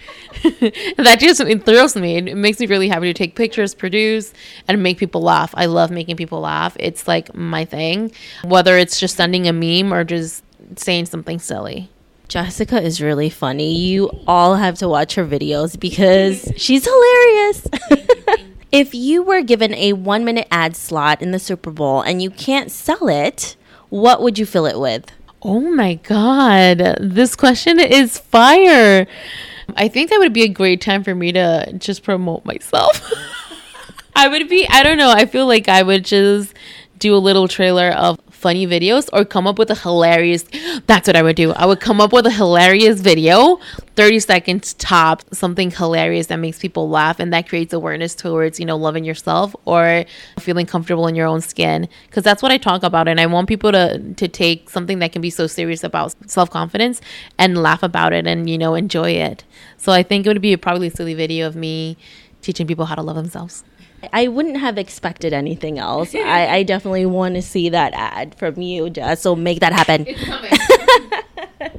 that 0.96 1.18
just 1.20 1.40
it 1.40 1.64
thrills 1.64 1.96
me. 1.96 2.16
It 2.16 2.36
makes 2.36 2.60
me 2.60 2.66
really 2.66 2.88
happy 2.88 3.06
to 3.06 3.14
take 3.14 3.34
pictures, 3.34 3.74
produce, 3.74 4.32
and 4.66 4.82
make 4.82 4.98
people 4.98 5.22
laugh. 5.22 5.52
I 5.56 5.66
love 5.66 5.90
making 5.90 6.16
people 6.16 6.40
laugh. 6.40 6.76
It's 6.78 7.08
like 7.08 7.34
my 7.34 7.64
thing. 7.64 8.12
Whether 8.44 8.76
it's 8.76 9.00
just 9.00 9.16
sending 9.16 9.46
a 9.48 9.52
meme 9.52 9.92
or 9.92 10.04
just 10.04 10.44
saying 10.76 11.06
something 11.06 11.38
silly. 11.38 11.90
Jessica 12.28 12.80
is 12.82 13.00
really 13.00 13.30
funny. 13.30 13.74
You 13.74 14.10
all 14.26 14.56
have 14.56 14.76
to 14.78 14.88
watch 14.88 15.14
her 15.14 15.24
videos 15.24 15.80
because 15.80 16.52
she's 16.56 16.84
hilarious. 16.84 17.66
if 18.72 18.94
you 18.94 19.22
were 19.22 19.40
given 19.40 19.72
a 19.74 19.94
one 19.94 20.24
minute 20.24 20.46
ad 20.50 20.76
slot 20.76 21.22
in 21.22 21.30
the 21.30 21.38
Super 21.38 21.70
Bowl 21.70 22.02
and 22.02 22.20
you 22.20 22.30
can't 22.30 22.70
sell 22.70 23.08
it, 23.08 23.56
what 23.88 24.20
would 24.20 24.38
you 24.38 24.44
fill 24.44 24.66
it 24.66 24.78
with? 24.78 25.10
Oh 25.42 25.60
my 25.60 25.94
God. 25.94 26.96
This 27.00 27.36
question 27.36 27.78
is 27.78 28.18
fire. 28.18 29.06
I 29.76 29.88
think 29.88 30.10
that 30.10 30.18
would 30.18 30.32
be 30.32 30.42
a 30.42 30.48
great 30.48 30.80
time 30.80 31.04
for 31.04 31.14
me 31.14 31.32
to 31.32 31.72
just 31.78 32.02
promote 32.02 32.44
myself. 32.44 33.12
I 34.16 34.26
would 34.28 34.48
be, 34.48 34.66
I 34.68 34.82
don't 34.82 34.98
know, 34.98 35.10
I 35.10 35.26
feel 35.26 35.46
like 35.46 35.68
I 35.68 35.82
would 35.82 36.04
just 36.04 36.54
do 36.98 37.14
a 37.14 37.18
little 37.18 37.46
trailer 37.46 37.90
of 37.90 38.18
funny 38.38 38.66
videos 38.66 39.08
or 39.12 39.24
come 39.24 39.48
up 39.48 39.58
with 39.58 39.68
a 39.70 39.74
hilarious 39.74 40.44
that's 40.86 41.08
what 41.08 41.16
I 41.16 41.22
would 41.22 41.34
do. 41.34 41.52
I 41.52 41.66
would 41.66 41.80
come 41.80 42.00
up 42.00 42.12
with 42.12 42.24
a 42.26 42.30
hilarious 42.30 43.00
video, 43.00 43.58
30 43.96 44.20
seconds 44.20 44.74
top, 44.74 45.22
something 45.34 45.72
hilarious 45.72 46.28
that 46.28 46.36
makes 46.36 46.58
people 46.58 46.88
laugh 46.88 47.18
and 47.18 47.32
that 47.32 47.48
creates 47.48 47.72
awareness 47.72 48.14
towards, 48.14 48.60
you 48.60 48.66
know, 48.66 48.76
loving 48.76 49.04
yourself 49.04 49.56
or 49.64 50.04
feeling 50.38 50.66
comfortable 50.66 51.08
in 51.08 51.16
your 51.16 51.26
own 51.26 51.40
skin 51.40 51.88
because 52.06 52.22
that's 52.22 52.40
what 52.42 52.52
I 52.52 52.58
talk 52.58 52.84
about 52.84 53.08
and 53.08 53.20
I 53.20 53.26
want 53.26 53.48
people 53.48 53.72
to 53.72 53.98
to 54.14 54.28
take 54.28 54.70
something 54.70 55.00
that 55.00 55.12
can 55.12 55.20
be 55.20 55.30
so 55.30 55.46
serious 55.46 55.82
about 55.82 56.14
self-confidence 56.30 57.00
and 57.38 57.58
laugh 57.58 57.82
about 57.82 58.12
it 58.12 58.26
and, 58.26 58.48
you 58.48 58.56
know, 58.56 58.74
enjoy 58.74 59.10
it. 59.10 59.44
So 59.78 59.92
I 59.92 60.02
think 60.04 60.26
it 60.26 60.28
would 60.28 60.40
be 60.40 60.52
a 60.52 60.58
probably 60.58 60.90
silly 60.90 61.14
video 61.14 61.46
of 61.46 61.56
me 61.56 61.96
teaching 62.48 62.66
people 62.66 62.86
how 62.86 62.94
to 62.94 63.02
love 63.02 63.16
themselves. 63.16 63.62
I 64.10 64.26
wouldn't 64.28 64.56
have 64.56 64.78
expected 64.78 65.34
anything 65.34 65.78
else. 65.78 66.14
I, 66.14 66.46
I 66.46 66.62
definitely 66.62 67.04
want 67.04 67.34
to 67.34 67.42
see 67.42 67.68
that 67.68 67.92
ad 67.92 68.34
from 68.36 68.62
you, 68.62 68.88
Jess. 68.88 69.20
So 69.20 69.36
make 69.36 69.60
that 69.60 69.74
happen. 69.74 70.06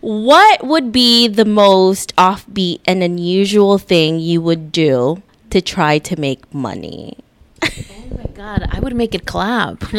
what 0.00 0.66
would 0.66 0.90
be 0.90 1.28
the 1.28 1.44
most 1.44 2.16
offbeat 2.16 2.80
and 2.84 3.00
unusual 3.00 3.78
thing 3.78 4.18
you 4.18 4.42
would 4.42 4.72
do 4.72 5.22
to 5.50 5.60
try 5.60 5.98
to 5.98 6.18
make 6.18 6.52
money? 6.52 7.16
oh 7.62 7.68
my 8.16 8.26
god, 8.34 8.68
I 8.72 8.80
would 8.80 8.96
make 8.96 9.14
it 9.14 9.24
clap. 9.24 9.84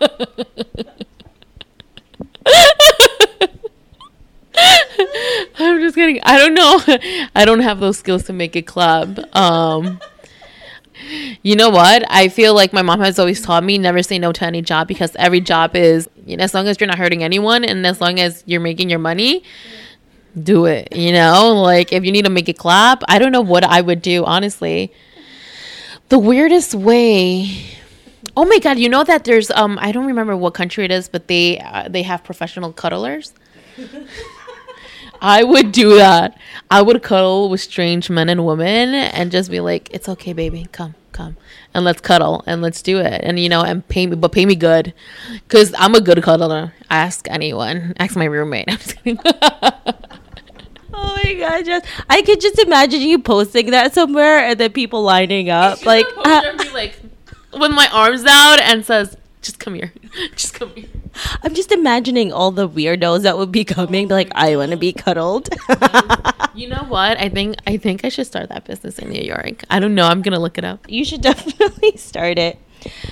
I'm 5.58 5.80
just 5.80 5.94
kidding. 5.94 6.20
I 6.22 6.38
don't 6.38 6.54
know. 6.54 7.28
I 7.34 7.44
don't 7.44 7.60
have 7.60 7.80
those 7.80 7.98
skills 7.98 8.24
to 8.24 8.32
make 8.32 8.56
it 8.56 8.66
club. 8.66 9.18
Um 9.34 10.00
you 11.42 11.56
know 11.56 11.70
what? 11.70 12.04
I 12.10 12.28
feel 12.28 12.54
like 12.54 12.72
my 12.72 12.82
mom 12.82 13.00
has 13.00 13.18
always 13.18 13.40
taught 13.40 13.64
me 13.64 13.78
never 13.78 14.02
say 14.02 14.18
no 14.18 14.32
to 14.32 14.44
any 14.44 14.62
job 14.62 14.88
because 14.88 15.14
every 15.16 15.40
job 15.40 15.76
is, 15.76 16.08
you 16.26 16.36
know, 16.36 16.44
as 16.44 16.54
long 16.54 16.68
as 16.68 16.80
you're 16.80 16.88
not 16.88 16.98
hurting 16.98 17.22
anyone 17.22 17.64
and 17.64 17.86
as 17.86 18.00
long 18.00 18.18
as 18.20 18.42
you're 18.46 18.60
making 18.60 18.90
your 18.90 18.98
money, 18.98 19.42
do 20.42 20.66
it. 20.66 20.94
You 20.94 21.12
know, 21.12 21.54
like 21.54 21.92
if 21.92 22.04
you 22.04 22.12
need 22.12 22.24
to 22.24 22.30
make 22.30 22.48
it 22.48 22.58
clap, 22.58 23.02
I 23.08 23.18
don't 23.18 23.32
know 23.32 23.40
what 23.40 23.64
I 23.64 23.80
would 23.80 24.02
do, 24.02 24.24
honestly. 24.24 24.92
The 26.08 26.18
weirdest 26.18 26.74
way. 26.74 27.66
Oh 28.36 28.44
my 28.44 28.58
god, 28.58 28.78
you 28.78 28.88
know 28.88 29.04
that 29.04 29.24
there's 29.24 29.50
um 29.50 29.78
I 29.80 29.92
don't 29.92 30.06
remember 30.06 30.36
what 30.36 30.54
country 30.54 30.84
it 30.84 30.90
is, 30.90 31.08
but 31.08 31.28
they 31.28 31.58
uh, 31.58 31.88
they 31.88 32.02
have 32.02 32.24
professional 32.24 32.72
cuddlers. 32.72 33.32
I 35.20 35.44
would 35.44 35.72
do 35.72 35.96
that. 35.96 36.38
I 36.70 36.82
would 36.82 37.02
cuddle 37.02 37.48
with 37.48 37.60
strange 37.60 38.10
men 38.10 38.28
and 38.28 38.44
women 38.46 38.94
and 38.94 39.30
just 39.30 39.50
be 39.50 39.60
like, 39.60 39.88
"It's 39.92 40.08
okay, 40.08 40.32
baby. 40.32 40.66
Come, 40.72 40.94
come, 41.12 41.36
and 41.74 41.84
let's 41.84 42.00
cuddle 42.00 42.42
and 42.46 42.62
let's 42.62 42.82
do 42.82 42.98
it." 42.98 43.20
And 43.24 43.38
you 43.38 43.48
know, 43.48 43.62
and 43.62 43.86
pay 43.88 44.06
me, 44.06 44.16
but 44.16 44.32
pay 44.32 44.46
me 44.46 44.54
good, 44.54 44.94
cause 45.48 45.74
I'm 45.78 45.94
a 45.94 46.00
good 46.00 46.22
cuddler. 46.22 46.74
Ask 46.90 47.26
anyone. 47.30 47.94
Ask 47.98 48.16
my 48.16 48.24
roommate. 48.26 48.66
I'm 48.68 48.78
just 48.78 48.96
kidding. 49.02 49.18
Oh 51.00 51.20
my 51.24 51.34
god, 51.34 51.64
just 51.64 51.86
I 52.10 52.22
could 52.22 52.40
just 52.40 52.58
imagine 52.58 53.00
you 53.00 53.20
posting 53.20 53.70
that 53.70 53.94
somewhere 53.94 54.38
and 54.38 54.58
then 54.58 54.72
people 54.72 55.02
lining 55.02 55.48
up 55.48 55.86
like, 55.86 56.06
uh, 56.16 56.42
like 56.72 56.98
with 57.52 57.70
my 57.70 57.88
arms 57.92 58.24
out 58.26 58.58
and 58.60 58.84
says, 58.84 59.16
"Just 59.40 59.60
come 59.60 59.74
here, 59.74 59.92
just 60.34 60.54
come 60.54 60.70
here." 60.74 60.88
I'm 61.42 61.54
just 61.54 61.72
imagining 61.72 62.32
all 62.32 62.50
the 62.50 62.68
weirdos 62.68 63.22
that 63.22 63.38
would 63.38 63.52
be 63.52 63.64
coming, 63.64 64.10
oh 64.10 64.14
like 64.14 64.30
I 64.34 64.56
want 64.56 64.70
to 64.70 64.76
be 64.76 64.92
cuddled. 64.92 65.48
you 66.54 66.68
know 66.68 66.84
what? 66.88 67.18
I 67.18 67.28
think 67.28 67.56
I 67.66 67.76
think 67.76 68.04
I 68.04 68.08
should 68.08 68.26
start 68.26 68.48
that 68.48 68.64
business 68.64 68.98
in 68.98 69.10
New 69.10 69.22
York. 69.22 69.64
I 69.70 69.78
don't 69.80 69.94
know. 69.94 70.06
I'm 70.06 70.22
gonna 70.22 70.40
look 70.40 70.58
it 70.58 70.64
up. 70.64 70.86
You 70.88 71.04
should 71.04 71.20
definitely 71.30 71.96
start 71.96 72.38
it. 72.38 72.58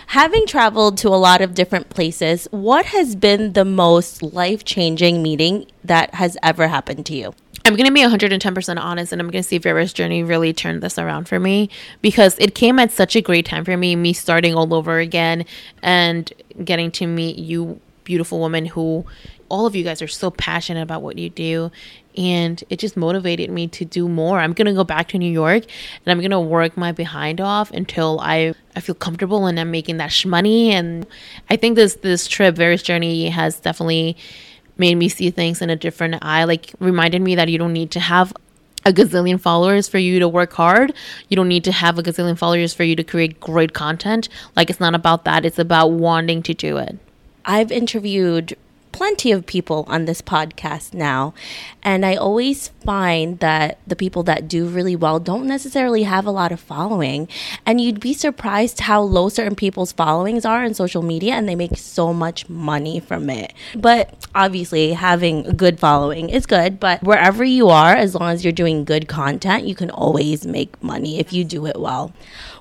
Having 0.09 0.47
traveled 0.47 0.97
to 0.99 1.09
a 1.09 1.19
lot 1.19 1.41
of 1.41 1.55
different 1.55 1.89
places, 1.89 2.47
what 2.53 2.87
has 2.87 3.17
been 3.17 3.53
the 3.53 3.65
most 3.65 4.23
life 4.23 4.65
changing 4.65 5.23
meeting 5.23 5.67
that 5.85 6.15
has 6.15 6.37
ever 6.43 6.69
happened 6.69 7.05
to 7.07 7.15
you? 7.15 7.35
I'm 7.65 7.75
going 7.75 7.87
to 7.87 7.93
be 7.93 8.03
110% 8.03 8.81
honest 8.81 9.11
and 9.11 9.21
I'm 9.21 9.29
going 9.29 9.43
to 9.43 9.49
see 9.49 9.57
if 9.57 9.65
Vaera's 9.65 9.93
journey 9.93 10.23
really 10.23 10.53
turned 10.53 10.85
this 10.85 11.01
around 11.01 11.27
for 11.27 11.41
me 11.41 11.69
because 12.01 12.39
it 12.39 12.55
came 12.55 12.79
at 12.79 12.93
such 12.93 13.17
a 13.17 13.21
great 13.21 13.45
time 13.45 13.65
for 13.65 13.77
me, 13.77 13.97
me 13.97 14.13
starting 14.13 14.55
all 14.55 14.73
over 14.73 15.01
again 15.01 15.45
and 15.83 16.33
getting 16.65 16.93
to 16.93 17.09
meet 17.09 17.39
you 17.39 17.81
beautiful 18.07 18.39
woman 18.39 18.65
who 18.65 19.05
all 19.51 19.67
of 19.67 19.77
you 19.77 19.85
guys 19.85 20.01
are 20.01 20.09
so 20.09 20.31
passionate 20.31 20.81
about 20.81 21.03
what 21.03 21.19
you 21.19 21.29
do 21.29 21.71
and 22.17 22.65
it 22.71 22.79
just 22.79 22.97
motivated 22.97 23.51
me 23.51 23.67
to 23.69 23.85
do 23.85 24.09
more. 24.09 24.41
I'm 24.41 24.55
going 24.55 24.67
to 24.67 24.73
go 24.73 24.85
back 24.85 25.09
to 25.09 25.19
New 25.19 25.31
York 25.31 25.65
and 25.65 26.11
I'm 26.11 26.19
going 26.21 26.31
to 26.31 26.41
work 26.41 26.77
my 26.77 26.93
behind 26.93 27.41
off 27.41 27.71
until 27.73 28.19
I 28.21 28.55
I 28.75 28.81
feel 28.81 28.95
comfortable 28.95 29.47
and 29.47 29.61
I'm 29.61 29.71
making 29.71 29.99
that 29.99 30.25
money 30.25 30.73
and 30.73 31.07
I 31.51 31.57
think 31.57 31.77
this 31.77 31.97
this 31.97 32.27
trip 32.27 32.57
Vaera's 32.57 32.83
journey 32.83 33.29
has 33.29 33.61
definitely 33.61 34.17
made 34.79 34.95
me 34.95 35.09
see 35.09 35.31
things 35.31 35.61
in 35.61 35.69
a 35.69 35.77
different 35.77 36.17
eye 36.23 36.45
like 36.45 36.73
reminded 36.79 37.23
me 37.23 37.35
that 37.35 37.49
you 37.49 37.59
don't 37.59 37.73
need 37.73 37.91
to 37.91 38.01
have 38.01 38.33
a 38.87 38.93
gazillion 38.93 39.41
followers 39.41 39.89
for 39.89 39.99
you 39.99 40.21
to 40.21 40.29
work 40.29 40.53
hard. 40.53 40.95
You 41.29 41.37
don't 41.37 41.49
need 41.49 41.65
to 41.65 41.73
have 41.73 41.99
a 41.99 42.03
gazillion 42.03 42.39
followers 42.39 42.73
for 42.73 42.85
you 42.85 42.95
to 42.95 43.03
create 43.03 43.41
great 43.41 43.73
content. 43.75 44.29
Like 44.55 44.71
it's 44.71 44.79
not 44.79 44.95
about 44.95 45.25
that. 45.25 45.45
It's 45.45 45.59
about 45.59 45.91
wanting 45.91 46.43
to 46.45 46.55
do 46.55 46.77
it. 46.77 46.97
I've 47.47 47.73
interviewed 47.73 48.57
plenty 48.97 49.31
of 49.31 49.45
people 49.45 49.85
on 49.89 50.07
this 50.07 50.23
podcast 50.23 50.95
now. 50.95 51.35
And 51.83 52.05
I 52.07 52.17
always 52.17 52.69
find 52.83 53.39
that 53.41 53.79
the 53.87 53.95
people 53.95 54.23
that 54.23 54.49
do 54.49 54.67
really 54.67 54.97
well 54.97 55.21
don't 55.21 55.47
necessarily 55.47 56.05
have 56.05 56.25
a 56.25 56.31
lot 56.31 56.51
of 56.51 56.61
following. 56.61 57.29
And 57.67 57.79
you'd 57.79 58.01
be 58.01 58.15
surprised 58.15 58.81
how 58.81 59.03
low 59.03 59.29
certain 59.29 59.55
people's 59.55 59.93
followings 59.93 60.47
are 60.47 60.65
on 60.65 60.73
social 60.73 61.03
media 61.03 61.35
and 61.35 61.47
they 61.47 61.55
make 61.55 61.77
so 61.77 62.15
much 62.15 62.49
money 62.49 62.99
from 62.99 63.29
it. 63.29 63.53
But 63.75 64.15
obviously, 64.35 64.95
having 64.95 65.47
a 65.47 65.53
good 65.53 65.79
following 65.79 66.31
is 66.31 66.47
good. 66.47 66.81
But 66.81 67.03
wherever 67.03 67.45
you 67.45 67.69
are, 67.69 67.95
as 67.95 68.15
long 68.15 68.31
as 68.33 68.45
you're 68.45 68.53
doing 68.53 68.85
good 68.87 69.09
content, 69.09 69.67
you 69.67 69.75
can 69.75 69.91
always 69.91 70.47
make 70.47 70.83
money 70.83 71.21
if 71.21 71.35
you 71.35 71.45
do 71.45 71.67
it 71.67 71.79
well. 71.79 72.15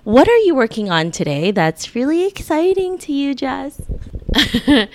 What 0.04 0.28
are 0.28 0.38
you 0.40 0.54
working 0.54 0.90
on 0.90 1.12
today 1.12 1.52
that's 1.52 1.96
really 1.96 2.28
exciting 2.28 2.98
to 3.00 3.14
you, 3.14 3.34
Jess? 3.34 3.82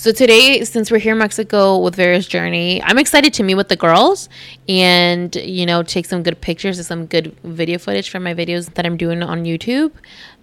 So 0.00 0.12
today, 0.12 0.64
since 0.64 0.90
we're 0.90 0.96
here 0.96 1.12
in 1.12 1.18
Mexico 1.18 1.76
with 1.76 1.94
Vaera's 1.94 2.26
Journey, 2.26 2.82
I'm 2.82 2.96
excited 2.96 3.34
to 3.34 3.42
meet 3.42 3.56
with 3.56 3.68
the 3.68 3.76
girls 3.76 4.30
and 4.66 5.36
you 5.36 5.66
know 5.66 5.82
take 5.82 6.06
some 6.06 6.22
good 6.22 6.40
pictures 6.40 6.78
and 6.78 6.86
some 6.86 7.04
good 7.04 7.36
video 7.44 7.76
footage 7.76 8.08
from 8.08 8.22
my 8.22 8.32
videos 8.32 8.72
that 8.76 8.86
I'm 8.86 8.96
doing 8.96 9.22
on 9.22 9.44
YouTube. 9.44 9.92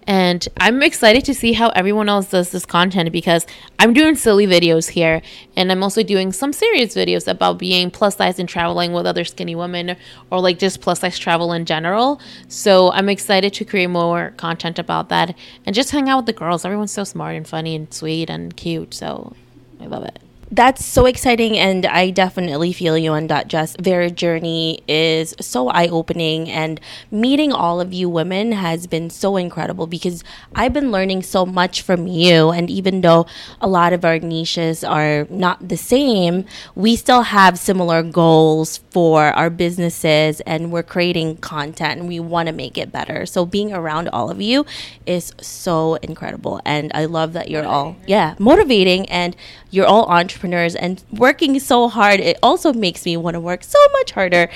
And 0.07 0.47
I'm 0.55 0.81
excited 0.81 1.25
to 1.25 1.33
see 1.33 1.51
how 1.51 1.67
everyone 1.69 2.07
else 2.07 2.29
does 2.29 2.51
this 2.51 2.65
content 2.65 3.11
because 3.11 3.45
I'm 3.77 3.93
doing 3.93 4.15
silly 4.15 4.47
videos 4.47 4.89
here. 4.89 5.21
And 5.57 5.69
I'm 5.69 5.83
also 5.83 6.01
doing 6.01 6.31
some 6.31 6.53
serious 6.53 6.95
videos 6.95 7.27
about 7.27 7.59
being 7.59 7.91
plus 7.91 8.15
size 8.15 8.39
and 8.39 8.47
traveling 8.47 8.93
with 8.93 9.05
other 9.05 9.25
skinny 9.25 9.53
women 9.53 9.97
or 10.31 10.39
like 10.39 10.59
just 10.59 10.79
plus 10.79 11.01
size 11.01 11.19
travel 11.19 11.51
in 11.51 11.65
general. 11.65 12.21
So 12.47 12.91
I'm 12.93 13.09
excited 13.09 13.53
to 13.55 13.65
create 13.65 13.87
more 13.87 14.33
content 14.37 14.79
about 14.79 15.09
that 15.09 15.35
and 15.65 15.75
just 15.75 15.91
hang 15.91 16.07
out 16.07 16.19
with 16.19 16.25
the 16.27 16.33
girls. 16.33 16.63
Everyone's 16.63 16.93
so 16.93 17.03
smart 17.03 17.35
and 17.35 17.45
funny 17.45 17.75
and 17.75 17.93
sweet 17.93 18.29
and 18.29 18.55
cute. 18.55 18.93
So 18.93 19.35
I 19.81 19.87
love 19.87 20.05
it 20.05 20.19
that's 20.49 20.85
so 20.85 21.05
exciting 21.05 21.57
and 21.57 21.85
i 21.85 22.09
definitely 22.09 22.71
feel 22.71 22.97
you 22.97 23.11
on 23.11 23.27
that 23.27 23.47
jess. 23.47 23.75
Their 23.79 24.09
journey 24.09 24.81
is 24.87 25.35
so 25.41 25.67
eye-opening 25.69 26.49
and 26.49 26.79
meeting 27.11 27.51
all 27.51 27.81
of 27.81 27.93
you 27.93 28.09
women 28.09 28.53
has 28.53 28.87
been 28.87 29.09
so 29.09 29.35
incredible 29.35 29.87
because 29.87 30.23
i've 30.55 30.73
been 30.73 30.91
learning 30.91 31.23
so 31.23 31.45
much 31.45 31.81
from 31.81 32.07
you 32.07 32.51
and 32.51 32.69
even 32.69 33.01
though 33.01 33.25
a 33.59 33.67
lot 33.67 33.91
of 33.91 34.05
our 34.05 34.19
niches 34.19 34.83
are 34.83 35.27
not 35.29 35.67
the 35.67 35.77
same 35.77 36.45
we 36.75 36.95
still 36.95 37.23
have 37.23 37.59
similar 37.59 38.01
goals 38.01 38.77
for 38.91 39.25
our 39.33 39.49
businesses 39.49 40.39
and 40.41 40.71
we're 40.71 40.83
creating 40.83 41.35
content 41.37 41.99
and 41.99 42.07
we 42.07 42.19
want 42.19 42.47
to 42.47 42.53
make 42.53 42.77
it 42.77 42.91
better. 42.91 43.25
So 43.25 43.45
being 43.45 43.73
around 43.73 44.07
all 44.09 44.29
of 44.29 44.41
you 44.41 44.65
is 45.05 45.33
so 45.41 45.95
incredible 45.95 46.61
and 46.65 46.91
i 46.93 47.05
love 47.05 47.33
that 47.33 47.49
you're 47.49 47.65
all 47.65 47.95
yeah 48.05 48.35
motivating 48.39 49.09
and 49.09 49.35
you're 49.71 49.85
all 49.85 50.05
entrepreneurs 50.05 50.36
and 50.43 51.03
working 51.11 51.59
so 51.59 51.87
hard. 51.87 52.19
It 52.19 52.37
also 52.41 52.73
makes 52.73 53.05
me 53.05 53.17
want 53.17 53.35
to 53.35 53.39
work 53.39 53.63
so 53.63 53.79
much 53.93 54.11
harder. 54.11 54.49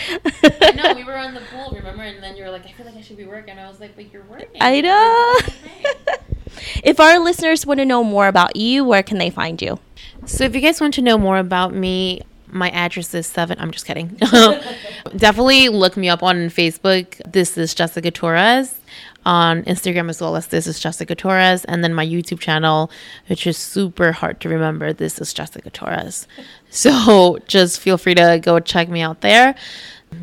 I 0.43 0.71
know 0.71 0.93
we 0.93 1.03
were 1.11 1.17
on 1.17 1.33
the 1.33 1.41
pool, 1.51 1.71
remember? 1.73 2.03
And 2.03 2.21
then 2.21 2.35
you 2.35 2.43
were 2.43 2.51
like, 2.51 2.65
I 2.65 2.71
feel 2.71 2.85
like 2.85 2.95
I 2.95 3.01
should 3.01 3.17
be 3.17 3.25
working. 3.25 3.57
I 3.57 3.67
was 3.67 3.79
like, 3.79 3.95
but 3.95 4.11
you're 4.11 4.23
working. 4.23 4.61
I 4.61 4.81
know. 4.81 5.35
if 6.83 6.99
our 6.99 7.19
listeners 7.19 7.65
want 7.65 7.79
to 7.79 7.85
know 7.85 8.03
more 8.03 8.27
about 8.27 8.55
you, 8.55 8.83
where 8.83 9.03
can 9.03 9.17
they 9.17 9.29
find 9.29 9.61
you? 9.61 9.79
So 10.25 10.43
if 10.43 10.55
you 10.55 10.61
guys 10.61 10.79
want 10.79 10.93
to 10.95 11.01
know 11.01 11.17
more 11.17 11.37
about 11.37 11.73
me, 11.73 12.21
my 12.47 12.69
address 12.71 13.13
is 13.13 13.27
seven. 13.27 13.57
I'm 13.59 13.71
just 13.71 13.85
kidding. 13.85 14.07
Definitely 15.15 15.69
look 15.69 15.95
me 15.97 16.09
up 16.09 16.21
on 16.21 16.35
Facebook. 16.49 17.19
This 17.29 17.57
is 17.57 17.73
Jessica 17.73 18.11
Torres. 18.11 18.80
On 19.25 19.63
Instagram 19.63 20.09
as 20.09 20.21
well 20.21 20.35
as 20.35 20.47
this 20.47 20.67
is 20.67 20.79
Jessica 20.79 21.15
Torres, 21.15 21.65
and 21.65 21.83
then 21.83 21.93
my 21.93 22.05
YouTube 22.05 22.39
channel, 22.39 22.91
which 23.27 23.45
is 23.45 23.57
super 23.57 24.11
hard 24.11 24.39
to 24.41 24.49
remember. 24.49 24.93
This 24.93 25.19
is 25.19 25.33
Jessica 25.33 25.69
Torres. 25.69 26.27
So 26.69 27.37
just 27.47 27.79
feel 27.79 27.97
free 27.97 28.15
to 28.15 28.39
go 28.41 28.59
check 28.59 28.89
me 28.89 29.01
out 29.01 29.21
there 29.21 29.55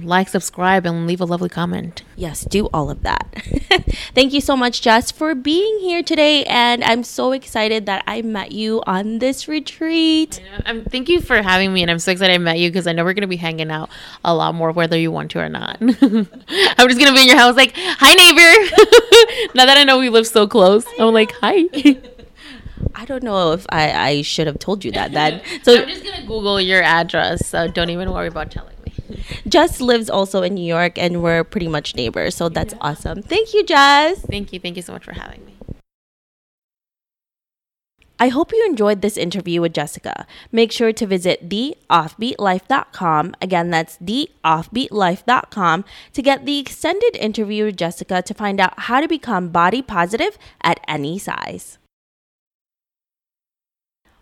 like, 0.02 0.28
subscribe, 0.28 0.86
and 0.86 1.06
leave 1.06 1.20
a 1.20 1.24
lovely 1.24 1.48
comment. 1.48 2.02
Yes, 2.16 2.44
do 2.44 2.66
all 2.72 2.90
of 2.90 3.02
that. 3.02 3.26
Thank 4.14 4.32
you 4.32 4.40
so 4.40 4.56
much, 4.56 4.82
Jess, 4.82 5.10
for 5.10 5.34
being 5.34 5.78
here 5.80 6.02
today. 6.02 6.44
And 6.44 6.84
I'm 6.84 7.04
so 7.04 7.32
excited 7.32 7.86
that 7.86 8.04
I 8.06 8.22
met 8.22 8.52
you 8.52 8.82
on 8.86 9.18
this 9.18 9.48
retreat. 9.48 10.40
Um, 10.66 10.84
thank 10.84 11.08
you 11.08 11.20
for 11.20 11.42
having 11.42 11.72
me. 11.72 11.82
And 11.82 11.90
I'm 11.90 11.98
so 11.98 12.12
excited 12.12 12.34
I 12.34 12.38
met 12.38 12.58
you 12.58 12.70
because 12.70 12.86
I 12.86 12.92
know 12.92 13.04
we're 13.04 13.14
going 13.14 13.22
to 13.22 13.28
be 13.28 13.36
hanging 13.36 13.70
out 13.70 13.90
a 14.24 14.34
lot 14.34 14.54
more, 14.54 14.72
whether 14.72 14.98
you 14.98 15.10
want 15.10 15.30
to 15.32 15.40
or 15.40 15.48
not. 15.48 15.78
I'm 15.80 15.90
just 15.90 16.00
going 16.00 17.06
to 17.06 17.14
be 17.14 17.22
in 17.22 17.28
your 17.28 17.38
house 17.38 17.56
like, 17.56 17.72
hi, 17.76 18.14
neighbor. 18.14 19.52
now 19.54 19.66
that 19.66 19.76
I 19.76 19.84
know 19.84 19.98
we 19.98 20.08
live 20.08 20.26
so 20.26 20.46
close, 20.46 20.84
I'm 20.98 21.12
like, 21.14 21.32
hi. 21.40 21.64
I 22.94 23.04
don't 23.04 23.22
know 23.22 23.52
if 23.52 23.66
I, 23.70 23.92
I 23.92 24.22
should 24.22 24.46
have 24.46 24.58
told 24.58 24.84
you 24.84 24.90
that. 24.92 25.12
Then 25.12 25.40
so 25.62 25.80
I'm 25.80 25.88
just 25.88 26.04
gonna 26.04 26.26
Google 26.26 26.60
your 26.60 26.82
address. 26.82 27.46
So 27.46 27.68
don't 27.68 27.90
even 27.90 28.12
worry 28.12 28.28
about 28.28 28.50
telling. 28.50 28.74
Jess 29.48 29.80
lives 29.80 30.10
also 30.10 30.42
in 30.42 30.54
New 30.54 30.64
York, 30.64 30.98
and 30.98 31.22
we're 31.22 31.44
pretty 31.44 31.68
much 31.68 31.94
neighbors. 31.94 32.34
So 32.34 32.48
that's 32.48 32.74
yeah. 32.74 32.80
awesome. 32.80 33.22
Thank 33.22 33.54
you, 33.54 33.64
Jess. 33.64 34.20
Thank 34.22 34.52
you. 34.52 34.60
Thank 34.60 34.76
you 34.76 34.82
so 34.82 34.92
much 34.92 35.04
for 35.04 35.12
having 35.12 35.44
me. 35.44 35.54
I 38.20 38.28
hope 38.28 38.52
you 38.52 38.66
enjoyed 38.66 39.00
this 39.00 39.16
interview 39.16 39.60
with 39.60 39.72
Jessica. 39.72 40.26
Make 40.50 40.72
sure 40.72 40.92
to 40.92 41.06
visit 41.06 41.48
theoffbeatlife.com. 41.48 43.36
Again, 43.40 43.70
that's 43.70 43.96
theoffbeatlife.com 43.98 45.84
to 46.14 46.22
get 46.22 46.44
the 46.44 46.58
extended 46.58 47.16
interview 47.16 47.66
with 47.66 47.76
Jessica 47.76 48.20
to 48.22 48.34
find 48.34 48.58
out 48.58 48.80
how 48.80 49.00
to 49.00 49.06
become 49.06 49.50
body 49.50 49.82
positive 49.82 50.36
at 50.62 50.80
any 50.88 51.16
size. 51.20 51.77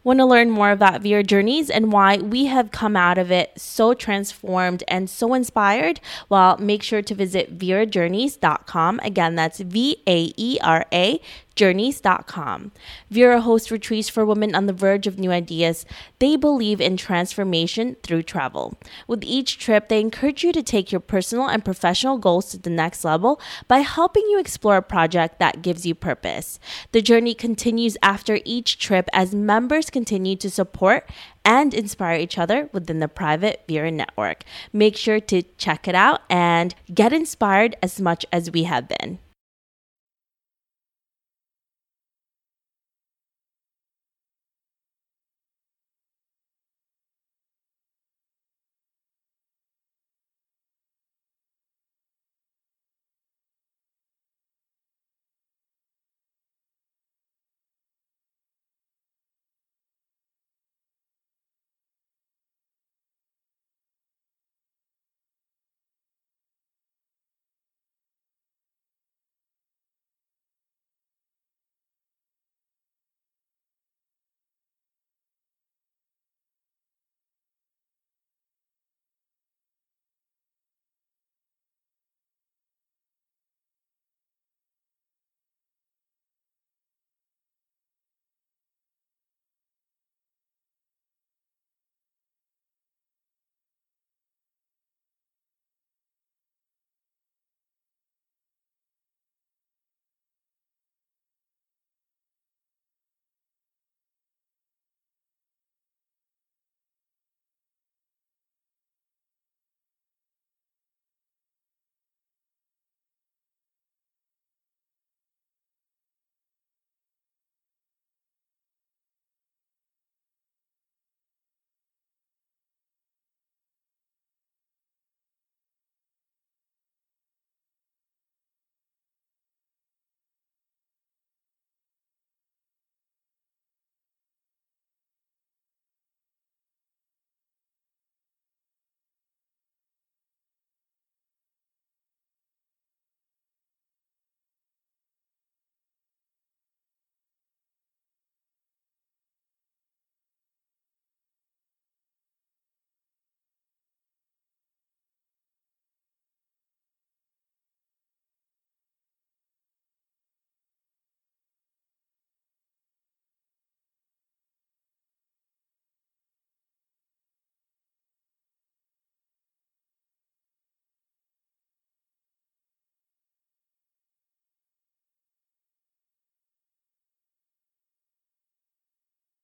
Want 0.07 0.21
to 0.21 0.25
learn 0.25 0.53
more 0.53 0.71
about 0.71 1.03
Vaera 1.03 1.27
Journeys 1.27 1.69
and 1.69 1.91
why 1.91 2.19
we 2.19 2.45
have 2.45 2.71
come 2.71 2.95
out 2.95 3.19
of 3.19 3.33
it 3.33 3.51
so 3.57 3.93
transformed 3.93 4.85
and 4.87 5.11
so 5.11 5.35
inspired? 5.35 5.99
Well, 6.29 6.57
make 6.59 6.85
sure 6.85 7.03
to 7.03 7.13
visit 7.13 7.59
vaerajourneys.com. 7.59 9.01
Again, 9.03 9.35
that's 9.35 9.59
V 9.59 9.97
A 10.07 10.33
E 10.37 10.61
R 10.63 10.87
A 10.93 11.21
journeys.com. 11.57 12.71
Vaera 13.11 13.41
hosts 13.41 13.71
retreats 13.71 14.09
for 14.09 14.25
women 14.25 14.55
on 14.55 14.67
the 14.67 14.73
verge 14.73 15.07
of 15.07 15.19
new 15.19 15.33
ideas. 15.33 15.85
They 16.19 16.37
believe 16.37 16.81
in 16.81 16.97
transformation 16.97 17.97
through 18.03 18.23
travel. 18.23 18.79
With 19.09 19.25
each 19.25 19.59
trip, 19.59 19.89
they 19.89 20.01
encourage 20.01 20.45
you 20.45 20.53
to 20.53 20.63
take 20.63 20.93
your 20.93 21.01
personal 21.01 21.49
and 21.49 21.65
professional 21.65 22.19
goals 22.19 22.51
to 22.51 22.59
the 22.59 22.71
next 22.71 23.05
level 23.05 23.41
by 23.67 23.79
helping 23.79 24.25
you 24.29 24.39
explore 24.39 24.77
a 24.77 24.83
project 24.83 25.39
that 25.41 25.63
gives 25.63 25.85
you 25.85 25.95
purpose. 25.95 26.61
The 26.93 27.03
journey 27.03 27.35
continues 27.35 27.97
after 28.03 28.39
each 28.45 28.79
trip 28.79 29.09
as 29.13 29.35
members 29.35 29.91
continue 29.91 30.37
to 30.37 30.51
support 30.51 31.11
and 31.45 31.73
inspire 31.73 32.19
each 32.19 32.39
other 32.39 32.69
within 32.73 32.99
the 32.99 33.09
private 33.09 33.67
Vaera 33.69 33.93
network. 33.93 34.43
Make 34.73 34.97
sure 34.97 35.21
to 35.21 35.43
check 35.57 35.89
it 35.89 35.95
out 35.95 36.23
and 36.29 36.75
get 36.93 37.13
inspired 37.13 37.77
as 37.83 38.01
much 38.01 38.27
as 38.33 38.51
we 38.51 38.65
have 38.65 38.89
been. 38.89 39.21